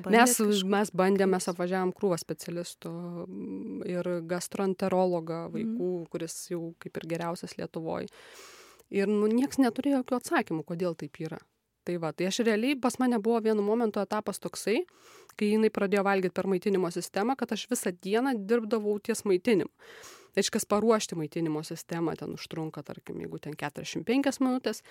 Mes, 0.09 0.31
kažkaip- 0.33 0.65
mes 0.73 0.89
bandėm, 0.97 1.29
mes 1.29 1.45
apvažiavam 1.51 1.91
krūvą 1.93 2.17
specialistų 2.17 2.89
mm, 3.27 3.83
ir 3.85 4.07
gastroenterologą 4.25 5.43
vaikų, 5.53 5.89
kuris 6.09 6.47
jau 6.49 6.73
kaip 6.81 6.97
ir 6.97 7.05
geriausias 7.13 7.53
Lietuvoje. 7.59 8.07
Ir 8.89 9.05
nu, 9.05 9.27
nieks 9.29 9.61
neturėjo 9.61 10.01
jokių 10.01 10.17
atsakymų, 10.17 10.63
kodėl 10.65 10.97
taip 10.97 11.13
yra. 11.21 11.37
Tai 11.87 11.95
va, 12.03 12.11
tai 12.11 12.27
aš 12.29 12.41
realiai 12.45 12.75
pas 12.75 12.97
mane 12.99 13.17
buvo 13.23 13.39
vienu 13.41 13.63
momentu 13.65 14.01
etapas 14.03 14.41
toksai, 14.43 14.83
kai 15.39 15.53
jinai 15.53 15.71
pradėjo 15.73 16.03
valgyti 16.05 16.35
per 16.35 16.49
maitinimo 16.51 16.91
sistemą, 16.91 17.37
kad 17.39 17.53
aš 17.55 17.67
visą 17.71 17.93
dieną 17.95 18.35
dirbdavau 18.49 18.97
ties 18.99 19.23
maitinimu. 19.25 19.71
Tai 20.29 20.43
reiškia, 20.43 20.61
paruošti 20.69 21.17
maitinimo 21.17 21.63
sistemą 21.65 22.13
ten 22.19 22.33
užtrunka, 22.35 22.83
tarkim, 22.85 23.17
jeigu 23.23 23.39
ten 23.41 23.55
45 23.57 24.39
minutės, 24.43 24.83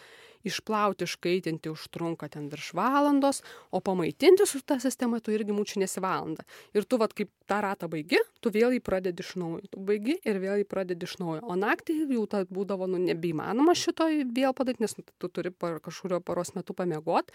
išplauti, 0.49 1.07
iškaitinti 1.07 1.71
užtrunka 1.71 2.29
ten 2.33 2.49
virš 2.51 2.73
valandos, 2.79 3.43
o 3.71 3.81
pamaitinti 3.85 4.47
su 4.47 4.61
ta 4.67 4.79
sistema 4.83 5.21
tu 5.23 5.35
irgi 5.35 5.55
mūčinėsi 5.55 6.03
valandą. 6.03 6.47
Ir 6.75 6.87
tu, 6.89 6.99
vad, 7.01 7.15
kaip 7.17 7.31
tą 7.49 7.61
ratą 7.65 7.89
baigi, 7.93 8.21
tu 8.43 8.53
vėl 8.55 8.75
jį 8.77 8.83
pradedi 8.85 9.25
iš 9.25 9.35
naujo. 9.41 9.65
Tu 9.71 9.87
baigi 9.91 10.19
ir 10.27 10.43
vėl 10.43 10.63
jį 10.63 10.69
pradedi 10.69 11.09
iš 11.09 11.19
naujo. 11.23 11.43
O 11.47 11.59
naktį 11.59 12.01
jau 12.03 12.27
ta 12.31 12.45
būdavo, 12.51 12.91
nu, 12.91 13.01
nebeįmanoma 13.09 13.77
šito 13.79 14.11
vėl 14.11 14.55
padaryti, 14.59 14.87
nes 14.87 14.99
tu 14.99 15.31
turi 15.31 15.55
par 15.55 15.79
kažkurio 15.85 16.21
paros 16.25 16.55
metu 16.59 16.77
pamiegoti. 16.77 17.35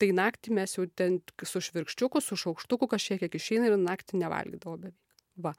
Tai 0.00 0.08
naktį 0.16 0.54
mes 0.56 0.76
jau 0.76 0.86
ten 0.96 1.18
su 1.44 1.60
švirkščiuku, 1.60 2.22
su 2.24 2.36
šaukštuku 2.40 2.88
kažkiek 2.88 3.20
kiek 3.20 3.34
išeina 3.36 3.68
ir 3.68 3.76
naktį 3.80 4.22
nevalgydavo 4.22 4.78
beveik. 4.80 4.96
Va. 5.40 5.52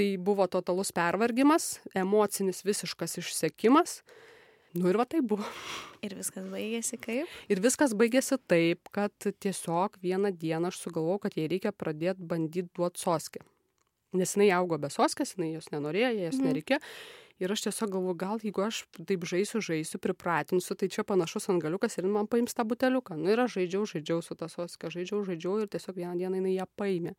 Tai 0.00 0.16
buvo 0.16 0.46
totalus 0.48 0.88
pervargimas, 0.96 1.74
emocinis 1.92 2.62
visiškas 2.64 3.18
išsekimas. 3.20 3.98
Nu 4.72 4.88
ir 4.88 4.96
va 4.96 5.04
tai 5.04 5.18
buvo. 5.20 5.44
Ir 6.00 6.14
viskas 6.16 6.46
baigėsi 6.48 6.96
kaip? 7.02 7.28
Ir 7.52 7.60
viskas 7.60 7.92
baigėsi 7.92 8.38
taip, 8.48 8.88
kad 8.96 9.12
tiesiog 9.44 9.98
vieną 10.00 10.30
dieną 10.40 10.70
aš 10.70 10.78
sugalvojau, 10.86 11.18
kad 11.26 11.36
jai 11.36 11.44
reikia 11.52 11.74
pradėti 11.76 12.24
bandyti 12.30 12.70
duoti 12.78 13.02
soskę. 13.02 13.42
Nes 14.16 14.32
jinai 14.38 14.48
augo 14.56 14.78
be 14.80 14.88
soskės, 14.88 15.34
jinai 15.36 15.50
jos 15.58 15.68
nenorėjo, 15.74 16.14
jos 16.16 16.38
Mhm. 16.40 16.46
nereikėjo. 16.48 16.80
Ir 17.40 17.52
aš 17.52 17.62
tiesiog 17.64 17.94
galvoju, 17.94 18.14
gal 18.20 18.42
jeigu 18.44 18.60
aš 18.66 18.82
taip 19.08 19.22
žaisiu, 19.24 19.62
žaisiu, 19.64 19.96
pripratinsiu, 20.02 20.74
tai 20.76 20.90
čia 20.92 21.06
panašus 21.08 21.48
ant 21.48 21.62
galiukas 21.62 21.96
ir 21.96 22.04
jin 22.04 22.12
man 22.12 22.26
paims 22.28 22.52
tą 22.52 22.66
buteliuką. 22.68 23.16
Nu 23.16 23.32
ir 23.32 23.40
aš 23.40 23.54
žaidžiau, 23.56 23.86
žaidžiau 23.88 24.20
su 24.20 24.36
tą 24.36 24.48
soskę, 24.52 24.90
žaidžiau, 24.92 25.22
žaidžiau 25.24 25.54
ir 25.62 25.70
tiesiog 25.72 25.96
vieną 25.96 26.18
dieną 26.20 26.36
jinai 26.36 26.52
ją 26.58 26.66
paėmė. 26.76 27.14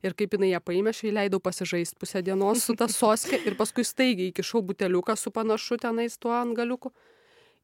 Ir 0.00 0.16
kaip 0.16 0.38
jinai 0.38 0.54
ją 0.54 0.62
paėmė, 0.64 0.94
aš 0.96 1.02
jai 1.04 1.12
leidau 1.18 1.40
pasižaisti 1.44 2.00
pusę 2.00 2.24
dienos 2.24 2.64
su 2.64 2.78
tą 2.80 2.88
soskę 2.88 3.42
ir 3.44 3.58
paskui 3.60 3.84
staigiai 3.84 4.32
įkišau 4.32 4.64
buteliuką 4.72 5.18
su 5.20 5.34
panašu 5.36 5.76
tenais 5.84 6.16
tuo 6.16 6.32
ant 6.32 6.56
galiukų. 6.56 6.94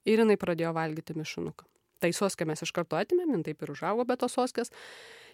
Ir 0.04 0.20
jinai 0.26 0.36
pradėjo 0.36 0.74
valgyti 0.76 1.16
mišinuką. 1.16 1.64
Tai 2.04 2.12
soskę 2.12 2.44
mes 2.44 2.60
iš 2.60 2.74
karto 2.76 3.00
atėmėm, 3.00 3.32
jin 3.32 3.48
taip 3.48 3.64
ir 3.64 3.72
užaugo 3.72 4.04
be 4.04 4.20
tos 4.20 4.36
soskės. 4.36 4.68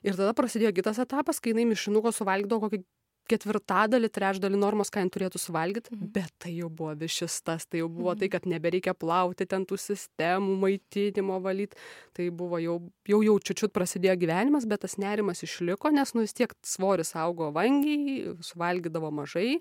Ir 0.07 0.14
tada 0.14 0.31
prasidėjo 0.39 0.71
kitas 0.79 1.03
etapas, 1.03 1.43
kai 1.43 1.51
jinai 1.51 1.66
mišinuko 1.73 2.14
suvalgydavo 2.14 2.68
kokį 2.68 2.85
ketvirtadalį, 3.31 4.11
trečdalį 4.12 4.59
normos, 4.61 4.91
ką 4.93 5.05
jin 5.05 5.11
turėtų 5.14 5.41
suvalgyti, 5.41 5.95
Mhm. 5.95 6.11
bet 6.12 6.31
tai 6.43 6.53
jau 6.59 6.68
buvo 6.68 6.95
višistas, 6.99 7.66
tai 7.70 7.81
jau 7.83 7.89
buvo 7.89 8.14
tai, 8.18 8.28
kad 8.28 8.43
nebereikia 8.51 8.95
plauti 8.95 9.47
ten 9.47 9.64
tų 9.66 9.78
sistemų, 9.78 10.57
maitinimo 10.64 11.41
valyti. 11.43 11.78
Tai 12.14 12.28
buvo 12.31 12.59
jau, 12.59 12.76
jau, 13.07 13.20
jau 13.22 13.37
čiučiut 13.39 13.72
prasidėjo 13.72 14.16
gyvenimas, 14.24 14.66
bet 14.66 14.81
tas 14.83 14.97
nerimas 14.99 15.43
išliko, 15.47 15.93
nes 15.93 16.12
nu 16.14 16.20
vis 16.26 16.35
tiek 16.35 16.53
svoris 16.62 17.14
augo 17.16 17.53
vangiai, 17.53 18.37
suvalgydavo 18.43 19.11
mažai, 19.12 19.61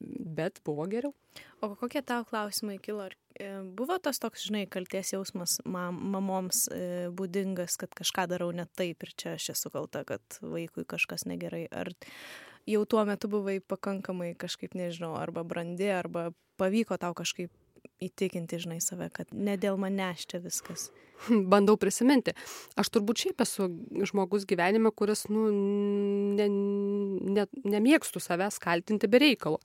bet 0.00 0.60
buvo 0.64 0.86
geriau. 0.90 1.14
O 1.66 1.74
kokie 1.74 2.02
tau 2.06 2.22
klausimai 2.24 2.76
kilo? 2.78 3.08
Ar 3.08 3.14
e, 3.34 3.46
buvo 3.78 3.96
tas 3.98 4.20
toks, 4.22 4.44
žinai, 4.46 4.66
kalties 4.70 5.10
jausmas 5.16 5.58
mam, 5.66 5.98
mamoms 6.14 6.66
e, 6.70 7.08
būdingas, 7.16 7.74
kad 7.80 7.90
kažką 7.98 8.28
darau 8.30 8.52
ne 8.54 8.68
taip 8.78 9.02
ir 9.02 9.14
čia 9.18 9.34
aš 9.34 9.50
esu 9.56 9.72
kalta, 9.74 10.04
kad 10.06 10.38
vaikui 10.38 10.86
kažkas 10.86 11.26
negerai? 11.26 11.64
Ar 11.74 11.90
jau 12.70 12.84
tuo 12.86 13.02
metu 13.08 13.30
buvai 13.32 13.58
pakankamai 13.58 14.36
kažkaip, 14.38 14.78
nežinau, 14.78 15.16
arba 15.18 15.42
brandi, 15.42 15.90
arba 15.90 16.28
pavyko 16.60 17.00
tau 17.02 17.16
kažkaip 17.18 17.50
įtikinti, 18.02 18.60
žinai, 18.66 18.80
save, 18.84 19.10
kad 19.14 19.32
ne 19.32 19.56
dėl 19.60 19.78
manęs 19.80 20.26
čia 20.28 20.40
viskas? 20.44 20.90
Bandau 21.52 21.76
prisiminti. 21.80 22.34
Aš 22.78 22.90
turbūt 22.94 23.22
šiaip 23.24 23.42
esu 23.44 23.68
žmogus 24.08 24.46
gyvenime, 24.48 24.92
kuris, 24.94 25.26
nu, 25.32 25.46
ne, 26.36 26.46
ne, 27.36 27.46
nemėgstu 27.64 28.20
savęs 28.22 28.60
kaltinti 28.62 29.08
be 29.10 29.20
reikalo. 29.22 29.60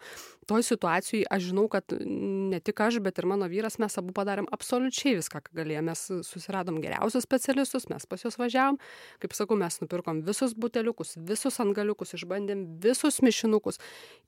Toj 0.50 0.66
situacijai 0.68 1.26
aš 1.32 1.50
žinau, 1.52 1.68
kad 1.72 1.94
ne 2.02 2.60
tik 2.64 2.82
aš, 2.84 3.00
bet 3.04 3.20
ir 3.22 3.28
mano 3.30 3.48
vyras, 3.52 3.78
mes 3.84 3.96
abu 4.00 4.16
padarėm 4.16 4.50
absoliučiai 4.52 5.18
viską, 5.20 5.44
ką 5.46 5.56
galėjome. 5.62 5.92
Mes 5.92 6.04
susiradom 6.28 6.80
geriausius 6.84 7.26
specialistus, 7.28 7.90
mes 7.92 8.08
pas 8.08 8.24
juos 8.24 8.38
važiavom. 8.40 8.80
Kaip 9.24 9.36
sakau, 9.36 9.58
mes 9.60 9.82
nupirkom 9.84 10.24
visus 10.28 10.56
buteliukus, 10.56 11.18
visus 11.20 11.60
antgaliukus, 11.64 12.16
išbandėm 12.18 12.68
visus 12.84 13.22
mišinukus. 13.26 13.82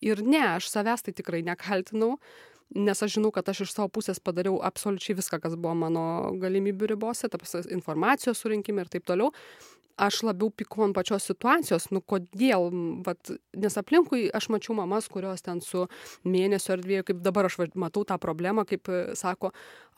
Ir 0.03 0.23
ne, 0.27 0.43
aš 0.57 0.71
savęs 0.73 1.07
tai 1.07 1.15
tikrai 1.15 1.43
nekaltinau 1.47 2.17
nes 2.75 3.03
aš 3.03 3.17
žinau, 3.17 3.31
kad 3.35 3.49
aš 3.49 3.65
iš 3.65 3.75
savo 3.75 3.89
pusės 3.93 4.21
padariau 4.23 4.59
absoliučiai 4.65 5.17
viską, 5.19 5.39
kas 5.43 5.55
buvo 5.55 5.75
mano 5.77 6.05
galimybių 6.41 6.93
ribose, 6.93 7.29
ta 7.29 7.39
prasme, 7.41 7.63
informacijos 7.75 8.41
surinkime 8.41 8.85
ir 8.85 8.91
taip 8.93 9.05
toliau. 9.09 9.33
Aš 10.01 10.23
labiau 10.25 10.49
pikau 10.49 10.87
ant 10.87 10.95
pačios 10.97 11.21
situacijos, 11.29 11.91
nu 11.93 11.99
kodėl, 12.01 12.63
vat, 13.05 13.29
nes 13.53 13.75
aplinkui 13.77 14.23
aš 14.33 14.47
mačiau 14.49 14.73
mamas, 14.73 15.05
kurios 15.05 15.43
ten 15.45 15.59
su 15.61 15.83
mėnesio 16.25 16.73
ar 16.73 16.81
dviejų, 16.81 17.03
kaip 17.11 17.19
dabar 17.21 17.45
aš 17.45 17.59
va, 17.61 17.67
matau 17.77 18.01
tą 18.09 18.17
problemą, 18.17 18.63
kaip 18.65 18.89
e, 18.89 19.01
sako, 19.19 19.51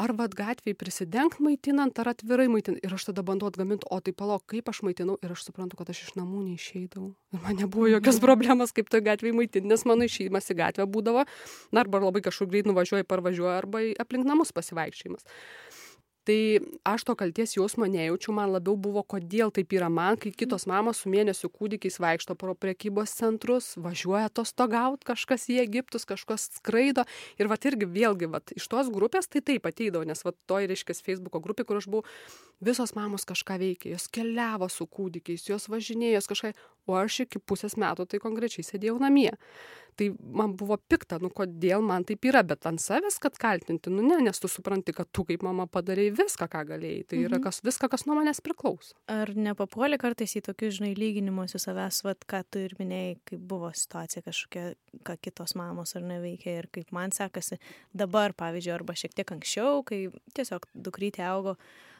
ar 0.03 0.11
vad 0.19 0.35
gatviai 0.35 0.75
prisidengt 0.75 1.39
maitinant, 1.39 1.95
ar 2.03 2.11
atvirai 2.11 2.49
maitinant. 2.51 2.83
Ir 2.83 2.97
aš 2.97 3.07
tada 3.07 3.23
bandau 3.23 3.47
atgaminti, 3.47 3.87
o 3.87 4.01
tai 4.03 4.11
palauk, 4.11 4.43
kaip 4.51 4.67
aš 4.67 4.81
maitinau 4.83 5.15
ir 5.23 5.31
aš 5.31 5.45
suprantu, 5.47 5.79
kad 5.79 5.93
aš 5.95 6.03
iš 6.09 6.11
namų 6.19 6.43
neišeidavau. 6.49 7.13
Ir 7.31 7.45
man 7.47 7.55
nebuvo 7.63 7.87
jokios 7.87 8.19
problemos, 8.19 8.75
kaip 8.75 8.91
toj 8.91 9.05
gatvėje 9.07 9.37
maitinti, 9.39 9.71
nes 9.71 9.87
mano 9.87 10.03
išėjimas 10.09 10.51
į 10.51 10.57
gatvę 10.59 10.89
būdavo, 10.91 11.23
na 11.71 11.85
arba 11.85 12.03
labai 12.03 12.19
kažkur 12.27 12.51
greit 12.51 12.67
nuvažiuoji, 12.67 13.07
parvažiuoji, 13.07 13.55
arba 13.63 13.85
į- 13.87 13.95
aplink 14.03 14.27
namus 14.27 14.51
pasivaikščiojimas. 14.51 15.23
Tai 16.25 16.37
aš 16.89 17.03
to 17.05 17.13
kalties 17.13 17.53
jausmo 17.53 17.85
nejaučiu, 17.85 18.33
man 18.33 18.49
labiau 18.49 18.73
buvo, 18.81 19.03
kodėl 19.05 19.51
taip 19.53 19.75
yra 19.77 19.91
man, 19.93 20.17
kai 20.17 20.31
kitos 20.33 20.65
mamos 20.65 21.03
su 21.03 21.11
mėnesiu 21.13 21.51
kūdikiais 21.53 21.99
vaikšto 22.01 22.33
pro 22.39 22.55
prekybos 22.57 23.13
centrus, 23.19 23.75
važiuoja 23.77 24.31
atostogaut, 24.31 25.05
kažkas 25.05 25.45
į 25.53 25.59
Egiptus, 25.61 26.07
kažkas 26.09 26.47
skraido. 26.57 27.05
Ir 27.37 27.51
va 27.51 27.59
irgi 27.61 27.85
vėlgi, 27.85 28.31
va, 28.33 28.41
iš 28.57 28.65
tos 28.71 28.89
grupės 28.89 29.29
tai 29.29 29.43
taip 29.45 29.69
ateidavo, 29.69 30.01
nes 30.09 30.25
va 30.25 30.33
toj, 30.49 30.65
reiškia, 30.73 30.97
Facebook'o 31.05 31.43
grupė, 31.45 31.67
kur 31.69 31.77
aš 31.77 31.89
buvau, 31.93 32.09
visos 32.61 32.95
mamos 32.95 33.25
kažką 33.27 33.57
veikė, 33.61 33.91
jos 33.95 34.07
keliavo 34.07 34.69
su 34.71 34.87
kūdikiais, 34.87 35.47
jos 35.49 35.67
važinėjo, 35.71 36.19
jos 36.19 36.27
kažką, 36.31 36.53
o 36.87 36.93
aš 36.99 37.23
iki 37.25 37.39
pusės 37.41 37.75
metų 37.81 38.05
tai 38.07 38.19
konkrečiai 38.21 38.63
sėdėjau 38.63 38.99
namie. 39.01 39.31
Tai 39.95 40.09
man 40.19 40.51
buvo 40.59 40.75
pikta, 40.91 41.21
nu 41.23 41.29
kodėl 41.31 41.79
man 41.81 42.03
taip 42.03 42.25
yra, 42.27 42.41
bet 42.43 42.65
ant 42.67 42.81
savęs, 42.83 43.15
kad 43.23 43.37
kaltinti, 43.39 43.89
nu 43.89 44.03
ne, 44.03 44.17
nes 44.25 44.41
tu 44.43 44.49
supranti, 44.51 44.91
kad 44.91 45.07
tu 45.15 45.23
kaip 45.23 45.41
mama 45.47 45.65
padarėjai 45.71 46.11
viską, 46.17 46.49
ką 46.51 46.65
galėjai. 46.67 47.05
Tai 47.07 47.17
yra 47.21 47.37
Mhm. 47.37 47.43
kas, 47.45 47.61
viską, 47.63 47.87
kas 47.89 48.03
nuo 48.05 48.17
manęs 48.19 48.41
priklauso. 48.43 48.91
Ar 49.07 49.31
nepapuolė 49.33 49.97
kartais 49.97 50.35
į 50.35 50.43
tokius, 50.49 50.75
žinai, 50.81 50.91
lyginimuose 50.99 51.55
savęs, 51.63 52.03
vat, 52.03 52.27
ką 52.27 52.43
tu 52.51 52.59
ir 52.59 52.75
minėjai, 52.77 53.17
kaip 53.31 53.39
buvo 53.39 53.71
situacija 53.71 54.21
kažkokia, 54.27 54.75
ką 55.07 55.15
kitos 55.21 55.55
mamos 55.55 55.95
ar 55.95 56.01
neveikia 56.01 56.59
ir 56.59 56.67
kaip 56.67 56.91
man 56.91 57.11
sekasi 57.11 57.57
dabar, 57.95 58.33
pavyzdžiui, 58.33 58.75
arba 58.75 58.93
šiek 58.99 59.15
tiek 59.15 59.31
anksčiau, 59.31 59.81
kai 59.85 60.09
tiesiog 60.35 60.67
dukrytė 60.75 61.23
augo, 61.23 61.55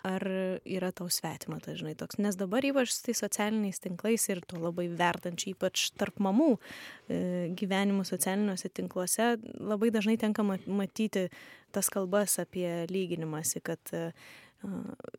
ar 0.06 0.26
yra 0.62 0.92
tau 0.96 1.08
svetima, 1.12 1.58
tai 1.64 1.76
žinai, 1.80 1.96
toks. 1.98 2.20
Nes 2.22 2.38
dabar 2.38 2.66
ypač 2.68 2.94
su 2.94 3.04
tais 3.08 3.22
socialiniais 3.24 3.82
tinklais 3.82 4.28
ir 4.30 4.44
to 4.46 4.60
labai 4.62 4.88
vertančiai, 4.92 5.56
ypač 5.56 5.90
tarp 5.98 6.22
mamų 6.24 6.52
e, 6.56 7.20
gyvenimų 7.58 8.06
socialiniuose 8.08 8.72
tinkluose, 8.78 9.34
labai 9.60 9.92
dažnai 9.96 10.18
tenka 10.22 10.46
ma- 10.46 10.62
matyti 10.68 11.28
tas 11.76 11.90
kalbas 11.92 12.38
apie 12.44 12.86
lyginimąsi, 12.92 13.64
kad 13.66 13.96
e, 13.98 14.10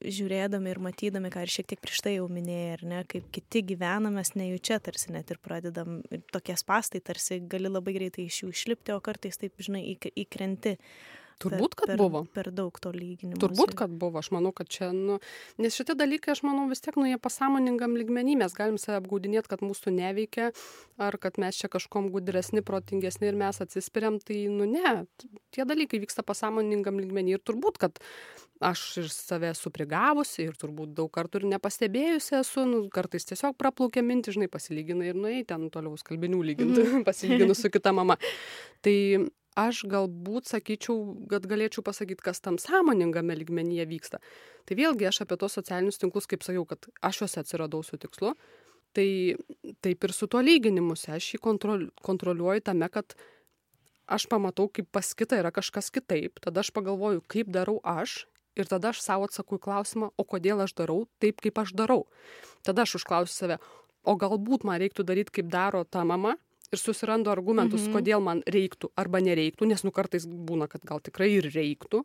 žiūrėdami 0.07 0.71
ir 0.73 0.81
matydami, 0.83 1.31
ką 1.33 1.45
ir 1.45 1.53
šiek 1.53 1.69
tiek 1.71 1.83
prieš 1.83 2.03
tai 2.07 2.15
jau 2.17 2.27
minėjai, 2.33 2.71
ar 2.77 2.85
ne, 2.91 3.03
kaip 3.11 3.29
kiti 3.35 3.63
gyvena, 3.73 4.11
mes 4.13 4.33
nejučia 4.39 4.79
tarsi 4.83 5.13
net 5.15 5.31
ir 5.35 5.41
pradedam 5.43 6.01
ir 6.11 6.23
tokie 6.35 6.57
spastai, 6.59 7.03
tarsi 7.05 7.41
gali 7.51 7.71
labai 7.71 7.95
greitai 7.97 8.27
iš 8.27 8.43
jų 8.45 8.53
išlipti, 8.55 8.95
o 8.97 9.03
kartais 9.05 9.39
taip, 9.41 9.55
žinai, 9.63 9.85
įk- 9.95 10.13
įkrenti. 10.25 10.77
Turbūt, 11.43 11.75
kad 11.77 11.91
per, 11.91 12.01
buvo. 12.01 12.23
Per 12.33 12.49
daug 12.55 12.79
to 12.81 12.91
lyginimo. 12.95 13.37
Turbūt, 13.41 13.75
kad 13.77 13.93
buvo, 13.93 14.23
aš 14.23 14.31
manau, 14.33 14.55
kad 14.57 14.71
čia, 14.73 14.89
nu, 14.97 15.19
nes 15.61 15.77
šitie 15.77 15.97
dalykai, 15.99 16.33
aš 16.33 16.41
manau, 16.47 16.65
vis 16.71 16.81
tiek, 16.85 16.97
nu, 16.97 17.05
jie 17.11 17.19
pasąmoningam 17.21 17.93
lygmenį, 18.01 18.39
mes 18.41 18.57
galim 18.57 18.79
save 18.81 19.03
apgaudinėti, 19.03 19.51
kad 19.53 19.65
mūsų 19.65 19.93
neveikia, 19.99 20.49
ar 20.97 21.19
kad 21.21 21.37
mes 21.43 21.61
čia 21.61 21.69
kažkom 21.73 22.09
gudresni, 22.15 22.65
protingesni 22.65 23.29
ir 23.29 23.37
mes 23.37 23.61
atsispiriam, 23.61 24.17
tai, 24.25 24.47
nu, 24.49 24.65
ne, 24.71 25.05
tie 25.53 25.69
dalykai 25.69 26.01
vyksta 26.07 26.25
pasąmoningam 26.25 27.05
lygmenį 27.05 27.37
ir 27.37 27.45
turbūt, 27.45 27.85
kad 27.85 28.01
aš 28.65 28.89
ir 29.03 29.09
save 29.13 29.51
esu 29.53 29.69
prigavusi 29.69 30.47
ir 30.47 30.57
turbūt 30.57 30.95
daug 30.97 31.11
kartų 31.13 31.43
ir 31.43 31.51
nepastebėjusi 31.53 32.39
esu, 32.41 32.65
nu, 32.69 32.87
kartais 32.93 33.29
tiesiog 33.29 33.57
praplaukė 33.61 34.01
minti, 34.01 34.33
žinai, 34.33 34.49
pasilygina 34.49 35.05
ir 35.11 35.19
nuėjai 35.21 35.45
ten 35.53 35.69
toliau 35.73 35.99
skalbinių 36.01 36.41
lyginti, 36.53 36.81
mm 36.81 37.05
pasilyginus 37.09 37.61
su 37.61 37.73
kita 37.73 37.93
mama. 37.93 38.17
Tai 38.81 38.97
aš 39.57 39.83
galbūt 39.89 40.51
sakyčiau, 40.51 41.27
kad 41.31 41.47
galėčiau 41.49 41.85
pasakyti, 41.87 42.23
kas 42.25 42.43
tam 42.45 42.61
sąmoningame 42.61 43.35
ligmenyje 43.41 43.87
vyksta. 43.89 44.21
Tai 44.69 44.77
vėlgi 44.79 45.09
aš 45.09 45.23
apie 45.25 45.39
tos 45.41 45.57
socialinius 45.57 46.01
tinklus, 46.03 46.29
kaip 46.29 46.45
sakiau, 46.45 46.67
kad 46.69 46.89
aš 47.07 47.23
juose 47.23 47.41
atsiradau 47.43 47.81
su 47.87 47.99
tikslu, 48.01 48.35
tai 48.97 49.09
taip 49.85 50.05
ir 50.05 50.15
su 50.17 50.29
tuo 50.29 50.43
lyginimuose 50.45 51.15
aš 51.17 51.33
jį 51.35 51.43
kontrol, 51.43 51.89
kontroliuoju 52.05 52.65
tame, 52.69 52.89
kad 52.93 53.17
aš 54.07 54.29
pamatau, 54.31 54.69
kaip 54.71 54.89
pas 54.95 55.09
kitą 55.19 55.41
yra 55.41 55.53
kažkas 55.55 55.91
kitaip, 55.95 56.41
tada 56.45 56.63
aš 56.63 56.71
pagalvoju, 56.77 57.25
kaip 57.29 57.51
darau 57.53 57.81
aš 57.83 58.25
ir 58.57 58.69
tada 58.71 58.93
aš 58.93 59.03
savo 59.05 59.27
atsakau 59.29 59.59
į 59.59 59.65
klausimą, 59.67 60.13
o 60.17 60.25
kodėl 60.25 60.63
aš 60.65 60.77
darau 60.79 61.05
taip, 61.21 61.43
kaip 61.45 61.59
aš 61.61 61.75
darau. 61.77 62.07
Tada 62.65 62.87
aš 62.87 62.97
užklausiu 63.01 63.35
save, 63.35 63.59
o 64.07 64.17
galbūt 64.17 64.65
man 64.65 64.81
reiktų 64.81 65.05
daryti, 65.05 65.41
kaip 65.41 65.51
daro 65.53 65.85
ta 65.85 66.05
mama, 66.09 66.37
ir 66.73 66.81
susirandu 66.81 67.31
argumentus, 67.33 67.87
mhm. 67.87 67.95
kodėl 67.97 68.23
man 68.25 68.43
reiktų 68.47 68.91
arba 68.99 69.23
nereiktų, 69.25 69.69
nes 69.71 69.85
nu 69.87 69.93
kartais 69.95 70.27
būna, 70.27 70.69
kad 70.71 70.85
gal 70.89 71.03
tikrai 71.05 71.31
ir 71.39 71.51
reiktų, 71.55 72.03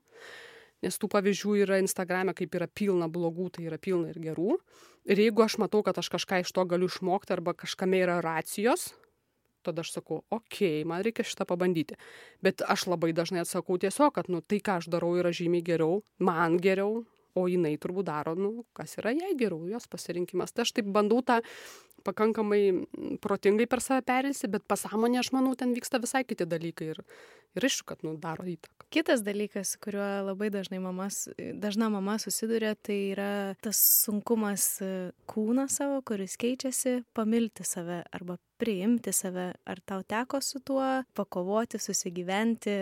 nes 0.85 0.97
tų 0.97 1.11
pavyzdžių 1.13 1.57
yra 1.63 1.81
Instagrame, 1.81 2.33
kaip 2.37 2.55
yra 2.57 2.67
pilna 2.67 3.09
blogų, 3.11 3.51
tai 3.57 3.67
yra 3.69 3.77
pilna 3.81 4.13
ir 4.13 4.21
gerų. 4.21 4.57
Ir 5.09 5.21
jeigu 5.21 5.43
aš 5.45 5.57
matau, 5.61 5.81
kad 5.85 5.97
aš 5.97 6.11
kažką 6.13 6.43
iš 6.43 6.51
to 6.53 6.65
galiu 6.69 6.89
išmokti 6.89 7.33
arba 7.33 7.55
kažkame 7.57 8.01
yra 8.03 8.19
racijos, 8.21 8.91
tada 9.65 9.85
aš 9.85 9.93
sakau, 9.93 10.21
okei, 10.29 10.81
okay, 10.81 10.85
man 10.89 11.03
reikia 11.05 11.25
šitą 11.25 11.45
pabandyti. 11.49 11.97
Bet 12.41 12.63
aš 12.65 12.87
labai 12.89 13.11
dažnai 13.17 13.43
atsakau 13.43 13.77
tiesiog, 13.81 14.13
kad 14.17 14.29
nu, 14.29 14.41
tai, 14.41 14.61
ką 14.61 14.79
aš 14.81 14.89
darau, 14.93 15.13
yra 15.21 15.33
žymiai 15.33 15.65
geriau, 15.65 16.01
man 16.21 16.57
geriau, 16.61 17.03
o 17.35 17.47
jinai 17.47 17.75
turbūt 17.81 18.09
daro, 18.09 18.35
nu, 18.35 18.65
kas 18.77 18.97
yra 18.99 19.13
jai 19.15 19.33
geriau, 19.39 19.65
jos 19.71 19.87
pasirinkimas. 19.91 20.53
Tai 20.53 20.65
aš 20.65 20.75
taip 20.77 20.91
bandau 20.93 21.21
tą 21.25 21.39
pakankamai 22.05 22.61
protingai 23.21 23.67
per 23.69 23.81
save 23.83 24.03
perėsi, 24.07 24.49
bet 24.51 24.65
pasąmonė, 24.69 25.19
aš 25.21 25.31
manau, 25.35 25.53
ten 25.57 25.75
vyksta 25.75 26.01
visai 26.01 26.23
kiti 26.27 26.47
dalykai 26.49 26.91
ir, 26.95 27.01
ir 27.57 27.67
aišku, 27.67 27.87
kad 27.91 28.05
nu, 28.07 28.15
daro 28.21 28.47
įtaką. 28.49 28.87
Kitas 28.91 29.21
dalykas, 29.23 29.75
kuriuo 29.79 30.07
labai 30.27 30.49
dažnai 30.51 30.81
mamas, 30.83 31.23
dažna 31.37 31.87
mama 31.93 32.17
susiduria, 32.19 32.73
tai 32.75 32.97
yra 33.13 33.31
tas 33.63 33.79
sunkumas 34.01 34.65
kūną 35.31 35.67
savo, 35.71 36.01
kuris 36.07 36.35
keičiasi, 36.41 36.97
pamilti 37.15 37.67
save 37.67 38.01
arba 38.11 38.39
priimti 38.61 39.13
save. 39.15 39.51
Ar 39.69 39.79
tau 39.85 40.03
teko 40.03 40.41
su 40.43 40.59
tuo 40.65 40.89
pakovoti, 41.15 41.79
susigyventi, 41.79 42.75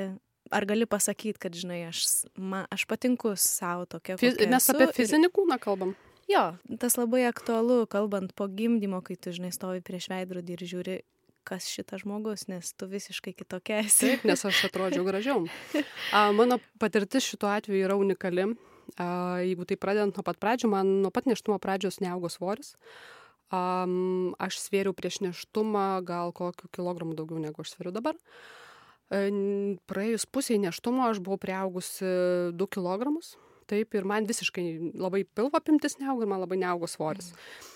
ar 0.52 0.66
gali 0.66 0.86
pasakyti, 0.90 1.40
kad, 1.42 1.56
žinai, 1.56 1.84
aš, 1.90 2.06
ma, 2.38 2.64
aš 2.74 2.86
patinku 2.90 3.34
savo 3.40 3.86
tokia. 3.90 4.18
Fiz, 4.20 4.38
mes 4.50 4.70
apie 4.74 4.90
fizinį 4.96 5.32
kūną 5.36 5.60
kalbam. 5.62 5.96
Jo, 6.30 6.44
tas 6.82 6.98
labai 7.00 7.24
aktualu, 7.26 7.84
kalbant 7.90 8.36
po 8.38 8.46
gimdymo, 8.46 9.02
kai 9.06 9.18
tu, 9.18 9.34
žinai, 9.34 9.50
stovi 9.54 9.82
prieš 9.86 10.12
veidrodį 10.12 10.56
ir 10.56 10.66
žiūri, 10.72 10.98
kas 11.48 11.66
šitas 11.72 12.04
žmogus, 12.04 12.46
nes 12.52 12.74
tu 12.78 12.86
visiškai 12.90 13.34
kitokia 13.34 13.80
esi. 13.82 14.12
Taip, 14.12 14.28
nes 14.30 14.46
aš 14.46 14.66
atrodžiau 14.70 15.08
gražiau. 15.08 15.48
A, 16.16 16.30
mano 16.36 16.60
patirtis 16.82 17.26
šituo 17.26 17.50
atveju 17.50 17.88
yra 17.88 17.98
unikali. 17.98 18.52
A, 18.98 19.08
jeigu 19.42 19.66
tai 19.66 19.80
pradedant 19.82 20.14
nuo 20.14 20.26
pat 20.26 20.38
pradžių, 20.42 20.70
man 20.76 21.00
nuo 21.02 21.14
pat 21.14 21.30
neštumo 21.30 21.58
pradžios 21.62 21.98
neaugo 22.04 22.30
svoris. 22.30 22.76
Um, 23.50 24.36
aš 24.38 24.60
svėriau 24.62 24.94
prieš 24.94 25.24
neštumą 25.26 26.04
gal 26.06 26.30
kokiu 26.38 26.70
kilogramų 26.70 27.16
daugiau 27.18 27.42
negu 27.42 27.64
aš 27.66 27.74
sveriu 27.74 27.96
dabar. 27.96 28.14
Uh, 28.14 28.60
praėjus 29.10 30.26
pusiai 30.30 30.62
neštumo 30.62 31.08
aš 31.10 31.22
buvau 31.26 31.40
priaugusi 31.42 32.06
2 32.54 32.68
kg 32.70 33.10
taip 33.70 33.94
ir 33.94 34.06
man 34.08 34.26
visiškai 34.30 34.66
labai 34.98 35.24
pilvo 35.38 35.60
apimtis 35.60 36.00
neaugo 36.00 36.26
ir 36.26 36.30
man 36.32 36.42
labai 36.42 36.58
neaugo 36.62 36.90
svoris. 36.90 37.32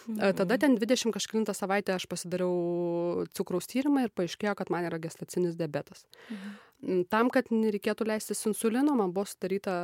Mhm. 0.08 0.34
Tada 0.40 0.58
ten 0.58 0.78
20 0.78 1.14
kažkilintą 1.14 1.54
savaitę 1.54 1.94
aš 1.94 2.08
pasidariau 2.10 3.28
cukraus 3.38 3.70
tyrimą 3.70 4.08
ir 4.08 4.14
paaiškėjo, 4.18 4.56
kad 4.58 4.74
man 4.74 4.90
yra 4.90 4.98
gestacinis 5.02 5.58
diabetas. 5.60 6.06
Mhm. 6.30 7.06
Tam, 7.14 7.30
kad 7.30 7.54
nereikėtų 7.54 8.10
leistis 8.10 8.44
insulino, 8.50 8.98
man 8.98 9.14
buvo 9.14 9.30
sudaryta 9.30 9.76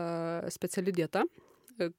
speciali 0.51 0.91
dieta. 0.91 1.23
E, 1.79 1.91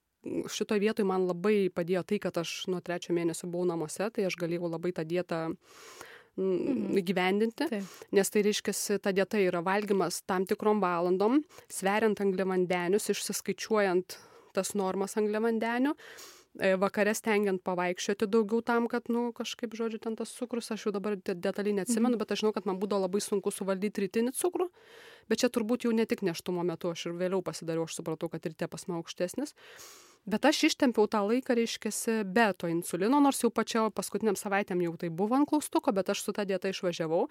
Šitoje 0.52 0.82
vietoje 0.82 1.06
man 1.08 1.24
labai 1.24 1.70
padėjo 1.72 2.02
tai, 2.04 2.18
kad 2.20 2.36
aš 2.36 2.66
nuo 2.68 2.82
trečio 2.84 3.14
mėnesio 3.16 3.48
buvau 3.48 3.64
namuose, 3.64 4.10
tai 4.12 4.26
aš 4.28 4.36
galėjau 4.36 4.68
labai 4.68 4.92
tą 4.92 5.06
dietą 5.08 5.46
uh. 5.54 6.09
Įgyvendinti, 7.00 7.68
Taip. 7.70 7.94
nes 8.16 8.32
tai 8.32 8.42
reiškia, 8.46 8.74
ta 9.02 9.12
dieta 9.16 9.40
yra 9.40 9.62
valgymas 9.64 10.22
tam 10.28 10.46
tikrom 10.48 10.82
valandom, 10.82 11.40
sveriant 11.72 12.20
angliavandenius, 12.22 13.10
išsiskaičiuojant 13.12 14.18
tas 14.56 14.72
normas 14.78 15.16
angliavandenių, 15.20 15.94
e, 16.58 16.74
vakare 16.80 17.14
stengiant 17.14 17.62
pavaikščioti 17.66 18.28
daugiau 18.30 18.64
tam, 18.66 18.88
kad, 18.90 19.06
na, 19.08 19.28
nu, 19.28 19.36
kažkaip, 19.36 19.76
žodžiu, 19.78 20.00
ten 20.02 20.18
tas 20.18 20.32
cukrus, 20.34 20.72
aš 20.74 20.88
jau 20.88 20.94
dabar 20.96 21.16
detaliai 21.20 21.76
neatsimenu, 21.80 22.16
mhm. 22.16 22.20
bet 22.22 22.34
aš 22.34 22.44
žinau, 22.44 22.54
kad 22.56 22.68
man 22.68 22.80
būdavo 22.82 23.06
labai 23.06 23.22
sunku 23.24 23.54
suvaldyti 23.54 24.06
rytinį 24.06 24.34
cukrų, 24.40 24.70
bet 25.30 25.44
čia 25.44 25.52
turbūt 25.52 25.86
jau 25.86 25.94
ne 25.94 26.06
tik 26.10 26.24
neštumo 26.26 26.66
metu, 26.66 26.94
aš 26.94 27.10
ir 27.10 27.18
vėliau 27.20 27.44
pasidariau, 27.46 27.86
aš 27.86 28.00
supratau, 28.00 28.32
kad 28.32 28.50
ryte 28.50 28.70
pas 28.70 28.88
mane 28.88 29.04
aukštesnis. 29.04 29.54
Bet 30.28 30.44
aš 30.44 30.66
ištempiau 30.68 31.08
tą 31.08 31.22
laiką, 31.24 31.56
reiškiasi, 31.56 32.20
be 32.28 32.50
to 32.52 32.68
insulino, 32.68 33.22
nors 33.24 33.40
jau 33.40 33.50
pačio 33.50 33.88
paskutiniam 33.94 34.36
savaitėm 34.36 34.82
jau 34.84 34.94
tai 35.00 35.08
buvo 35.08 35.38
ant 35.38 35.48
klaustuko, 35.48 35.94
bet 35.96 36.12
aš 36.12 36.26
su 36.26 36.34
tą 36.36 36.44
dietą 36.48 36.72
išvažiavau 36.74 37.24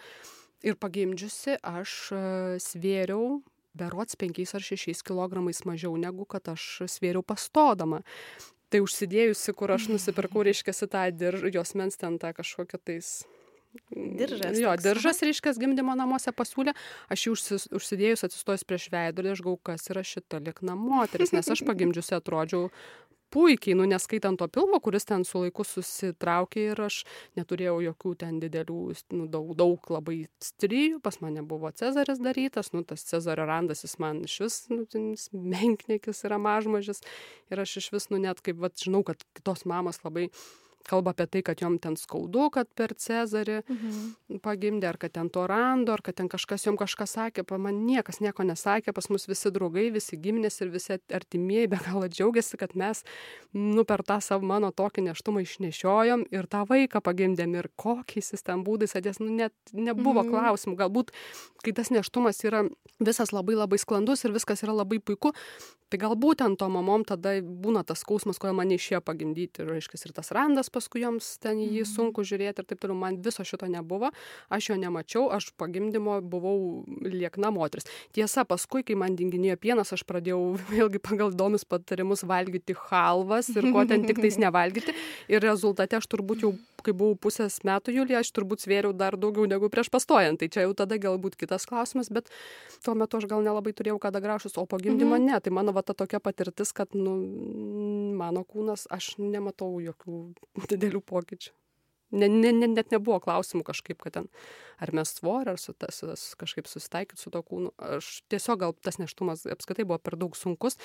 ir 0.66 0.76
pagimdžiusi 0.76 1.60
aš 1.64 1.94
e, 2.12 2.22
svėriau 2.64 3.40
berots 3.78 4.18
5 4.20 4.42
ar 4.58 4.66
6 4.66 5.06
kg 5.06 5.44
mažiau 5.70 5.96
negu 5.98 6.26
kad 6.26 6.50
aš 6.50 6.90
svėriau 6.90 7.24
pastodama. 7.24 8.02
Tai 8.70 8.84
užsidėjusi, 8.86 9.54
kur 9.58 9.72
aš 9.74 9.88
nusipirkau, 9.90 10.44
reiškia, 10.46 10.74
tą 10.86 11.08
diržą, 11.10 11.50
jos 11.54 11.74
mens 11.74 11.98
ten 11.98 12.20
tą 12.22 12.34
kažkokią 12.38 12.78
tais 12.86 13.24
Diržas. 13.94 14.58
Jo, 14.58 14.74
diržas, 14.82 15.22
reiškia, 15.26 15.54
gimdymo 15.62 15.94
namuose 15.98 16.34
pasiūlė, 16.34 16.74
aš 17.14 17.26
jį 17.26 17.34
užsis, 17.36 17.68
užsidėjus 17.76 18.26
atsistojus 18.26 18.66
prieš 18.66 18.88
veidrodį, 18.94 19.36
aš 19.36 19.44
gau, 19.46 19.56
kas 19.70 19.90
yra 19.94 20.06
šita? 20.06 20.42
Likna 20.46 20.78
moteris, 20.80 21.34
nes 21.36 21.50
aš 21.54 21.62
pagimdžiusi 21.68 22.18
atrodžiau 22.18 22.70
puikiai, 23.30 23.76
nu 23.78 23.86
neskaitant 23.90 24.40
to 24.40 24.48
pilvo, 24.50 24.80
kuris 24.82 25.06
ten 25.06 25.24
su 25.28 25.42
laiku 25.44 25.66
susitraukė 25.68 26.64
ir 26.72 26.82
aš 26.88 27.02
neturėjau 27.38 27.78
jokių 27.86 28.14
ten 28.24 28.40
didelių, 28.42 28.80
nu, 29.16 29.28
daug, 29.32 29.52
daug 29.58 29.92
labai 29.94 30.18
stryjų, 30.44 31.02
pas 31.06 31.20
mane 31.24 31.44
buvo 31.46 31.72
Cezaris 31.82 32.22
darytas, 32.24 32.72
nu 32.74 32.84
tas 32.88 33.06
Cezario 33.06 33.46
randas 33.50 33.86
jis 33.86 33.98
man 34.02 34.24
iš 34.26 34.40
vis, 34.46 34.58
nu, 34.74 34.86
menknekis 35.54 36.26
yra 36.28 36.42
mažmažis. 36.42 37.04
Ir 37.54 37.62
aš 37.66 37.78
iš 37.84 37.92
vis, 37.94 38.10
nu 38.14 38.22
net 38.22 38.42
kaip, 38.46 38.58
va, 38.62 38.74
žinau, 38.74 39.04
kad 39.06 39.22
kitos 39.38 39.66
mamos 39.70 40.02
labai 40.06 40.30
kalba 40.90 41.14
apie 41.14 41.28
tai, 41.30 41.42
kad 41.46 41.62
jom 41.62 41.78
ten 41.82 41.96
skaudu, 42.00 42.48
kad 42.54 42.70
per 42.78 42.96
Cezarį 42.98 43.60
mhm. 43.62 44.40
pagimdė, 44.46 44.90
ar 44.90 45.00
kad 45.02 45.14
ten 45.16 45.30
to 45.34 45.46
rando, 45.50 45.94
ar 45.96 46.04
kad 46.06 46.18
ten 46.20 46.30
kažkas 46.32 46.66
jom 46.68 46.80
kažką 46.80 47.08
sakė, 47.10 47.46
pa 47.48 47.60
man 47.62 47.84
niekas 47.88 48.22
nieko 48.24 48.46
nesakė, 48.48 48.94
pas 48.96 49.10
mus 49.14 49.28
visi 49.30 49.52
draugai, 49.54 49.90
visi 49.94 50.20
giminės 50.20 50.60
ir 50.64 50.74
visi 50.74 50.98
artimieji 51.16 51.72
be 51.72 51.80
galo 51.86 52.10
džiaugiasi, 52.10 52.60
kad 52.62 52.76
mes, 52.80 53.04
nu, 53.54 53.86
per 53.88 54.04
tą 54.08 54.20
savo 54.24 54.48
mano 54.50 54.72
tokį 54.76 55.06
neštumą 55.10 55.44
išnešiojom 55.46 56.28
ir 56.34 56.50
tą 56.52 56.66
vaiką 56.70 57.04
pagimdėm 57.06 57.58
ir 57.60 57.72
kokiais 57.80 58.34
jis 58.34 58.46
ten 58.46 58.66
būdais 58.68 58.98
atės, 59.00 59.22
nu, 59.24 59.32
net 59.34 59.56
nebuvo 59.74 60.24
mhm. 60.24 60.34
klausimų, 60.34 60.78
galbūt, 60.84 61.14
kai 61.66 61.76
tas 61.76 61.94
neštumas 61.94 62.42
yra 62.48 62.66
visas 63.00 63.34
labai 63.36 63.58
labai 63.58 63.80
sklandus 63.80 64.26
ir 64.26 64.34
viskas 64.36 64.64
yra 64.66 64.76
labai 64.82 65.00
puiku, 65.04 65.34
tai 65.90 66.00
gal 66.02 66.16
būtent 66.20 66.60
to 66.60 66.68
mamom 66.70 67.06
tada 67.08 67.38
būna 67.42 67.84
tas 67.88 68.04
skausmas, 68.04 68.40
kodėl 68.42 68.58
man 68.60 68.70
neišėjo 68.72 69.02
pagimdyti, 69.06 69.64
ir, 69.64 69.72
reiškia, 69.74 70.02
ir 70.06 70.14
tas 70.16 70.32
randas 70.36 70.70
paskui 70.80 71.04
joms 71.04 71.36
ten 71.44 71.60
jį 71.60 71.84
mhm. 71.84 71.90
sunku 71.92 72.24
žiūrėti 72.24 72.64
ir 72.64 72.70
taip 72.70 72.80
toliau, 72.80 72.98
man 72.98 73.20
viso 73.24 73.44
šito 73.44 73.68
nebuvo, 73.70 74.14
aš 74.50 74.72
jo 74.72 74.80
nemačiau, 74.80 75.28
aš 75.36 75.52
pagimdymo 75.60 76.20
buvau 76.24 76.86
liekna 77.04 77.52
moteris. 77.54 77.90
Tiesa, 78.16 78.46
paskui, 78.48 78.86
kai 78.88 78.98
man 79.00 79.18
dinginėjo 79.20 79.60
pienas, 79.62 79.94
aš 79.96 80.06
pradėjau 80.10 80.42
vėlgi 80.74 81.04
pagal 81.04 81.36
įdomius 81.36 81.68
patarimus 81.70 82.24
valgyti 82.28 82.78
halvas 82.88 83.52
ir 83.54 83.72
ko 83.74 83.86
ten 83.90 84.08
tik 84.08 84.22
tais 84.24 84.40
nevalgyti 84.42 84.96
ir 85.30 85.44
rezultate 85.44 86.00
aš 86.00 86.08
turbūt 86.10 86.46
jau 86.46 86.54
kai 86.86 86.94
buvau 86.96 87.18
pusės 87.28 87.60
metų 87.68 87.94
Julija, 87.96 88.24
aš 88.24 88.32
turbūt 88.36 88.66
svėriau 88.66 88.94
dar 88.96 89.18
daugiau 89.20 89.48
negu 89.50 89.70
prieš 89.72 89.92
pastojant. 89.94 90.40
Tai 90.42 90.50
čia 90.52 90.66
jau 90.66 90.74
tada 90.78 91.00
galbūt 91.02 91.38
kitas 91.40 91.68
klausimas, 91.70 92.12
bet 92.14 92.32
tuo 92.86 92.96
metu 92.98 93.20
aš 93.20 93.30
gal 93.30 93.46
nelabai 93.46 93.74
turėjau 93.76 94.00
kada 94.02 94.22
gražus, 94.24 94.58
o 94.58 94.66
po 94.66 94.80
gimdymo 94.82 95.18
mhm. 95.18 95.30
ne. 95.30 95.40
Tai 95.44 95.56
mano 95.56 95.76
va 95.76 95.84
ta 95.86 95.96
tokia 95.98 96.22
patirtis, 96.24 96.74
kad 96.76 96.96
nu, 96.98 97.16
mano 98.20 98.46
kūnas, 98.48 98.88
aš 98.92 99.16
nematau 99.22 99.78
jokių 99.84 100.22
didelių 100.72 101.04
pokyčių. 101.06 101.56
Ne, 102.12 102.28
ne, 102.30 102.52
ne, 102.52 102.68
net 102.68 102.92
nebuvo 102.92 103.20
klausimų 103.22 103.64
kažkaip, 103.68 104.00
kad 104.02 104.16
ten 104.16 104.28
ar 104.82 104.92
mes 104.98 105.12
svorį, 105.14 105.54
ar 105.54 105.60
su 105.62 105.74
tas, 105.78 106.02
kažkaip 106.40 106.68
susitaikyti 106.70 107.22
su 107.22 107.30
to 107.30 107.42
kūnu. 107.46 107.72
Aš 107.98 108.24
tiesiog 108.32 108.60
gal 108.64 108.74
tas 108.74 108.98
neštumas 108.98 109.46
apskritai 109.46 109.86
buvo 109.86 110.00
per 110.02 110.18
daug 110.18 110.38
sunkus 110.38 110.80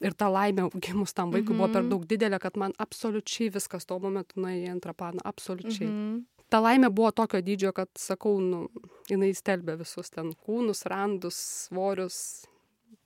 ir 0.00 0.16
ta 0.18 0.30
laimė 0.32 0.70
gimus 0.74 1.14
tam 1.14 1.30
vaikui 1.30 1.52
mm 1.52 1.54
-hmm. 1.54 1.58
buvo 1.58 1.72
per 1.72 1.82
Mhm. 1.82 1.90
daug 1.90 2.06
didelė, 2.06 2.38
kad 2.40 2.56
man 2.56 2.72
absoliučiai 2.78 3.50
viskas 3.54 3.86
tuo 3.86 3.98
momentu 3.98 4.40
nuėjo 4.40 4.66
į 4.66 4.72
antrą 4.72 4.94
planą. 4.94 5.20
Absoliučiai. 5.24 5.88
Mm 5.88 5.94
-hmm. 5.94 6.24
Ta 6.48 6.60
laimė 6.60 6.90
buvo 6.90 7.10
tokio 7.10 7.40
dydžio, 7.40 7.72
kad, 7.72 7.88
sakau, 7.98 8.40
nu, 8.40 8.68
jinai 9.08 9.34
stelbė 9.34 9.78
visus 9.78 10.10
ten 10.10 10.32
kūnus, 10.46 10.84
randus, 10.86 11.66
svorius. 11.66 12.46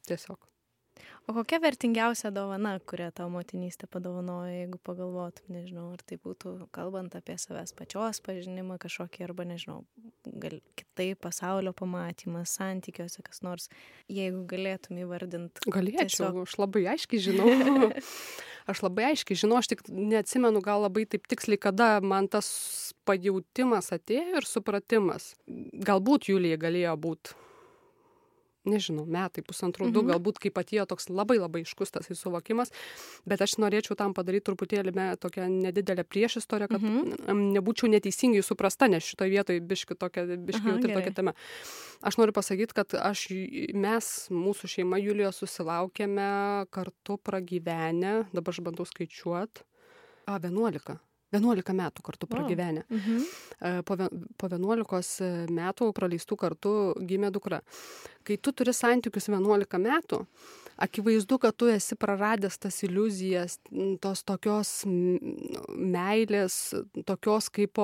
Tiesiog. 0.06 0.38
O 1.28 1.34
kokia 1.36 1.58
vertingiausia 1.60 2.30
dovana, 2.32 2.70
kurią 2.88 3.10
tau 3.12 3.26
motinystė 3.28 3.84
padovanojo, 3.92 4.48
jeigu 4.48 4.78
pagalvotum, 4.86 5.50
nežinau, 5.52 5.90
ar 5.92 6.00
tai 6.08 6.16
būtų 6.24 6.54
kalbant 6.72 7.12
apie 7.18 7.34
savęs 7.36 7.74
pačios 7.76 8.22
pažinimą 8.24 8.78
kažkokį, 8.80 9.26
arba 9.26 9.44
nežinau, 9.44 9.82
gal 10.24 10.56
kitaip 10.80 11.20
pasaulio 11.26 11.74
pamatymas, 11.76 12.54
santykiuose 12.56 13.20
kas 13.26 13.42
nors, 13.44 13.68
jeigu 14.08 14.40
galėtum 14.48 15.02
įvardinti. 15.04 15.68
Galėčiau, 15.68 16.08
Tiesiog- 16.08 16.38
aš 16.46 16.54
labai 16.62 16.86
aiškiai 16.94 17.20
žinau. 17.26 17.90
aš 18.72 18.82
labai 18.86 19.10
aiškiai 19.10 19.42
žinau, 19.42 19.60
aš 19.60 19.68
tik 19.74 19.84
neatsimenu 19.92 20.62
gal 20.64 20.86
labai 20.86 21.04
taip 21.12 21.28
tiksliai, 21.28 21.60
kada 21.60 21.90
man 22.00 22.30
tas 22.32 22.48
pajautimas 23.04 23.92
atėjo 23.92 24.40
ir 24.40 24.48
supratimas. 24.48 25.34
Galbūt 25.84 26.32
Julija 26.32 26.56
galėjo 26.64 26.96
būti, 27.04 27.36
nežinau, 28.68 29.06
metai, 29.08 29.42
pusantrų, 29.42 29.88
du, 29.92 30.02
Mhm. 30.02 30.10
galbūt 30.12 30.38
kaip 30.44 30.54
atėjo 30.60 30.86
toks 30.86 31.08
labai 31.08 31.38
labai 31.40 31.62
iškus 31.64 31.90
tas 31.90 32.06
suvokimas, 32.06 32.70
bet 33.26 33.40
aš 33.40 33.56
norėčiau 33.58 33.96
tam 33.96 34.14
padaryti 34.14 34.46
truputėlį 34.50 34.94
me, 34.94 35.06
tokią 35.16 35.48
nedidelę 35.48 36.04
priešistorę, 36.04 36.68
kad 36.68 36.82
Mhm. 36.82 37.54
nebūčiau 37.56 37.88
neteisingai 37.88 38.42
suprasta, 38.44 38.88
nes 38.88 39.02
šitoje 39.02 39.30
vietoje 39.30 39.60
biški 39.60 39.94
tokia, 39.98 40.26
biški 40.36 40.66
jautri 40.68 40.92
tokia 40.94 41.12
tema. 41.14 41.34
Aš 42.02 42.16
noriu 42.16 42.32
pasakyti, 42.32 42.72
kad 42.74 42.94
aš, 42.94 43.28
mes, 43.74 44.28
mūsų 44.30 44.68
šeima 44.70 45.00
Julijos 45.02 45.40
susilaukėme 45.42 46.66
kartu 46.70 47.18
pragyvenę, 47.18 48.28
dabar 48.32 48.52
aš 48.54 48.60
bandau 48.62 48.84
skaičiuoti, 48.86 49.62
a, 50.26 50.38
11. 50.38 50.98
11 51.32 51.74
metų 51.76 52.02
kartu 52.02 52.26
pragyvenę. 52.26 52.84
Mhm. 52.88 53.24
E, 53.60 53.82
Po, 53.82 53.96
po 54.38 54.48
11 54.48 55.48
metų 55.50 55.92
praleistų 55.92 56.36
kartu 56.36 56.94
gimė 57.00 57.30
dukra. 57.32 57.60
Kai 58.24 58.36
tu 58.36 58.52
turi 58.52 58.72
santykius 58.72 59.28
11 59.28 59.78
metų, 59.78 60.26
akivaizdu, 60.78 61.38
kad 61.42 61.56
tu 61.58 61.66
esi 61.72 61.96
praradęs 61.98 62.58
tas 62.62 62.76
iliuzijas, 62.86 63.58
tos 64.00 64.22
tokios 64.26 64.70
meilės, 64.86 66.56
tokios 67.08 67.48
kaip 67.54 67.78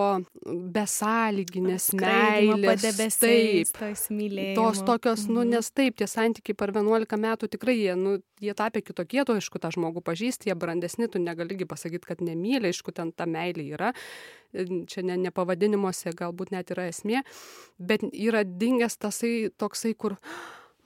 besąlyginės 0.74 1.88
meilės. 1.98 2.82
Taip. 3.20 3.72
Tos 4.58 4.82
tokios, 4.86 5.26
nu, 5.28 5.40
Mhm. 5.44 5.50
nes 5.50 5.70
taip, 5.70 5.96
tie 5.96 6.06
santykiai 6.06 6.56
per 6.56 6.72
11 6.72 7.16
metų 7.18 7.48
tikrai 7.48 7.76
jie, 7.76 7.94
nu, 7.96 8.18
jie 8.40 8.54
tapė 8.54 8.82
kitokie, 8.84 9.24
tu 9.24 9.32
aišku, 9.32 9.58
tą 9.58 9.70
žmogų 9.74 10.02
pažįsti, 10.02 10.46
jie 10.50 10.54
brandesni, 10.54 11.08
tu 11.10 11.18
negaligi 11.18 11.66
pasakyti, 11.66 12.04
kad 12.06 12.18
nemylė, 12.18 12.70
aišku, 12.72 12.92
ten 12.94 13.12
ta 13.12 13.24
meilė 13.26 13.68
yra, 13.74 13.92
čia 14.54 15.02
ne, 15.02 15.16
ne 15.16 15.30
pavadinimuose 15.30 16.12
galbūt 16.14 16.50
net 16.52 16.70
yra 16.70 16.88
esmė, 16.88 17.22
bet 17.78 18.00
yra 18.12 18.44
dingęs 18.44 18.96
tasai 18.98 19.50
toksai, 19.58 19.94
kur 19.96 20.16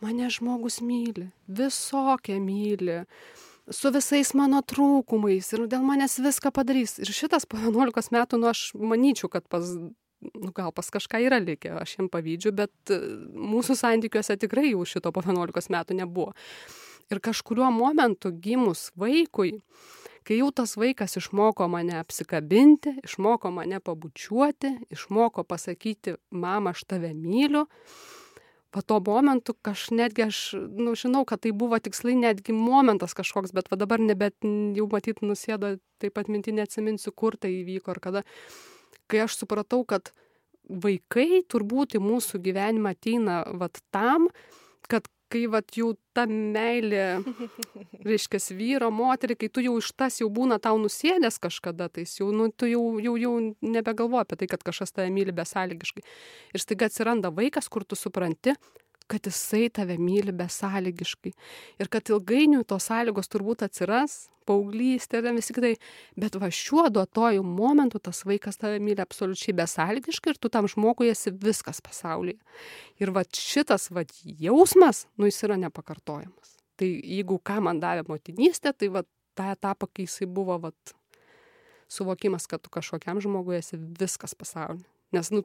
mane 0.05 0.31
žmogus 0.31 0.81
myli, 0.85 1.29
visokie 1.49 2.39
myli 2.41 3.03
su 3.71 3.91
visais 3.93 4.33
mano 4.37 4.61
trūkumais 4.65 5.53
ir 5.55 5.67
dėl 5.69 5.85
manęs 5.85 6.19
viską 6.25 6.53
padarys. 6.55 6.97
Ir 7.03 7.11
šitas 7.13 7.47
po 7.49 7.59
11 7.61 8.13
metų, 8.15 8.41
nu 8.41 8.51
aš 8.51 8.71
manyčiau, 8.79 9.31
kad 9.33 9.47
pas, 9.51 9.67
nu 9.69 10.53
gal 10.57 10.73
pas 10.73 10.89
kažką 10.95 11.21
yra 11.27 11.41
likę, 11.43 11.75
aš 11.83 11.99
jam 11.99 12.09
pavydžiu, 12.13 12.55
bet 12.57 12.95
e, 12.95 12.99
mūsų 13.29 13.77
santykiuose 13.79 14.39
tikrai 14.41 14.71
jau 14.73 14.87
šito 14.89 15.13
po 15.13 15.25
11 15.25 15.73
metų 15.75 15.99
nebuvo. 16.01 16.33
Ir 17.09 17.23
kažkuriuo 17.25 17.71
momentu 17.73 18.33
gimus 18.33 18.91
vaikui, 18.99 19.59
kai 20.29 20.41
jau 20.43 20.51
tas 20.53 20.75
vaikas 20.77 21.17
išmoko 21.21 21.69
mane 21.73 21.97
apsikabinti, 22.01 22.99
išmoko 23.05 23.53
mane 23.53 23.81
pabučiuoti, 23.81 24.75
išmoko 24.93 25.45
pasakyti, 25.49 26.19
mama, 26.31 26.75
aš 26.77 26.85
tave 26.89 27.15
myliu, 27.17 27.65
po 28.71 28.83
to 28.83 29.01
momentu 29.01 29.55
aš 29.65 29.89
netgi, 29.97 30.29
aš, 30.29 30.39
nu, 30.77 30.95
žinau, 30.99 31.25
kad 31.29 31.41
tai 31.45 31.53
buvo 31.57 31.79
tiksliai 31.81 32.19
netgi 32.19 32.53
momentas 32.53 33.17
kažkoks, 33.17 33.55
bet 33.57 33.71
va 33.73 33.79
dabar 33.81 34.03
nebet 34.03 34.37
jau 34.77 34.89
matyt 34.93 35.23
nusėdo, 35.25 35.77
taip 36.03 36.17
pat 36.19 36.29
minti 36.29 36.53
neatsiminsiu, 36.53 37.13
kur 37.17 37.39
tai 37.41 37.53
įvyko 37.63 37.95
ar 37.95 38.01
kada, 38.05 38.25
kai 39.09 39.25
aš 39.25 39.41
supratau, 39.41 39.85
kad 39.89 40.13
vaikai 40.69 41.45
turbūt 41.49 41.97
į 41.97 42.03
mūsų 42.05 42.43
gyvenimą 42.45 42.93
ateina 42.93 43.41
vat 43.57 43.81
tam, 43.95 44.29
kad 44.89 45.09
kai 45.33 45.45
vat 45.51 45.77
jau 45.77 45.93
ta 46.17 46.25
meilė, 46.29 47.21
reiškia, 48.09 48.41
vyro, 48.59 48.91
moterį, 48.95 49.37
kai 49.39 49.51
tu 49.53 49.65
jau 49.65 49.77
iš 49.81 49.93
tas 49.99 50.19
jau 50.23 50.29
būna 50.33 50.59
tau 50.63 50.81
nusėdęs 50.81 51.39
kažkada, 51.43 51.89
tai 51.93 52.07
jau, 52.09 52.31
nu, 52.35 52.49
tu 52.51 52.69
jau, 52.71 52.83
jau, 53.03 53.15
jau 53.21 53.35
nebegalvoji 53.63 54.27
apie 54.27 54.41
tai, 54.41 54.51
kad 54.55 54.67
kažkas 54.67 54.97
tave 54.97 55.13
myli 55.15 55.35
besąlygiškai. 55.37 56.05
Ir 56.57 56.65
staiga 56.65 56.89
atsiranda 56.91 57.33
vaikas, 57.35 57.71
kur 57.73 57.87
tu 57.87 57.99
supranti, 57.99 58.57
kad 59.09 59.27
jisai 59.27 59.69
tave 59.73 59.97
myli 59.99 60.33
besąlygiškai. 60.37 61.33
Ir 61.81 61.89
kad 61.93 62.11
ilgainiui 62.13 62.67
tos 62.69 62.89
sąlygos 62.91 63.31
turbūt 63.33 63.65
atsiras, 63.67 64.29
paauglystė 64.49 65.21
ir 65.21 65.29
visi 65.37 65.57
kitai. 65.57 65.75
Bet 66.19 66.37
va 66.41 66.51
šiuo 66.53 66.89
duotojų 66.93 67.45
momentu 67.45 68.01
tas 68.03 68.23
vaikas 68.29 68.61
tave 68.61 68.81
myli 68.85 69.03
absoliučiai 69.05 69.57
besąlygiškai 69.59 70.35
ir 70.35 70.41
tu 70.41 70.53
tam 70.53 70.69
žmogui 70.71 71.11
esi 71.13 71.33
viskas 71.33 71.83
pasaulyje. 71.85 72.39
Ir 73.01 73.13
va 73.17 73.25
šitas 73.25 73.91
va 73.95 74.05
jausmas, 74.25 75.07
nu 75.17 75.29
jis 75.29 75.43
yra 75.49 75.59
nepakartojamas. 75.61 76.57
Tai 76.79 76.89
jeigu 76.89 77.41
ką 77.43 77.59
man 77.65 77.81
davė 77.83 78.07
motinystė, 78.09 78.73
tai 78.73 78.93
va 78.95 79.05
tą 79.39 79.51
etapą, 79.55 79.89
kai 79.91 80.07
jisai 80.07 80.29
buvo 80.31 80.59
va 80.63 80.73
suvokimas, 81.89 82.47
kad 82.47 82.63
tu 82.63 82.71
kažkokiam 82.71 83.21
žmogui 83.25 83.59
esi 83.59 83.79
viskas 83.79 84.37
pasaulyje. 84.39 84.87
Nes 85.11 85.31
nu, 85.33 85.41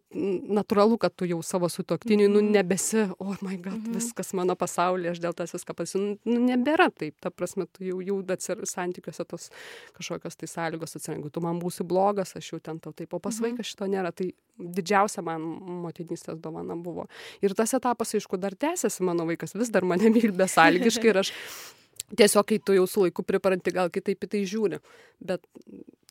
natūralu, 0.57 0.97
kad 0.99 1.13
tu 1.15 1.23
jau 1.23 1.37
savo 1.41 1.69
sutoktiniui, 1.71 2.27
nu, 2.27 2.41
nebesi, 2.43 3.05
o 3.15 3.29
oh 3.31 3.37
my 3.45 3.55
god, 3.63 3.77
Mhm. 3.79 3.93
viskas 3.95 4.33
mano 4.35 4.55
pasaulyje, 4.59 5.11
aš 5.11 5.19
dėl 5.23 5.33
tas 5.33 5.53
viską 5.55 5.73
pasi, 5.75 5.99
nu, 6.25 6.39
nebėra 6.49 6.89
taip. 6.91 7.15
Ta 7.21 7.29
prasme, 7.31 7.65
tu 7.71 7.85
jau, 7.87 8.01
jau 8.03 8.17
atsir, 8.27 8.57
santykiuose 8.67 9.23
tos 9.25 9.49
kažkokios 9.95 10.35
tai 10.35 10.47
sąlygos 10.51 10.95
atsiranda. 10.97 11.21
Jeigu 11.23 11.31
tu 11.31 11.39
man 11.41 11.61
būsi 11.61 11.87
blogas, 11.87 12.35
aš 12.35 12.51
jau 12.51 12.59
ten 12.61 12.79
tau 12.79 12.91
taip, 12.91 13.13
o 13.13 13.19
pas 13.19 13.33
Mhm. 13.39 13.43
vaiką 13.57 13.63
šito 13.63 13.87
nėra. 13.87 14.11
Tai 14.13 14.27
didžiausia 14.59 15.23
man 15.23 15.41
motinystės 15.41 16.41
dovana 16.41 16.75
buvo. 16.75 17.07
Ir 17.41 17.53
tas 17.55 17.71
etapas, 17.73 18.11
aišku, 18.13 18.37
dar 18.37 18.51
tęsiasi, 18.51 19.01
mano 19.01 19.25
vaikas 19.25 19.53
vis 19.55 19.69
dar 19.69 19.83
mane 19.83 20.09
myli 20.11 20.31
besąlygiškai 20.35 21.05
ir 21.09 21.17
aš 21.23 21.31
tiesiog, 22.17 22.47
kai 22.49 22.59
tu 22.59 22.75
jau 22.77 22.85
su 22.89 23.03
laiku 23.05 23.25
pripranti, 23.27 23.73
gal 23.75 23.91
kitaip 23.93 24.25
į 24.27 24.31
tai 24.35 24.43
žiūri. 24.49 24.79
Bet 25.23 25.45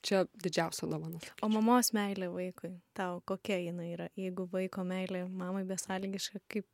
čia 0.03 0.25
didžiausia 0.45 0.89
dovana. 0.91 1.21
O 1.43 1.51
mamos 1.53 1.93
meilė 1.97 2.29
vaikui, 2.33 2.75
tau 2.99 3.21
kokia 3.29 3.61
jinai 3.63 3.93
yra? 3.95 4.09
Jeigu 4.19 4.49
vaiko 4.53 4.85
meilė 4.87 5.25
mamai 5.29 5.65
besąlygiška, 5.69 6.43
kaip 6.51 6.67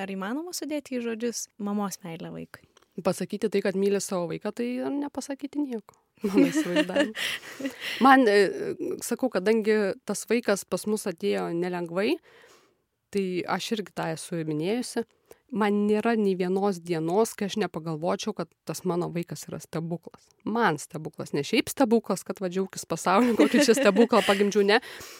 ar 0.00 0.10
įmanoma 0.10 0.54
sudėti 0.56 0.98
į 0.98 1.04
žodžius 1.06 1.46
mamos 1.62 2.00
meilę 2.04 2.32
vaikui? 2.34 2.66
Pasakyti 3.02 3.48
tai, 3.48 3.62
kad 3.64 3.76
myli 3.78 4.00
savo 4.04 4.26
vaiką, 4.28 4.52
tai 4.52 4.66
ir 4.82 4.90
nepasakyti 4.92 5.62
nieko. 5.62 5.96
Man, 8.04 8.26
e, 8.28 8.74
sakau, 9.02 9.30
kadangi 9.32 9.94
tas 10.06 10.26
vaikas 10.30 10.66
pas 10.68 10.84
mus 10.86 11.08
atėjo 11.10 11.48
nelengvai, 11.56 12.18
tai 13.12 13.24
aš 13.56 13.72
irgi 13.78 13.94
tą 13.96 14.10
esu 14.12 14.42
minėjusi. 14.46 15.06
Man 15.52 15.82
nėra 15.84 16.14
nei 16.16 16.32
vienos 16.32 16.78
dienos, 16.80 17.34
kai 17.36 17.50
aš 17.50 17.58
nepagalvočiau, 17.60 18.32
kad 18.32 18.48
tas 18.64 18.86
mano 18.88 19.10
vaikas 19.12 19.44
yra 19.50 19.58
stebuklas. 19.60 20.24
Man 20.48 20.78
stebuklas, 20.80 21.34
ne 21.36 21.42
šiaip 21.44 21.68
stebuklas, 21.68 22.22
kad 22.24 22.40
vadžiaukis 22.40 22.86
pasaulio, 22.88 23.34
kokį 23.36 23.60
čia 23.66 23.74
stebuklą 23.76 24.22
pagimdžiau, 24.24 24.64
ne, 24.64 24.78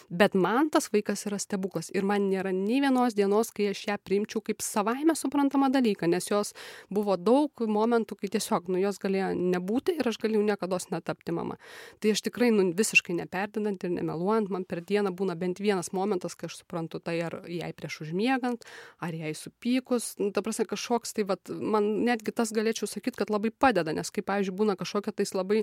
bet 0.08 0.32
man 0.32 0.70
tas 0.72 0.88
vaikas 0.94 1.26
yra 1.28 1.36
stebuklas. 1.42 1.90
Ir 1.92 2.06
man 2.08 2.30
nėra 2.30 2.48
nei 2.56 2.80
vienos 2.80 3.12
dienos, 3.18 3.50
kai 3.52 3.68
aš 3.74 3.82
ją 3.90 3.98
priimčiau 4.00 4.40
kaip 4.46 4.64
savaime 4.64 5.12
suprantamą 5.20 5.68
dalyką, 5.74 6.08
nes 6.08 6.30
jos 6.30 6.54
buvo 6.88 7.18
daug 7.20 7.66
momentų, 7.68 8.16
kai 8.22 8.32
tiesiog, 8.32 8.72
nu, 8.72 8.80
jos 8.80 9.02
galėjo 9.04 9.34
nebūti 9.36 9.98
ir 10.00 10.08
aš 10.08 10.16
galėjau 10.22 10.46
niekada 10.48 10.80
netapti 10.96 11.36
mama. 11.36 11.58
Tai 12.00 12.16
aš 12.16 12.24
tikrai, 12.24 12.48
nu, 12.56 12.70
visiškai 12.72 13.18
neperdinant 13.20 13.84
ir 13.84 13.92
nemeluojant, 13.98 14.48
man 14.48 14.64
per 14.64 14.80
dieną 14.80 15.12
būna 15.12 15.36
bent 15.36 15.60
vienas 15.60 15.92
momentas, 15.92 16.34
kai 16.40 16.48
aš 16.48 16.62
suprantu 16.62 17.04
tai 17.04 17.18
ar 17.28 17.42
jai 17.44 17.70
prieš 17.76 18.00
užmiegant, 18.06 18.64
ar 19.04 19.12
jai 19.12 19.36
supykus, 19.36 20.14
ta 20.34 20.42
prasme, 20.42 20.66
kažkoks, 20.68 21.14
tai 21.16 21.24
vat, 21.28 21.48
man 21.48 21.86
netgi 22.06 22.34
tas 22.34 22.52
galėčiau 22.54 22.88
sakyti, 22.90 23.16
kad 23.22 23.30
labai 23.32 23.52
padeda, 23.54 23.94
nes 23.94 24.10
kaip, 24.12 24.26
pavyzdžiui, 24.28 24.56
būna 24.56 24.76
kažkokia 24.80 25.14
tais 25.16 25.30
labai 25.36 25.62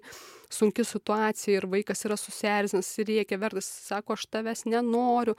sunki 0.53 0.85
situacija 0.87 1.59
ir 1.59 1.67
vaikas 1.69 2.05
yra 2.07 2.17
susierzinęs 2.19 2.89
ir 3.01 3.09
reikia 3.11 3.39
vertas, 3.41 3.67
sako, 3.89 4.15
aš 4.15 4.27
tavęs 4.31 4.65
nenoriu. 4.69 5.35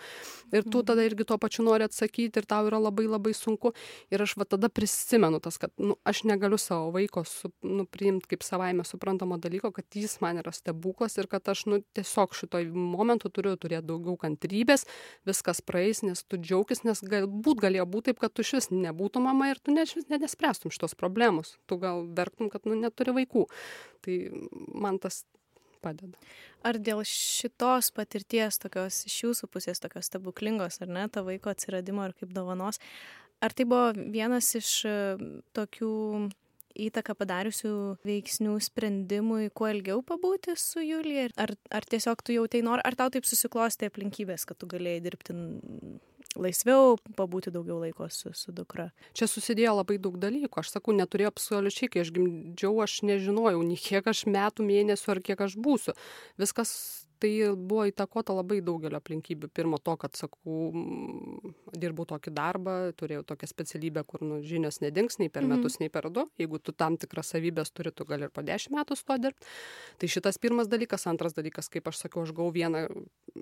Ir 0.55 0.67
tu 0.69 0.83
tada 0.87 1.05
irgi 1.07 1.27
tuo 1.29 1.39
pačiu 1.41 1.65
nori 1.67 1.87
atsakyti 1.87 2.43
ir 2.43 2.49
tau 2.49 2.69
yra 2.69 2.81
labai 2.83 3.07
labai 3.09 3.33
sunku. 3.37 3.73
Ir 4.13 4.23
aš 4.23 4.37
va 4.41 4.47
tada 4.49 4.69
prisimenu 4.69 5.41
tas, 5.43 5.59
kad 5.61 5.73
nu, 5.79 5.97
aš 6.05 6.23
negaliu 6.29 6.59
savo 6.61 6.93
vaiko 6.95 7.25
su, 7.25 7.51
nu, 7.67 7.87
priimti 7.87 8.35
kaip 8.35 8.45
savaime 8.47 8.85
suprantamo 8.85 9.39
dalyko, 9.41 9.73
kad 9.75 9.87
jis 9.95 10.19
man 10.21 10.43
yra 10.43 10.53
stebuklas 10.55 11.19
ir 11.19 11.31
kad 11.31 11.49
aš 11.49 11.67
nu, 11.71 11.81
tiesiog 11.97 12.37
šitoj 12.37 12.69
momentu 12.75 13.33
turiu 13.33 13.57
turėti 13.61 13.89
daugiau 13.91 14.17
kantrybės, 14.21 14.87
viskas 15.29 15.63
praeis, 15.65 16.05
nes 16.07 16.23
tu 16.25 16.39
džiaugis, 16.41 16.85
nes 16.85 17.01
galbūt 17.01 17.65
galėjo 17.65 17.87
būti 17.91 18.11
taip, 18.11 18.19
kad 18.19 18.35
tu 18.35 18.43
šis 18.47 18.71
nebūtum 18.75 19.10
mama 19.19 19.51
ir 19.51 19.59
tu 19.59 19.75
net, 19.75 19.91
net 20.07 20.23
nespręstum 20.23 20.71
šitos 20.71 20.95
problemos. 20.95 21.57
Tu 21.67 21.81
gal 21.83 22.07
verktum, 22.15 22.53
kad 22.53 22.63
nu, 22.71 22.79
neturi 22.79 23.17
vaikų. 23.19 23.49
Tai 24.07 24.17
man 24.71 25.03
tas 25.03 25.25
padeda. 25.83 26.19
Ar 26.67 26.79
dėl 26.79 27.03
šitos 27.09 27.91
patirties, 27.97 28.61
tokios 28.63 29.03
iš 29.09 29.17
jūsų 29.25 29.49
pusės, 29.53 29.81
tokios 29.83 30.11
stebuklingos, 30.11 30.81
ar 30.85 30.93
ne, 30.93 31.07
to 31.11 31.25
vaiko 31.27 31.51
atsiradimo 31.53 32.05
ir 32.07 32.15
kaip 32.21 32.35
dovanos, 32.37 32.79
ar 33.41 33.57
tai 33.57 33.67
buvo 33.69 33.91
vienas 34.13 34.53
iš 34.59 34.75
e, 34.89 34.95
tokių 35.57 35.95
įtaką 36.81 37.17
padariusių 37.19 37.73
veiksnių 38.07 38.55
sprendimui 38.63 39.51
kuo 39.57 39.71
ilgiau 39.73 40.05
pabūti 40.07 40.55
su 40.61 40.85
Julija? 40.85 41.31
Ar, 41.41 41.55
ar 41.73 41.89
tiesiog 41.89 42.23
tu 42.23 42.37
jau 42.37 42.47
tai 42.51 42.63
nori, 42.67 42.85
ar 42.87 42.97
tau 42.99 43.11
taip 43.13 43.27
susiklosti 43.29 43.89
aplinkybės, 43.91 44.47
kad 44.49 44.61
tu 44.61 44.69
galėjai 44.71 45.03
dirbti 45.09 45.37
laisviau, 46.39 46.97
pabūti 47.19 47.53
daugiau 47.55 47.81
laiko 47.83 48.07
su, 48.13 48.33
su 48.37 48.55
dukra? 48.55 48.91
Čia 49.17 49.27
susidėjo 49.31 49.75
labai 49.81 49.99
daug 50.03 50.19
dalykų. 50.23 50.63
Aš 50.63 50.75
sakau, 50.77 50.95
neturėjau 50.97 51.33
absoliučiai, 51.33 51.91
kai 51.91 52.05
aš 52.05 52.13
gimdžiau, 52.17 52.75
aš 52.85 53.01
nežinojau, 53.09 53.63
nei 53.67 53.79
kiek 53.81 54.07
aš 54.11 54.27
metų, 54.31 54.67
mėnesių 54.69 55.15
ar 55.17 55.23
kiek 55.27 55.47
aš 55.47 55.57
būsiu. 55.61 55.97
Viskas 56.41 56.73
tai 57.21 57.31
buvo 57.55 57.85
įtakota 57.89 58.35
labai 58.35 58.61
daugelio 58.65 58.99
aplinkybių. 59.01 59.51
Pirmo 59.55 59.79
to, 59.83 59.95
kad, 60.01 60.17
sakau, 60.19 60.71
dirbau 61.77 62.07
tokį 62.09 62.33
darbą, 62.37 62.77
turėjau 62.99 63.25
tokią 63.29 63.51
specialybę, 63.51 64.05
kur 64.09 64.25
nu, 64.25 64.41
žinios 64.47 64.81
nedings 64.85 65.21
nei 65.21 65.31
per 65.33 65.45
mhm. 65.45 65.61
metus, 65.61 65.79
nei 65.83 65.93
per 65.93 66.09
du. 66.13 66.27
Jeigu 66.41 66.61
tu 66.63 66.75
tam 66.77 66.97
tikras 67.01 67.33
savybės 67.35 67.75
turi, 67.77 67.93
tu 67.93 68.07
gali 68.09 68.29
ir 68.29 68.35
po 68.35 68.45
dešimt 68.47 68.79
metų 68.79 68.99
su 68.99 69.07
to 69.09 69.19
dirbti. 69.27 69.51
Tai 70.01 70.13
šitas 70.17 70.41
pirmas 70.43 70.71
dalykas. 70.73 71.07
Antras 71.11 71.37
dalykas, 71.37 71.71
kaip 71.73 71.89
aš 71.91 72.05
sakiau, 72.05 72.25
aš 72.27 72.35
gavau 72.37 72.53
vieną 72.55 72.87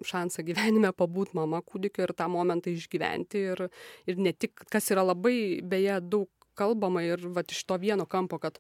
šansą 0.07 0.45
gyvenime 0.47 0.93
pabūti 0.97 1.39
mama 1.39 1.63
kūdikio 1.65 2.07
ir 2.07 2.15
tą 2.19 2.29
momentą 2.33 2.73
išgyventi. 2.75 3.45
Ir, 3.53 3.65
ir 4.11 4.21
ne 4.21 4.35
tik, 4.35 4.67
kas 4.73 4.91
yra 4.95 5.07
labai, 5.07 5.61
beje, 5.67 6.01
daug 6.03 6.31
kalbama 6.59 7.05
ir 7.07 7.23
va 7.35 7.45
iš 7.47 7.63
to 7.69 7.79
vieno 7.79 8.07
kampo, 8.11 8.41
kad 8.43 8.59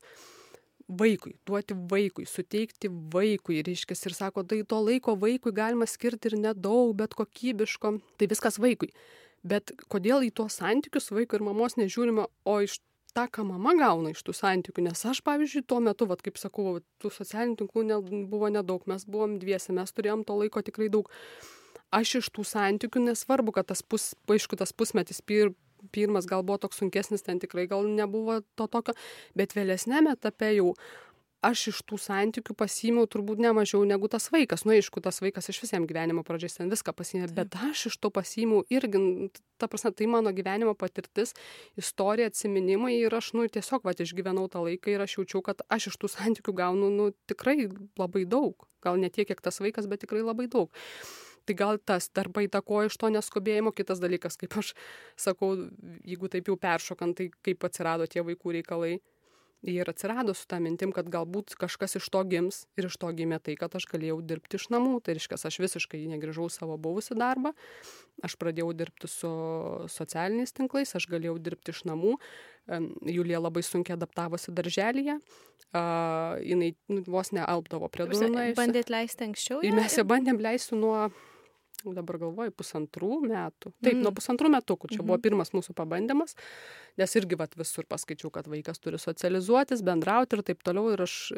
vaikui, 0.89 1.35
duoti 1.47 1.77
vaikui, 1.91 2.25
suteikti 2.27 2.91
vaikui, 3.13 3.61
reiškia, 3.67 3.97
ir 4.09 4.17
sako, 4.17 4.45
tai 4.49 4.63
to 4.69 4.81
laiko 4.81 5.15
vaikui 5.21 5.53
galima 5.53 5.87
skirti 5.87 6.33
ir 6.33 6.39
nedaug, 6.41 6.95
bet 6.97 7.17
kokybiško, 7.19 7.99
tai 8.19 8.29
viskas 8.31 8.59
vaikui. 8.63 8.93
Bet 9.47 9.73
kodėl 9.93 10.25
į 10.27 10.33
tuos 10.35 10.59
santykius 10.59 11.13
vaiko 11.15 11.39
ir 11.39 11.45
mamos 11.47 11.77
nežiūrime, 11.79 12.25
o 12.27 12.55
iš 12.65 12.81
tą, 13.15 13.27
ką 13.31 13.45
mama 13.47 13.75
gauna 13.79 14.13
iš 14.15 14.25
tų 14.27 14.35
santykių, 14.37 14.89
nes 14.89 15.05
aš, 15.11 15.21
pavyzdžiui, 15.27 15.65
tuo 15.69 15.81
metu, 15.85 16.09
vat, 16.11 16.23
kaip 16.25 16.41
sakau, 16.41 16.79
tų 17.03 17.13
socialinių 17.15 17.61
tinklų 17.63 17.85
ne, 17.89 18.01
buvo 18.31 18.51
nedaug, 18.53 18.85
mes 18.91 19.07
buvom 19.09 19.39
dviesi, 19.43 19.75
mes 19.77 19.95
turėjom 19.95 20.25
to 20.27 20.37
laiko 20.41 20.65
tikrai 20.65 20.91
daug. 20.93 21.11
Aš 21.95 22.19
iš 22.21 22.33
tų 22.37 22.45
santykių 22.45 23.07
nesvarbu, 23.07 23.55
kad 23.57 23.71
tas, 23.71 23.81
pus, 23.83 24.13
aišku, 24.29 24.59
tas 24.61 24.75
pusmetis 24.77 25.23
pir, 25.25 25.55
pirmas 25.95 26.29
gal 26.31 26.45
buvo 26.47 26.61
toks 26.65 26.81
sunkesnis, 26.83 27.25
ten 27.27 27.41
tikrai 27.43 27.67
gal 27.71 27.87
nebuvo 27.89 28.41
to 28.59 28.69
tokio, 28.71 28.97
bet 29.39 29.57
vėlesnėme 29.57 30.17
etape 30.19 30.55
jau 30.57 30.73
aš 31.45 31.69
iš 31.71 31.81
tų 31.87 31.99
santykių 32.03 32.55
pasiėmiau 32.59 33.07
turbūt 33.11 33.41
ne 33.43 33.53
mažiau 33.55 33.85
negu 33.87 34.09
tas 34.11 34.27
vaikas. 34.35 34.65
Nu, 34.67 34.75
aišku, 34.75 35.03
tas 35.05 35.21
vaikas 35.23 35.49
iš 35.53 35.61
visiems 35.63 35.87
gyvenimo 35.91 36.25
pradžiais 36.27 36.59
ten 36.59 36.73
viską 36.73 36.95
pasiėmė, 36.99 37.29
bet 37.37 37.55
aš 37.69 37.87
iš 37.93 37.99
to 38.03 38.11
pasiėmiau 38.15 38.65
irgi, 38.75 39.31
ta 39.61 39.69
prasme, 39.71 39.93
tai 39.95 40.09
mano 40.11 40.33
gyvenimo 40.35 40.75
patirtis, 40.79 41.37
istorija, 41.79 42.33
atsiminimai 42.33 42.97
ir 42.99 43.15
aš, 43.15 43.33
nu, 43.39 43.47
tiesiog, 43.47 43.87
va, 43.87 43.95
išgyvenau 43.95 44.49
tą 44.51 44.65
laiką 44.67 44.95
ir 44.95 45.07
aš 45.07 45.21
jaučiau, 45.21 45.45
kad 45.47 45.63
aš 45.71 45.93
iš 45.93 46.01
tų 46.03 46.13
santykių 46.17 46.57
gaunu, 46.59 46.91
nu, 46.95 47.11
tikrai 47.31 47.69
labai 47.99 48.27
daug. 48.27 48.67
Gal 48.83 48.99
ne 48.99 49.11
tiek, 49.11 49.31
kiek 49.31 49.43
tas 49.43 49.63
vaikas, 49.63 49.87
bet 49.91 50.07
tikrai 50.07 50.27
labai 50.27 50.51
daug 50.51 50.75
tai 51.49 51.57
gal 51.59 51.81
tas 51.81 52.11
dar 52.15 52.29
paįtakojo 52.35 52.93
iš 52.93 52.99
to 53.01 53.11
neskubėjimo. 53.15 53.73
Kitas 53.77 54.03
dalykas 54.05 54.37
kaip 54.41 54.59
aš 54.61 54.75
sakau 55.17 55.55
jeigu 56.05 56.31
taip 56.33 56.51
jau 56.53 56.59
peršokant 56.61 57.17
tai 57.19 57.31
kaip 57.45 57.65
atsirado 57.69 58.09
tie 58.11 58.25
vaikų 58.25 58.61
reikalai. 58.61 58.99
Ir 59.67 59.89
atsirado 59.91 60.31
su 60.39 60.45
ta 60.47 60.61
mintim 60.63 60.93
kad 60.95 61.09
galbūt 61.11 61.57
kažkas 61.59 61.97
iš 61.99 62.05
to 62.15 62.21
gims 62.31 62.61
ir 62.79 62.87
iš 62.87 62.95
to 63.03 63.09
gimė 63.11 63.41
tai 63.43 63.57
kad 63.59 63.73
aš 63.75 63.89
galėjau 63.91 64.21
dirbti 64.23 64.55
iš 64.55 64.69
namų. 64.71 65.01
Tai 65.03 65.17
reiškias 65.19 65.49
aš 65.51 65.59
visiškai 65.65 66.05
negrįžau 66.13 66.47
savo 66.53 66.77
buvusį 66.79 67.17
darbą. 67.19 67.51
Aš 68.23 68.37
pradėjau 68.39 68.71
dirbti 68.79 69.11
su 69.11 69.31
socialiniais 69.91 70.55
tinklais 70.55 70.95
aš 70.95 71.09
galėjau 71.11 71.35
dirbti 71.43 71.75
iš 71.75 71.83
namų. 71.91 72.15
Julija 73.09 73.41
labai 73.43 73.65
sunkiai 73.67 73.97
adaptavosi 73.97 74.55
darželyje. 74.55 75.19
Uh, 75.69 76.39
jinai 76.41 76.71
nu, 76.89 77.03
vos 77.11 77.33
nealpdavo 77.35 77.91
prie 77.93 78.07
durų. 78.09 78.31
Bandėt 78.57 78.93
leisti 78.95 79.27
anksčiau? 79.27 79.59
Ir 79.67 79.75
mes 79.77 79.99
ją 79.99 80.07
bandėm 80.09 80.39
leisti 80.41 80.79
nuo 80.79 81.09
dabar 81.85 82.19
galvoju, 82.19 82.53
pusantrų 82.59 83.21
metų. 83.25 83.73
Taip, 83.79 83.95
mm. 83.95 84.03
nuo 84.03 84.13
pusantrų 84.17 84.51
metų, 84.57 84.77
kur 84.77 84.91
čia 84.91 84.99
mm 84.99 85.03
-hmm. 85.03 85.11
buvo 85.13 85.23
pirmas 85.23 85.53
mūsų 85.55 85.75
pabandymas, 85.79 86.35
nes 86.99 87.17
irgi 87.17 87.39
vat, 87.39 87.55
visur 87.57 87.87
paskaičiau, 87.87 88.31
kad 88.35 88.49
vaikas 88.51 88.79
turi 88.79 88.99
socializuotis, 88.99 89.83
bendrauti 89.83 90.37
ir 90.37 90.43
taip 90.43 90.63
toliau. 90.63 90.93
Ir 90.93 91.03
aš, 91.03 91.33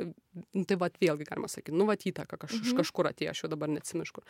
nu, 0.55 0.65
tai 0.65 0.77
vat, 0.77 0.99
vėlgi 1.01 1.29
galima 1.29 1.49
sakyti, 1.49 1.77
nu, 1.77 1.87
vat 1.87 2.07
įtaka 2.07 2.37
kaž, 2.39 2.53
mm 2.53 2.63
-hmm. 2.63 2.77
kažkur 2.77 3.07
atėjo, 3.07 3.31
aš 3.31 3.45
jau 3.45 3.51
dabar 3.51 3.69
neatsimišku. 3.69 4.23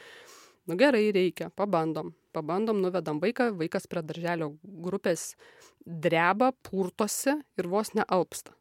Nu 0.66 0.76
gerai, 0.76 1.10
reikia, 1.12 1.50
pabandom, 1.50 2.14
pabandom, 2.32 2.80
nuvedam 2.80 3.20
vaiką, 3.20 3.56
vaikas 3.56 3.86
prie 3.86 4.02
darželio 4.02 4.58
grupės 4.62 5.36
dreba, 5.86 6.52
purtosi 6.52 7.32
ir 7.56 7.66
vos 7.66 7.94
nealpsta 7.94 8.52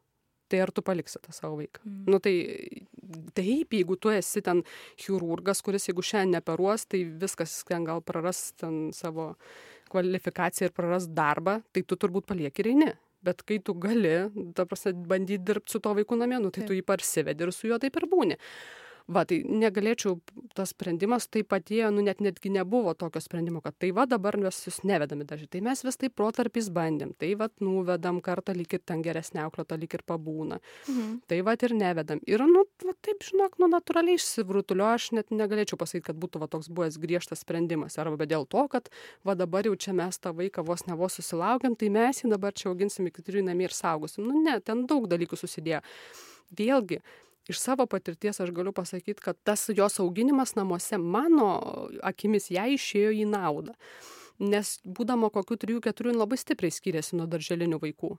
tai 0.50 0.62
ar 0.64 0.72
tu 0.74 0.84
paliksi 0.86 1.20
tą 1.22 1.34
savo 1.34 1.58
vaiką. 1.60 1.82
Mm. 1.84 2.00
Nu 2.10 2.20
tai 2.22 2.34
taip, 3.36 3.76
jeigu 3.76 3.96
tu 4.00 4.12
esi 4.12 4.42
ten 4.46 4.64
chirurgas, 5.00 5.62
kuris 5.66 5.88
jeigu 5.88 6.04
šiandien 6.04 6.40
neperuos, 6.40 6.86
tai 6.90 7.04
viskas 7.22 7.60
ten 7.68 7.86
gal 7.88 8.02
praras 8.02 8.50
ten 8.60 8.90
savo 8.96 9.34
kvalifikaciją 9.90 10.70
ir 10.70 10.74
praras 10.74 11.08
darbą, 11.10 11.60
tai 11.74 11.82
tu 11.82 11.98
turbūt 11.98 12.28
palieki 12.30 12.64
ir 12.64 12.74
eini. 12.74 12.90
Bet 13.20 13.42
kai 13.44 13.58
tu 13.60 13.74
gali, 13.76 14.14
ta 14.56 14.64
prasme, 14.64 14.94
bandyti 15.08 15.42
dirbti 15.44 15.74
su 15.74 15.80
to 15.84 15.92
vaiku 15.98 16.16
namie, 16.16 16.38
nu, 16.40 16.48
tai 16.48 16.62
taip. 16.62 16.70
tu 16.70 16.76
jį 16.78 16.84
parsivedi 16.88 17.44
ir 17.44 17.52
su 17.52 17.68
juo 17.68 17.76
taip 17.82 17.98
ir 18.00 18.06
būni 18.08 18.38
va 19.10 19.24
tai 19.28 19.40
negalėčiau 19.44 20.18
tas 20.56 20.72
sprendimas 20.74 21.26
taip 21.32 21.52
atėjo 21.56 21.90
nu 21.94 22.04
net 22.06 22.20
netgi 22.22 22.52
nebuvo 22.54 22.94
tokio 22.98 23.22
sprendimo 23.22 23.62
kad 23.64 23.76
tai 23.80 23.90
va 23.96 24.06
dabar 24.10 24.38
mes 24.40 24.58
jus 24.66 24.80
nevedam 24.86 25.22
į 25.24 25.26
darželį 25.30 25.50
tai 25.54 25.62
mes 25.66 25.82
vis 25.86 25.98
taip 26.00 26.14
protarpiais 26.18 26.70
bandėm. 26.74 27.12
Tai 27.18 27.30
vat 27.40 27.52
nuvedam 27.64 28.20
kartą 28.24 28.54
lyg 28.56 28.72
ir 28.76 28.82
ten 28.86 29.02
geresnė 29.04 29.42
auklėta 29.44 29.78
lyg 29.80 29.94
ir 29.98 30.04
pabūna. 30.06 30.60
Mhm. 30.88 31.20
tai 31.30 31.40
vat 31.46 31.62
ir 31.66 31.74
nevedam. 31.74 32.20
Ir 32.26 32.44
nu 32.46 32.64
va 32.84 32.94
taip 33.02 33.24
žinok 33.26 33.58
nu 33.62 33.70
natūraliai 33.72 34.18
išsirutuliojo 34.18 34.94
aš 34.94 35.10
net 35.18 35.30
negalėčiau 35.34 35.78
pasakyt 35.80 36.10
kad 36.10 36.20
būtų 36.20 36.42
va 36.42 36.48
toks 36.50 36.68
buvęs 36.68 36.98
griežtas 37.02 37.44
sprendimas. 37.44 37.98
Arba 37.98 38.26
dėl 38.26 38.46
to 38.46 38.66
kad 38.68 38.90
va 39.24 39.34
dabar 39.34 39.66
jau 39.66 39.76
čia 39.76 39.94
mes 39.96 40.18
tą 40.18 40.34
vaiką 40.36 40.64
vos 40.66 40.86
ne 40.86 40.94
vos 40.94 41.18
susilaukėm 41.18 41.76
tai 41.76 41.90
mes 41.90 42.22
jį 42.22 42.30
dabar 42.30 42.54
čia 42.54 42.70
auginsim 42.70 43.10
iki 43.10 43.22
trijų 43.22 43.44
namie 43.46 43.68
ir 43.68 43.74
saugosim. 43.74 44.28
Nu 44.28 44.42
ne 44.44 44.60
ten 44.60 44.86
daug 44.86 45.08
dalykų 45.10 45.38
susidėjo. 45.40 45.82
Vėlgi 46.56 47.00
iš 47.50 47.60
savo 47.60 47.86
patirties 47.90 48.40
aš 48.40 48.54
galiu 48.56 48.72
pasakyt 48.76 49.20
kad 49.20 49.38
tas 49.44 49.68
jos 49.74 50.00
auginimas 50.00 50.54
namuose 50.58 50.98
mano 50.98 51.50
akimis 52.02 52.50
jai 52.54 52.72
išėjo 52.78 53.12
į 53.22 53.28
naudą. 53.30 53.76
Nes 54.40 54.78
būdama 54.84 55.28
kokių 55.34 55.58
trijų 55.60 55.80
keturių 55.84 56.16
labai 56.16 56.38
stipriai 56.40 56.72
skyrėsi 56.72 57.18
nuo 57.18 57.26
darželinių 57.28 57.80
vaikų 57.82 58.14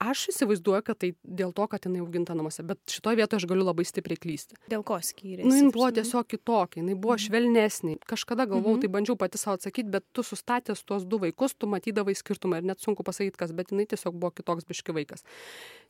aš 0.00 0.22
įsivaizduoju 0.32 0.84
kad 0.84 0.98
tai 1.02 1.10
dėl 1.22 1.52
to 1.56 1.66
kad 1.70 1.84
jinai 1.84 2.00
auginta 2.00 2.34
namuose 2.36 2.64
bet 2.66 2.80
šitoj 2.88 3.18
vietoj 3.20 3.40
aš 3.40 3.46
galiu 3.50 3.66
labai 3.66 3.84
stipriai 3.88 4.18
klysti 4.20 4.56
dėl 4.72 4.84
ko 4.86 4.96
skyrėsi 5.04 5.48
nu 5.48 5.58
jin 5.58 5.68
buvo 5.74 5.90
tiesiog 5.96 6.28
kitokia 6.30 6.80
jinai 6.80 6.96
buvo 6.96 7.16
mhm. 7.16 7.24
švelnesnė 7.26 7.96
kažkada 8.08 8.46
galvojau 8.48 8.78
mhm. 8.78 8.84
tai 8.84 8.92
bandžiau 8.96 9.18
pati 9.20 9.40
sau 9.40 9.56
atsakyt 9.58 9.90
bet 9.92 10.06
tu 10.16 10.24
sustatęs 10.26 10.82
tuos 10.88 11.04
du 11.04 11.20
vaikus 11.22 11.54
tu 11.54 11.68
matydavai 11.70 12.16
skirtumą 12.16 12.62
ir 12.62 12.70
net 12.72 12.80
sunku 12.80 13.04
pasakyt 13.06 13.36
kas 13.40 13.52
bet 13.56 13.74
jinai 13.74 13.86
tiesiog 13.92 14.16
buvo 14.16 14.32
kitoks 14.40 14.68
biški 14.70 14.96
vaikas 14.96 15.26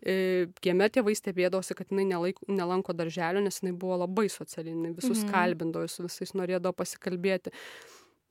e, 0.03 0.49
kieme 0.65 0.91
tėvai 0.91 1.15
stebėdavosi 1.19 1.79
kad 1.79 1.95
jinai 1.95 2.09
nelaik, 2.11 2.43
nelanko 2.51 2.97
darželio 2.99 3.45
nes 3.45 3.63
jinai 3.63 3.77
buvo 3.79 4.03
labai 4.03 4.27
sociali 4.33 4.75
jinai 4.75 4.91
visus 4.97 5.23
mhm. 5.23 5.31
kalbindavo 5.37 5.87
su 5.87 6.09
visais 6.09 6.35
norėdavo 6.35 6.75
pasikalbėti 6.83 7.55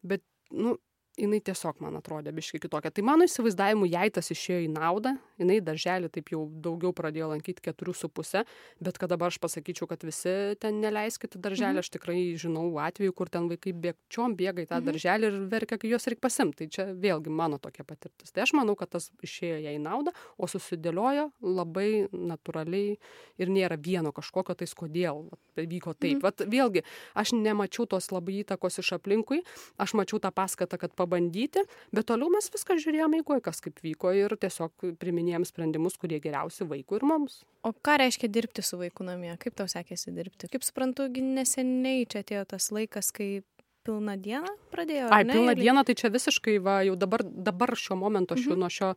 bet 0.04 0.26
nu 0.52 0.76
jinai 1.20 1.40
tiesiog 1.44 1.80
man 1.84 1.98
atrodė 2.00 2.32
biškai 2.36 2.62
kitokia. 2.64 2.92
Tai 2.94 3.04
mano 3.08 3.28
įsivaizdavimu, 3.28 3.88
jai 3.90 4.08
tas 4.14 4.32
išėjo 4.34 4.62
į 4.66 4.70
naudą, 4.74 5.16
jinai 5.40 5.60
darželį 5.64 6.10
taip 6.14 6.32
jau 6.34 6.46
daugiau 6.64 6.94
pradėjo 6.96 7.30
lankyti 7.34 7.64
keturių 7.66 7.96
su 7.98 8.10
pusę, 8.12 8.46
bet 8.84 9.00
kad 9.02 9.12
dabar 9.12 9.34
aš 9.34 9.40
pasakyčiau, 9.44 9.88
kad 9.90 10.04
visi 10.08 10.34
ten 10.62 10.80
neleiskite 10.84 11.42
darželį, 11.42 11.80
mhm. 11.80 11.84
aš 11.84 11.92
tikrai 11.96 12.18
žinau 12.40 12.68
atveju, 12.84 13.16
kur 13.16 13.32
ten 13.32 13.50
vaikai 13.52 13.74
bėgčiom 13.86 14.36
bėga 14.40 14.66
į 14.66 14.70
tą 14.72 14.80
mhm. 14.80 14.90
darželį 14.92 15.30
ir 15.30 15.40
verkia, 15.52 15.80
kai 15.82 15.94
juos 15.94 16.08
reikia 16.10 16.26
pasimti. 16.28 16.64
Tai 16.64 16.70
čia 16.76 16.88
vėlgi 16.92 17.32
mano 17.34 17.60
tokia 17.62 17.86
patirtis. 17.88 18.34
Tai 18.36 18.44
aš 18.46 18.56
manau, 18.58 18.76
kad 18.80 18.92
tas 18.96 19.10
išėjo 19.26 19.62
jai 19.64 19.76
į 19.78 19.84
naudą, 19.84 20.14
o 20.38 20.50
susidėliojo 20.50 21.30
labai 21.46 22.08
natūraliai 22.12 22.98
ir 23.40 23.54
nėra 23.54 23.80
vieno 23.80 24.12
kažkokio 24.16 24.58
tais 24.60 24.76
kodėl 24.76 25.28
vyko 25.60 25.94
taip. 25.96 26.20
Mhm. 26.20 26.24
Vat, 26.24 26.44
vėlgi, 26.50 26.84
aš 27.20 27.34
nemačiau 27.36 27.88
tos 27.90 28.10
labai 28.14 28.42
įtakos 28.44 28.80
iš 28.82 28.94
aplinkui, 29.00 29.42
aš 29.80 29.96
mačiau 30.00 30.22
tą 30.24 30.32
paskatą, 30.36 30.80
kad 30.82 30.96
pabandyti, 31.10 31.66
bet 31.96 32.08
toliau 32.10 32.30
mes 32.32 32.50
viską 32.54 32.78
žiūrėjome 32.84 33.22
eigoje, 33.22 33.44
kas 33.50 33.62
kaip 33.66 33.82
vyko 33.84 34.14
ir 34.16 34.36
tiesiog 34.40 34.90
priminėjom 35.02 35.48
sprendimus, 35.48 35.98
kurie 36.00 36.20
geriausi 36.22 36.68
vaikui 36.70 37.00
ir 37.00 37.08
mums. 37.10 37.42
O 37.66 37.74
ką 37.74 37.98
reiškia 38.00 38.30
dirbti 38.32 38.64
su 38.64 38.80
vaiku 38.80 39.08
namie? 39.08 39.34
Kaip 39.42 39.58
tau 39.58 39.68
sekėsi 39.70 40.14
dirbti? 40.16 40.50
Kaip 40.52 40.64
suprantu, 40.64 41.10
neseniai 41.10 42.06
čia 42.10 42.24
atėjo 42.24 42.46
tas 42.54 42.70
laikas, 42.76 43.12
kai 43.16 43.42
pilną 43.90 44.16
dieną 44.22 44.54
pradėjo? 44.74 45.10
Ai, 45.14 45.26
pilną 45.28 45.56
dieną, 45.58 45.84
tai 45.88 45.96
čia 45.98 46.12
visiškai, 46.14 46.58
va, 46.64 46.80
jau 46.88 46.96
dabar, 47.00 47.24
dabar 47.26 47.74
šiuo 47.78 47.98
momentu, 48.00 48.38
aš 48.38 48.46
jau 48.46 48.54
mhm. 48.56 48.64
nuo 48.64 48.72
šio, 48.74 48.92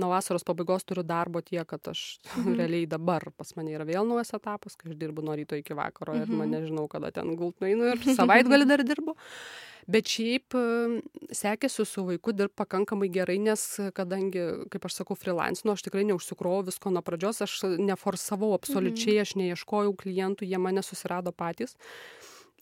nuo 0.00 0.10
vasaros 0.12 0.44
pabaigos 0.46 0.84
turiu 0.88 1.06
darbo 1.06 1.42
tiek, 1.44 1.64
kad 1.68 1.92
aš 1.92 2.04
mhm. 2.36 2.58
realiai 2.60 2.90
dabar 2.90 3.30
pas 3.36 3.54
mane 3.58 3.72
yra 3.76 3.88
vėl 3.88 4.08
naujas 4.08 4.34
etapas, 4.36 4.76
kai 4.76 4.92
aš 4.92 5.00
dirbu 5.00 5.24
nuo 5.24 5.36
ryto 5.38 5.58
iki 5.58 5.76
vakaro 5.76 6.16
mhm. 6.16 6.26
ir 6.26 6.42
man 6.42 6.52
nežinau, 6.58 6.88
kada 6.92 7.14
ten 7.16 7.32
gult 7.38 7.64
nueinu 7.64 7.94
ir 7.94 8.04
savaitgalį 8.20 8.68
dar 8.68 8.84
dirbu 8.86 9.16
bet 9.90 10.10
šiaip 10.10 10.54
sekėsi 11.34 11.86
su 11.86 12.04
vaiku 12.08 12.34
dirbt 12.34 12.56
pakankamai 12.58 13.08
gerai 13.12 13.38
nes 13.42 13.62
kadangi 13.94 14.42
kaip 14.72 14.88
aš 14.88 15.00
sakau 15.00 15.16
frilansinu 15.18 15.74
aš 15.74 15.86
tikrai 15.86 16.02
neužsikrovau 16.10 16.64
visko 16.66 16.90
nuo 16.90 17.04
pradžios 17.06 17.44
aš 17.46 17.54
neforsavau 17.78 18.52
absoliučiai 18.56 19.20
aš 19.22 19.36
neieškojau 19.38 19.94
klientų 20.02 20.48
jie 20.50 20.58
mane 20.62 20.82
susirado 20.82 21.30
patys 21.30 21.78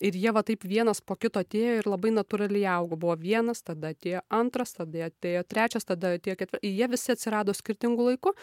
ir 0.05 0.19
jie 0.21 0.33
va 0.37 0.43
taip 0.47 0.65
vienas 0.69 1.01
po 1.01 1.17
kito 1.17 1.41
atėjo 1.43 1.79
ir 1.81 1.89
labai 1.89 2.13
natūraliai 2.15 2.67
augo. 2.77 2.99
Buvo 3.01 3.17
vienas 3.21 3.65
tada 3.65 3.93
atėjo 3.95 4.23
antras 4.41 4.77
tada 4.77 5.09
atėjo 5.09 5.45
trečias 5.49 5.89
tada 5.89 6.15
atėjo 6.19 6.37
ketvirtas 6.43 6.69
jie 6.69 6.91
visi 6.93 7.15
atsirado 7.15 7.55
skirtingu 7.57 8.11
laiku. 8.11 8.35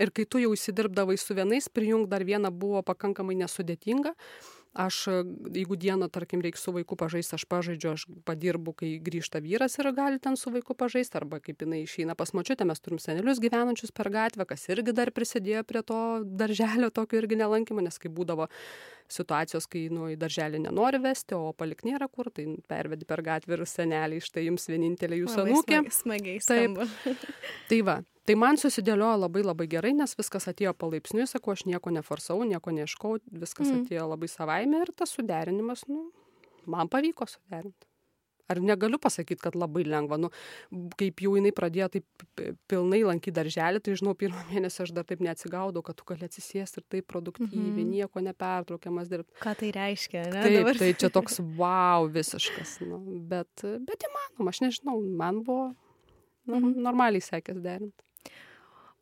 Ir 0.00 0.12
kai 0.12 0.28
tu 0.28 0.42
jau 0.42 0.52
įsidirbdavai 0.56 1.16
su 1.20 1.36
vienais 1.38 1.70
prijungt 1.72 2.10
dar 2.12 2.24
vieną 2.26 2.52
buvo 2.52 2.84
pakankamai 2.86 3.38
nesudėtinga 3.42 4.14
aš 4.76 5.06
jeigu 5.54 5.76
dieną 5.76 6.08
tarkim 6.12 6.42
reik 6.44 6.58
su 6.60 6.72
vaiku 6.72 6.96
pažaist 6.96 7.34
aš 7.34 7.44
pažaidžiu 7.48 7.92
aš 7.92 8.06
padirbu 8.28 8.74
kai 8.76 8.90
grįžta 9.02 9.40
vyras 9.44 9.78
ir 9.80 9.90
gali 9.96 10.20
ten 10.22 10.36
su 10.36 10.52
vaiku 10.52 10.76
pažaist 10.78 11.16
arba 11.16 11.40
kaip 11.40 11.62
jinai 11.64 11.82
išeina 11.84 12.14
pas 12.14 12.32
močiutę 12.36 12.66
mes 12.68 12.80
turim 12.80 13.00
senelius 13.02 13.40
gyvenančius 13.42 13.94
per 13.96 14.10
gatvę 14.12 14.46
kas 14.46 14.68
irgi 14.68 14.92
dar 14.96 15.12
prisidėjo 15.16 15.64
prie 15.64 15.82
to 15.82 16.00
darželio 16.24 16.90
tokio 16.90 17.22
irgi 17.22 17.40
nelankymo 17.42 17.84
nes 17.84 17.98
kai 17.98 18.12
būdavo 18.12 18.48
situacijos 19.08 19.68
kai 19.70 19.86
nu 19.92 20.10
į 20.12 20.18
darželį 20.20 20.64
nenori 20.66 21.00
vesti 21.02 21.38
o 21.38 21.52
palikt 21.56 21.86
nėra 21.86 22.10
kur 22.12 22.30
tai 22.34 22.48
pervedi 22.68 23.08
per 23.08 23.22
gatvę 23.22 23.56
ir 23.58 23.64
seneliai 23.70 24.24
štai 24.24 24.48
jums 24.48 24.68
vienintelė 24.70 25.22
jūsų 25.22 25.46
anūkė 25.46 25.82
smagiai 25.94 26.42
taip. 26.46 26.82
tai 27.70 27.80
va 27.86 28.00
tai 28.26 28.36
man 28.38 28.60
susidėliojo 28.60 29.16
labai 29.22 29.42
labai 29.46 29.66
gerai 29.70 29.94
nes 29.96 30.16
viskas 30.18 30.48
atėjo 30.52 30.74
palaipsniui 30.78 31.28
sakau 31.30 31.54
aš 31.54 31.66
nieko 31.70 31.92
neforsavau 31.94 32.46
nieko 32.48 32.74
neieškojau 32.74 33.22
viskas 33.42 33.70
mm. 33.70 33.84
atėjo 33.84 34.08
labai 34.12 34.30
savaime 34.30 34.84
ir 34.84 34.94
tas 34.96 35.14
suderinimas 35.16 35.86
nu 35.90 36.08
man 36.66 36.90
pavyko 36.92 37.28
suderint 37.30 37.86
ar 38.48 38.60
negaliu 38.62 38.98
pasakyt 39.02 39.40
kad 39.42 39.56
labai 39.58 39.84
lengva 39.86 40.18
nu 40.20 40.30
kaip 41.00 41.22
jau 41.24 41.34
jinai 41.38 41.52
pradėjo 41.54 41.88
taip 41.96 42.42
pilnai 42.70 43.02
lankyt 43.06 43.34
darželį 43.38 43.82
tai 43.82 43.96
žinau 43.98 44.14
pirmą 44.18 44.42
mėnesį 44.52 44.84
aš 44.86 44.94
dar 44.96 45.06
taip 45.08 45.22
neatsigaudavau 45.26 45.84
kad 45.86 45.98
tu 45.98 46.06
gali 46.10 46.28
atsisėst 46.28 46.80
ir 46.80 46.86
taip 46.94 47.08
produktyviai 47.12 47.82
mhm. 47.82 47.90
nieko 47.94 48.22
nepertraukiamas 48.26 49.10
dirbt 49.12 49.30
ką 49.42 49.56
tai 49.62 49.72
reiškia 49.76 50.26
ane 50.28 50.46
taip 50.46 50.58
dabar? 50.60 50.80
tai 50.82 50.92
čia 51.02 51.12
toks 51.18 51.40
vau 51.60 52.06
visiškas 52.18 52.78
nu 52.86 53.02
bet 53.32 53.66
bet 53.90 54.10
įmanoma 54.10 54.54
aš 54.54 54.62
nežinau 54.66 54.98
man 55.22 55.42
buvo 55.46 55.70
nu, 56.46 56.60
mhm. 56.60 56.74
normaliai 56.86 57.24
sekės 57.24 57.62
derint 57.62 58.05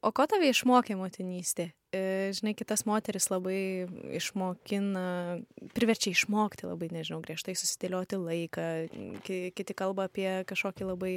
o 0.04 0.12
ko 0.12 0.28
tave 0.30 0.52
išmokė 0.52 0.98
motinystė 1.00 1.72
E, 1.94 2.32
žinai, 2.34 2.54
kitas 2.58 2.82
moteris 2.88 3.28
labai 3.30 3.86
išmokina, 4.18 5.04
priverčia 5.76 6.10
išmokti 6.14 6.66
labai, 6.66 6.88
nežinau, 6.94 7.20
griežtai 7.22 7.54
susidėlioti 7.58 8.18
laiką, 8.18 8.64
kiti 9.26 9.76
kalba 9.78 10.08
apie 10.08 10.26
kažkokį 10.48 10.88
labai 10.88 11.12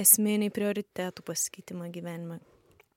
esminį 0.00 0.48
prioritetų 0.56 1.26
pasikeitimą 1.26 1.90
gyvenime. 1.92 2.40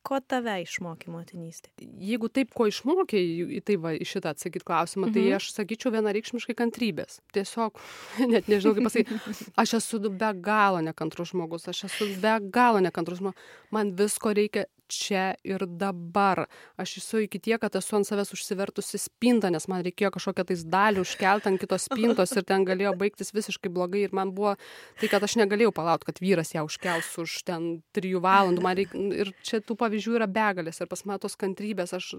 Ko 0.01 0.17
tave 0.19 0.55
išmokė 0.63 1.11
motinystė? 1.13 1.69
Jeigu 2.01 2.29
taip, 2.33 2.49
ko 2.57 2.65
išmokė, 2.69 3.21
tai 3.67 3.75
va, 3.81 3.93
į 3.93 4.07
šitą 4.09 4.33
atsakyti 4.33 4.65
klausimą, 4.65 5.11
tai 5.11 5.21
mhm. 5.21 5.29
tai 5.29 5.37
aš 5.37 5.49
sakyčiau 5.53 5.93
vienareikšmiškai 5.93 6.55
kantrybės. 6.57 7.19
Tiesiog, 7.37 7.77
net 8.33 8.49
nežinau 8.49 8.73
kaip 8.77 8.89
pasakyti, 8.89 9.35
aš 9.61 9.75
esu 9.77 10.01
be 10.09 10.31
galo 10.41 10.81
nekantrus 10.85 11.35
žmogus, 11.35 11.69
aš 11.69 11.85
esu 11.91 12.09
be 12.23 12.33
galo 12.53 12.81
nekantrus 12.81 13.21
žmogus, 13.21 13.51
man 13.75 13.93
visko 13.99 14.33
reikia 14.37 14.65
čia 14.91 15.23
ir 15.47 15.63
dabar. 15.65 16.45
Aš 16.81 16.97
esu 17.01 17.21
iki 17.25 17.39
tiek, 17.39 17.59
kad 17.61 17.75
esu 17.79 17.97
ant 17.97 18.07
savęs 18.07 18.33
užsivertusi 18.35 18.99
spintą, 19.01 19.51
nes 19.53 19.67
man 19.71 19.83
reikėjo 19.85 20.11
kažkokią 20.17 20.45
tais 20.51 20.65
dalį 20.67 21.03
užkelti 21.05 21.51
ant 21.51 21.61
kitos 21.61 21.87
spintos 21.89 22.35
ir 22.35 22.45
ten 22.47 22.65
galėjo 22.67 22.93
baigtis 22.99 23.33
visiškai 23.35 23.71
blogai. 23.73 24.05
Ir 24.07 24.15
man 24.17 24.33
buvo 24.35 24.55
tai, 24.99 25.09
kad 25.11 25.23
aš 25.23 25.37
negalėjau 25.41 25.73
palaukti, 25.77 26.09
kad 26.11 26.21
vyras 26.23 26.53
ją 26.55 26.65
užkels 26.67 27.13
už 27.23 27.39
ten 27.47 27.71
trijų 27.95 28.21
valandų. 28.25 28.65
Man 28.65 28.77
reik... 28.81 28.93
Ir 29.21 29.33
čia 29.45 29.61
tų 29.63 29.77
pavyzdžių 29.79 30.19
yra 30.19 30.29
begalės. 30.31 30.81
Ir 30.81 30.91
pas 30.91 31.05
matos 31.09 31.37
kantrybės, 31.39 31.95
aš, 31.97 32.13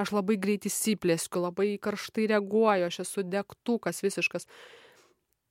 aš 0.00 0.14
labai 0.16 0.38
greitai 0.40 0.70
įsiplėskiu, 0.72 1.46
labai 1.46 1.72
karštai 1.82 2.28
reaguoju, 2.34 2.90
aš 2.90 3.02
esu 3.06 3.26
degtukas 3.26 4.04
visiškas 4.04 4.48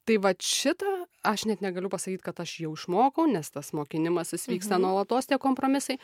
tai 0.10 0.18
vat 0.18 0.42
šitą 0.42 0.90
aš 1.24 1.46
net 1.50 1.62
negaliu 1.62 1.90
pasakyt 1.92 2.24
kad 2.24 2.40
aš 2.40 2.56
jau 2.64 2.74
išmokau 2.78 3.28
nes 3.28 3.52
tas 3.52 3.72
mokinimasis 3.76 4.48
vyksta 4.48 4.78
mhm. 4.78 4.86
nuolatos 4.86 5.28
tie 5.28 5.38
kompromisai 5.42 5.98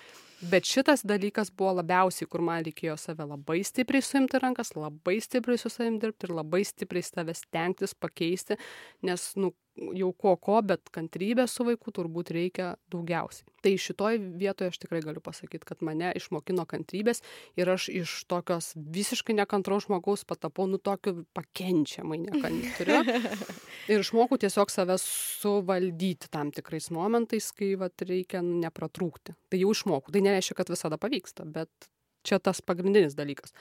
bet 0.52 0.68
šitas 0.68 1.06
dalykas 1.08 1.52
buvo 1.56 1.78
labiausiai 1.80 2.28
kur 2.30 2.44
man 2.44 2.64
reikėjo 2.66 2.98
save 3.00 3.28
labai 3.30 3.62
stipriai 3.64 4.04
suimt 4.04 4.36
į 4.36 4.44
rankas 4.44 4.76
labai 4.76 5.20
stipriai 5.24 5.62
su 5.62 5.72
savim 5.72 6.00
dirbt 6.04 6.28
ir 6.28 6.36
labai 6.36 6.64
stipriai 6.68 7.06
save 7.08 7.36
stengtis 7.38 7.96
pakeisti 7.96 8.60
nes 9.08 9.32
nu 9.40 9.54
jau 9.76 10.12
ko 10.14 10.36
ko 10.40 10.60
bet 10.66 10.90
kantrybės 10.94 11.56
su 11.58 11.66
vaiku 11.68 11.92
turbūt 11.96 12.32
reikia 12.36 12.74
daugiausiai. 12.92 13.48
Tai 13.66 13.74
šitoj 13.82 14.20
vietoj 14.40 14.70
aš 14.72 14.80
tikrai 14.84 15.02
galiu 15.04 15.24
pasakyt 15.24 15.66
kad 15.68 15.82
mane 15.86 16.12
išmokino 16.16 16.66
kantrybės 16.70 17.22
ir 17.60 17.72
aš 17.74 17.90
iš 17.94 18.14
tokios 18.32 18.72
visiškai 18.76 19.36
nekantraus 19.40 19.88
žmogaus 19.88 20.26
patapau 20.28 20.68
nu 20.70 20.80
tokiu 20.80 21.26
pakenčiamai 21.38 22.22
nekantriu 22.24 23.02
ir 23.92 24.06
išmokau 24.06 24.40
tiesiog 24.42 24.72
save 24.72 25.00
suvaldyti 25.02 26.32
tam 26.32 26.54
tikrais 26.56 26.92
momentais 26.96 27.52
kai 27.56 27.74
vat 27.80 28.06
reikia 28.08 28.44
nepratrūkti. 28.46 29.36
Tai 29.50 29.62
jau 29.62 29.76
išmokau. 29.76 30.14
Tai 30.16 30.24
nereiškia 30.30 30.62
kad 30.62 30.72
visada 30.72 31.02
pavyksta 31.02 31.48
bet 31.50 31.90
čia 32.26 32.40
tas 32.44 32.62
pagrindinis 32.66 33.18
dalykas. 33.18 33.56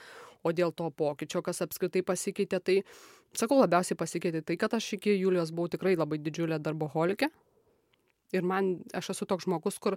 O 0.45 0.53
dėl 0.53 0.73
to 0.77 0.91
pokyčio 0.93 1.41
kas 1.45 1.63
apskritai 1.65 2.03
pasikeitė 2.05 2.61
tai 2.61 2.77
sakau 3.37 3.59
labiausiai 3.61 3.97
pasikeitė 3.97 4.43
tai 4.45 4.59
kad 4.61 4.75
aš 4.77 4.95
iki 4.99 5.17
julijos 5.17 5.53
buvau 5.55 5.71
tikrai 5.73 5.95
labai 5.97 6.21
didžiulė 6.21 6.61
darboholikė. 6.61 7.31
Ir 8.33 8.45
man 8.45 8.71
aš 8.97 9.11
esu 9.13 9.27
toks 9.29 9.45
žmogus 9.45 9.77
kur 9.79 9.95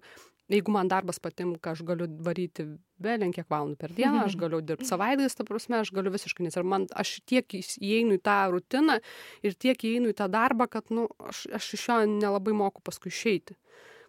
jeigu 0.52 0.72
man 0.72 0.88
darbas 0.90 1.18
patinka 1.22 1.72
aš 1.72 1.80
galiu 1.88 2.06
varyti 2.24 2.66
belenkiek 3.02 3.48
valandų 3.50 3.78
per 3.80 3.94
dieną 3.96 4.26
aš 4.26 4.36
galiu 4.40 4.60
dirbt 4.64 4.86
savaitgaliais 4.88 5.36
ta 5.38 5.46
prasme 5.48 5.80
aš 5.80 5.92
galiu 5.96 6.12
visiškai 6.12 6.44
nes 6.44 6.58
ir 6.60 6.68
man 6.68 6.84
aš 7.02 7.14
tiek 7.28 7.56
įeinu 7.56 8.18
į 8.18 8.22
tą 8.28 8.36
rutiną 8.52 8.98
ir 9.42 9.56
tiek 9.64 9.84
įeinu 9.90 10.12
į 10.12 10.18
tą 10.20 10.28
darbą 10.32 10.68
kad 10.70 10.92
nu 10.94 11.08
aš 11.24 11.46
aš 11.58 11.72
iš 11.78 11.88
jo 11.88 11.98
nelabai 12.18 12.56
moku 12.56 12.84
paskui 12.84 13.12
išeiti. 13.14 13.56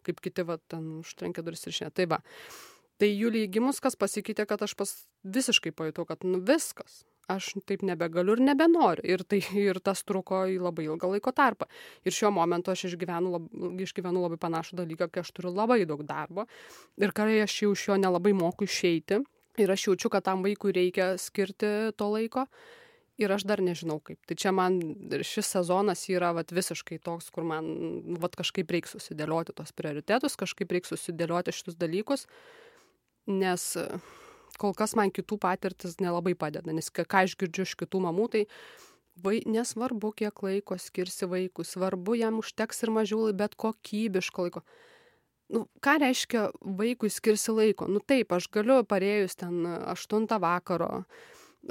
Kaip 0.04 0.20
kiti 0.24 0.46
va 0.48 0.60
ten 0.72 1.00
užtrenkia 1.00 1.44
duris 1.46 1.66
ir 1.66 1.76
išeina 1.76 1.96
tai 1.96 2.08
va 2.12 2.20
tai 3.00 3.14
julijai 3.16 3.50
gimus 3.52 3.80
kas 3.84 3.96
pasikeitė 4.00 4.46
kad 4.50 4.62
aš 4.66 4.76
pas 4.80 4.92
visiškai 5.24 5.72
pajutau 5.76 6.06
kad 6.10 6.26
nu 6.28 6.42
viskas. 6.46 7.04
Aš 7.30 7.52
taip 7.70 7.84
nebegaliu 7.86 8.34
ir 8.34 8.42
nebenoriu. 8.42 9.06
Ir 9.06 9.22
tai 9.22 9.38
ir 9.62 9.78
tas 9.86 10.02
truko 10.02 10.42
į 10.50 10.58
labai 10.64 10.88
ilgą 10.88 11.12
laiko 11.12 11.34
tarpą. 11.36 11.68
Ir 12.02 12.16
šiuo 12.16 12.32
momentu 12.34 12.74
aš 12.74 12.88
išgyvenu 12.90 13.36
lab 13.36 13.46
išgyvenu 13.86 14.24
labai 14.24 14.40
panašų 14.42 14.80
dalyką 14.82 15.12
kai 15.14 15.22
aš 15.22 15.30
turiu 15.38 15.54
labai 15.54 15.84
daug 15.90 16.02
darbo. 16.10 16.48
Ir 16.98 17.14
kai 17.14 17.36
aš 17.44 17.62
jau 17.64 17.76
iš 17.78 17.86
jo 17.92 18.00
nelabai 18.02 18.34
moku 18.34 18.66
išeiti 18.66 19.22
ir 19.62 19.72
aš 19.72 19.88
jaučiu 19.88 20.10
kad 20.10 20.26
tam 20.26 20.44
vaikui 20.44 20.74
reikia 20.74 21.14
skirti 21.22 21.94
to 21.98 22.10
laiko 22.10 22.46
ir 23.20 23.32
aš 23.36 23.44
dar 23.44 23.62
nežinau 23.62 24.00
kaip. 24.00 24.20
Tai 24.26 24.36
čia 24.40 24.52
man 24.56 24.80
šis 25.28 25.52
sezonas 25.54 26.06
yra 26.10 26.32
vat 26.38 26.54
visiškai 26.56 26.98
toks 27.04 27.30
kur 27.36 27.46
man 27.46 27.70
vat 28.24 28.38
kažkaip 28.40 28.72
reik 28.72 28.90
susidėlioti 28.90 29.56
tuos 29.56 29.76
prioritetus 29.76 30.40
kažkaip 30.40 30.72
reik 30.72 30.90
susidėlioti 30.90 31.56
šitus 31.56 31.78
dalykus 31.80 32.26
nes 33.30 33.66
kol 34.60 34.76
kas 34.76 34.96
man 35.00 35.14
kitų 35.16 35.40
patirtis 35.42 35.98
nelabai 36.04 36.36
padeda, 36.38 36.74
nes 36.76 36.92
ką 36.92 37.08
aš 37.24 37.38
girdžiu 37.40 37.66
iš 37.68 37.76
kitų 37.80 38.04
mamų, 38.04 38.28
tai 38.34 38.44
vai, 39.24 39.40
nesvarbu, 39.48 40.12
kiek 40.20 40.44
laiko 40.44 40.78
skirsi 40.80 41.28
vaikui, 41.30 41.66
svarbu 41.68 42.18
jam 42.20 42.40
užteks 42.42 42.84
ir 42.84 42.94
mažiau, 42.96 43.28
bet 43.36 43.56
kokybiško 43.60 44.48
laiko. 44.48 44.64
Nu, 45.50 45.64
ką 45.82 45.96
reiškia 46.04 46.50
vaikui 46.62 47.10
skirsi 47.10 47.56
laiko? 47.56 47.88
Nu 47.90 48.04
taip, 48.06 48.36
aš 48.36 48.50
galiu 48.54 48.84
parėjus 48.86 49.40
ten 49.40 49.64
8 49.66 50.28
vakaro, 50.44 51.06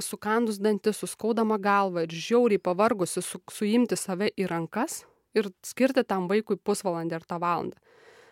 sukandus 0.03 0.59
dantis, 0.59 0.99
suskaudama 0.99 1.61
galvą 1.63 2.05
ir 2.05 2.13
žiauriai 2.13 2.61
pavargusi 2.61 3.23
su, 3.23 3.41
suimti 3.53 3.97
save 3.97 4.33
į 4.37 4.49
rankas 4.51 5.05
ir 5.37 5.53
skirti 5.65 6.03
tam 6.05 6.27
vaikui 6.29 6.59
pusvalandį 6.59 7.21
ar 7.21 7.29
tą 7.29 7.39
valandą. 7.41 7.79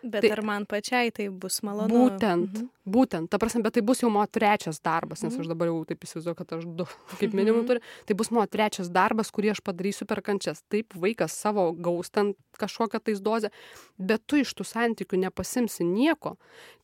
Bet 0.07 0.25
tai, 0.25 0.31
ar 0.37 0.43
man 0.47 0.67
pačiai 0.69 1.13
tai 1.15 1.29
bus 1.29 1.59
malonu? 1.67 1.91
Būtent, 1.91 2.61
mhm. 2.61 2.69
būtent, 2.97 3.31
ta 3.33 3.41
prasme, 3.43 3.63
bet 3.67 3.77
tai 3.77 3.83
bus 3.87 4.03
jau 4.05 4.11
mano 4.13 4.31
trečias 4.31 4.79
darbas, 4.85 5.25
nes 5.25 5.33
mhm. 5.35 5.45
aš 5.45 5.53
dabar 5.53 5.71
jau 5.73 5.81
taip 5.89 6.07
įsivaizduoju, 6.07 6.39
kad 6.39 6.57
aš 6.59 6.67
du, 6.79 6.89
kaip 7.21 7.37
minimum 7.37 7.63
mhm. 7.65 7.69
turiu, 7.71 7.95
tai 8.09 8.19
bus 8.19 8.33
mano 8.35 8.47
trečias 8.51 8.93
darbas, 8.95 9.33
kurį 9.35 9.55
aš 9.57 9.63
padarysiu 9.67 10.09
per 10.09 10.23
kančias. 10.27 10.63
Taip, 10.73 10.95
vaikas 10.97 11.35
savo 11.37 11.71
gaustant 11.75 12.39
kažkokią 12.57 13.01
tais 13.05 13.21
dozę, 13.21 13.51
bet 13.99 14.23
tu 14.27 14.41
iš 14.41 14.55
tų 14.57 14.65
santykių 14.67 15.21
nepasimsi 15.27 15.85
nieko. 15.85 16.37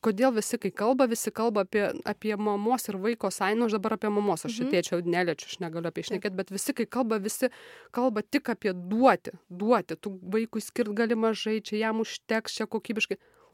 Kodėl 0.03 0.33
visi, 0.35 0.59
kai 0.61 0.71
kalba, 0.75 1.07
visi 1.09 1.31
kalba 1.33 1.63
apie, 1.65 1.85
apie 2.05 2.35
mamos 2.37 2.87
ir 2.91 2.97
vaiko 3.01 3.31
sainų, 3.33 3.69
aš 3.69 3.77
dabar 3.77 3.97
apie 3.97 4.11
mamos, 4.13 4.45
aš 4.45 4.59
mhm. 4.61 4.73
tėčio 4.73 4.99
neliečiu, 5.01 5.49
aš 5.49 5.59
negaliu 5.63 5.89
apie 5.89 6.05
išnekėti, 6.05 6.37
bet 6.37 6.53
visi, 6.53 6.75
kai 6.77 6.85
kalba, 6.97 7.19
visi 7.23 7.49
kalba 7.95 8.23
tik 8.23 8.51
apie 8.53 8.73
duoti, 8.75 9.33
duoti, 9.49 9.97
tu 9.97 10.13
vaikui 10.35 10.63
skirt 10.63 10.93
gali 10.97 11.17
mažai, 11.17 11.59
čia 11.65 11.79
jam 11.85 12.03
užteks, 12.03 12.59
čia 12.59 12.69
kokybiškai 12.69 13.12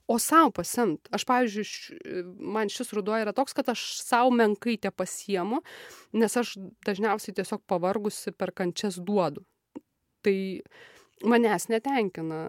o 0.10 0.18
sau 0.18 0.50
pasiimt. 0.56 1.10
Aš, 1.14 1.26
pavyzdžiui, 1.30 1.66
š, 1.70 1.98
man 2.42 2.72
šis 2.74 2.94
ruduo 2.98 3.18
yra 3.22 3.34
toks, 3.36 3.54
kad 3.58 3.70
aš 3.70 3.84
savo 4.02 4.34
menkai 4.34 4.80
te 4.82 4.92
pasiemu, 4.92 5.62
nes 6.18 6.38
aš 6.42 6.56
dažniausiai 6.88 7.38
tiesiog 7.38 7.62
pavargusi 7.70 8.34
per 8.34 8.54
kančias 8.58 8.98
duodu. 8.98 9.46
Tai 10.26 10.38
manęs 11.30 11.70
netenkina 11.70 12.48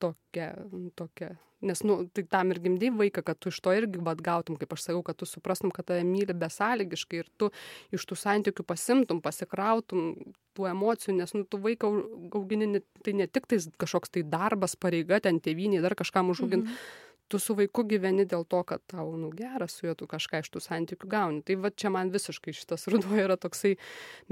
tokia, 0.00 0.54
tokia. 0.98 1.36
Nes 1.60 1.80
nu 1.82 2.04
tai 2.14 2.22
tam 2.30 2.52
ir 2.54 2.60
gimdei 2.62 2.92
vaiką 2.94 3.24
kad 3.26 3.38
tu 3.42 3.50
iš 3.50 3.58
to 3.64 3.72
irgi 3.74 3.98
vat 4.06 4.20
gautum 4.22 4.54
kaip 4.60 4.76
aš 4.76 4.84
sakau 4.86 5.00
kad 5.02 5.18
tu 5.18 5.26
suprastum 5.26 5.72
kad 5.74 5.88
tave 5.90 6.04
myli 6.06 6.36
besąlygiškai 6.38 7.18
ir 7.18 7.26
tu 7.34 7.48
iš 7.90 8.04
tų 8.06 8.18
santykių 8.20 8.62
pasiimtum 8.62 9.18
pasikrautum 9.24 10.12
tų 10.54 10.68
emocijų 10.70 11.16
nes 11.18 11.34
nu 11.34 11.42
tu 11.42 11.58
vaiką 11.64 11.90
augini 12.30 12.78
tai 13.02 13.16
ne 13.18 13.26
tik 13.26 13.50
tais 13.50 13.66
kažkoks 13.74 14.14
tai 14.14 14.22
darbas 14.22 14.78
pareiga 14.78 15.18
ten 15.24 15.42
tėvynei 15.42 15.82
dar 15.82 15.98
kažkam 15.98 16.30
užaugint. 16.30 16.70
Mhm 16.70 17.07
tu 17.28 17.38
su 17.42 17.54
vaiku 17.58 17.84
gyveni 17.88 18.24
dėl 18.28 18.44
to, 18.48 18.62
kad 18.66 18.82
tau, 18.90 19.12
nu, 19.20 19.30
geras 19.36 19.76
su 19.78 19.86
juo, 19.86 19.94
tu 19.98 20.08
kažką 20.10 20.40
iš 20.42 20.50
tų 20.54 20.62
santykių 20.64 21.08
gauni. 21.10 21.42
Tai 21.46 21.58
va 21.62 21.70
čia 21.70 21.92
man 21.92 22.12
visiškai 22.14 22.54
šitas 22.56 22.88
ruduo 22.92 23.18
yra 23.20 23.36
toksai 23.40 23.74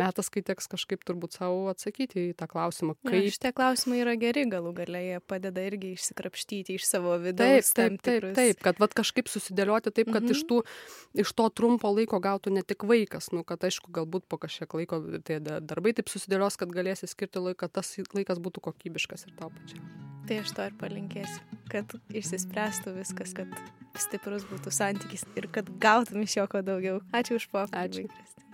metas, 0.01 0.31
kai 0.33 0.43
teks 0.47 0.71
kažkaip 0.73 1.05
turbūt 1.07 1.37
savo 1.39 1.67
atsakyti 1.73 2.31
į 2.31 2.35
tą 2.41 2.49
klausimą. 2.51 2.97
Kaip... 3.05 3.19
Ja, 3.19 3.35
šitie 3.37 3.53
klausimai 3.57 4.01
yra 4.05 4.17
geri 4.21 4.47
galų 4.51 4.73
galia, 4.81 5.03
jie 5.05 5.21
padeda 5.29 5.65
irgi 5.69 5.93
išsikrapštyti 5.97 6.79
iš 6.81 6.89
savo 6.89 7.17
vidaus. 7.23 7.73
Taip, 7.77 8.01
taip, 8.01 8.25
taip, 8.25 8.39
taip, 8.39 8.65
kad 8.65 8.83
va 8.83 8.91
kažkaip 9.03 9.31
susidėlioti 9.31 9.93
taip, 9.93 10.11
kad 10.11 10.25
mhm. 10.25 10.33
iš, 10.35 10.45
tų, 10.49 10.63
iš 11.25 11.37
to 11.37 11.49
trumpo 11.53 11.93
laiko 11.93 12.21
gautų 12.23 12.55
ne 12.57 12.65
tik 12.67 12.89
vaikas, 12.89 13.31
nu, 13.37 13.45
kad 13.47 13.65
aišku, 13.69 13.93
galbūt 13.95 14.29
po 14.31 14.41
kažkiek 14.43 14.81
laiko 14.81 15.03
tie 15.27 15.41
darbai 15.45 15.95
taip 15.97 16.13
susidėlios, 16.13 16.59
kad 16.61 16.73
galėsi 16.73 17.11
skirti 17.11 17.43
laiką, 17.51 17.71
tas 17.73 17.97
laikas 18.17 18.43
būtų 18.43 18.65
kokybiškas 18.71 19.29
ir 19.29 19.37
tau 19.39 19.53
pačiam. 19.53 20.16
Tai 20.27 20.41
aš 20.43 20.51
to 20.57 20.65
ir 20.67 20.73
palinkėsiu, 20.81 21.61
kad 21.71 21.93
išsispręstų 22.11 22.97
viskas, 22.97 23.35
kad 23.37 23.53
stiprus 24.01 24.47
būtų 24.51 24.73
santykis 24.75 25.23
ir 25.39 25.47
kad 25.55 25.71
gautum 25.83 26.25
iš 26.25 26.41
jo 26.41 26.49
ko 26.51 26.65
daugiau. 26.67 26.99
Ačiū 27.15 27.39
už 27.39 27.47
pokalbį. 27.53 28.09
Ačiū. 28.09 28.46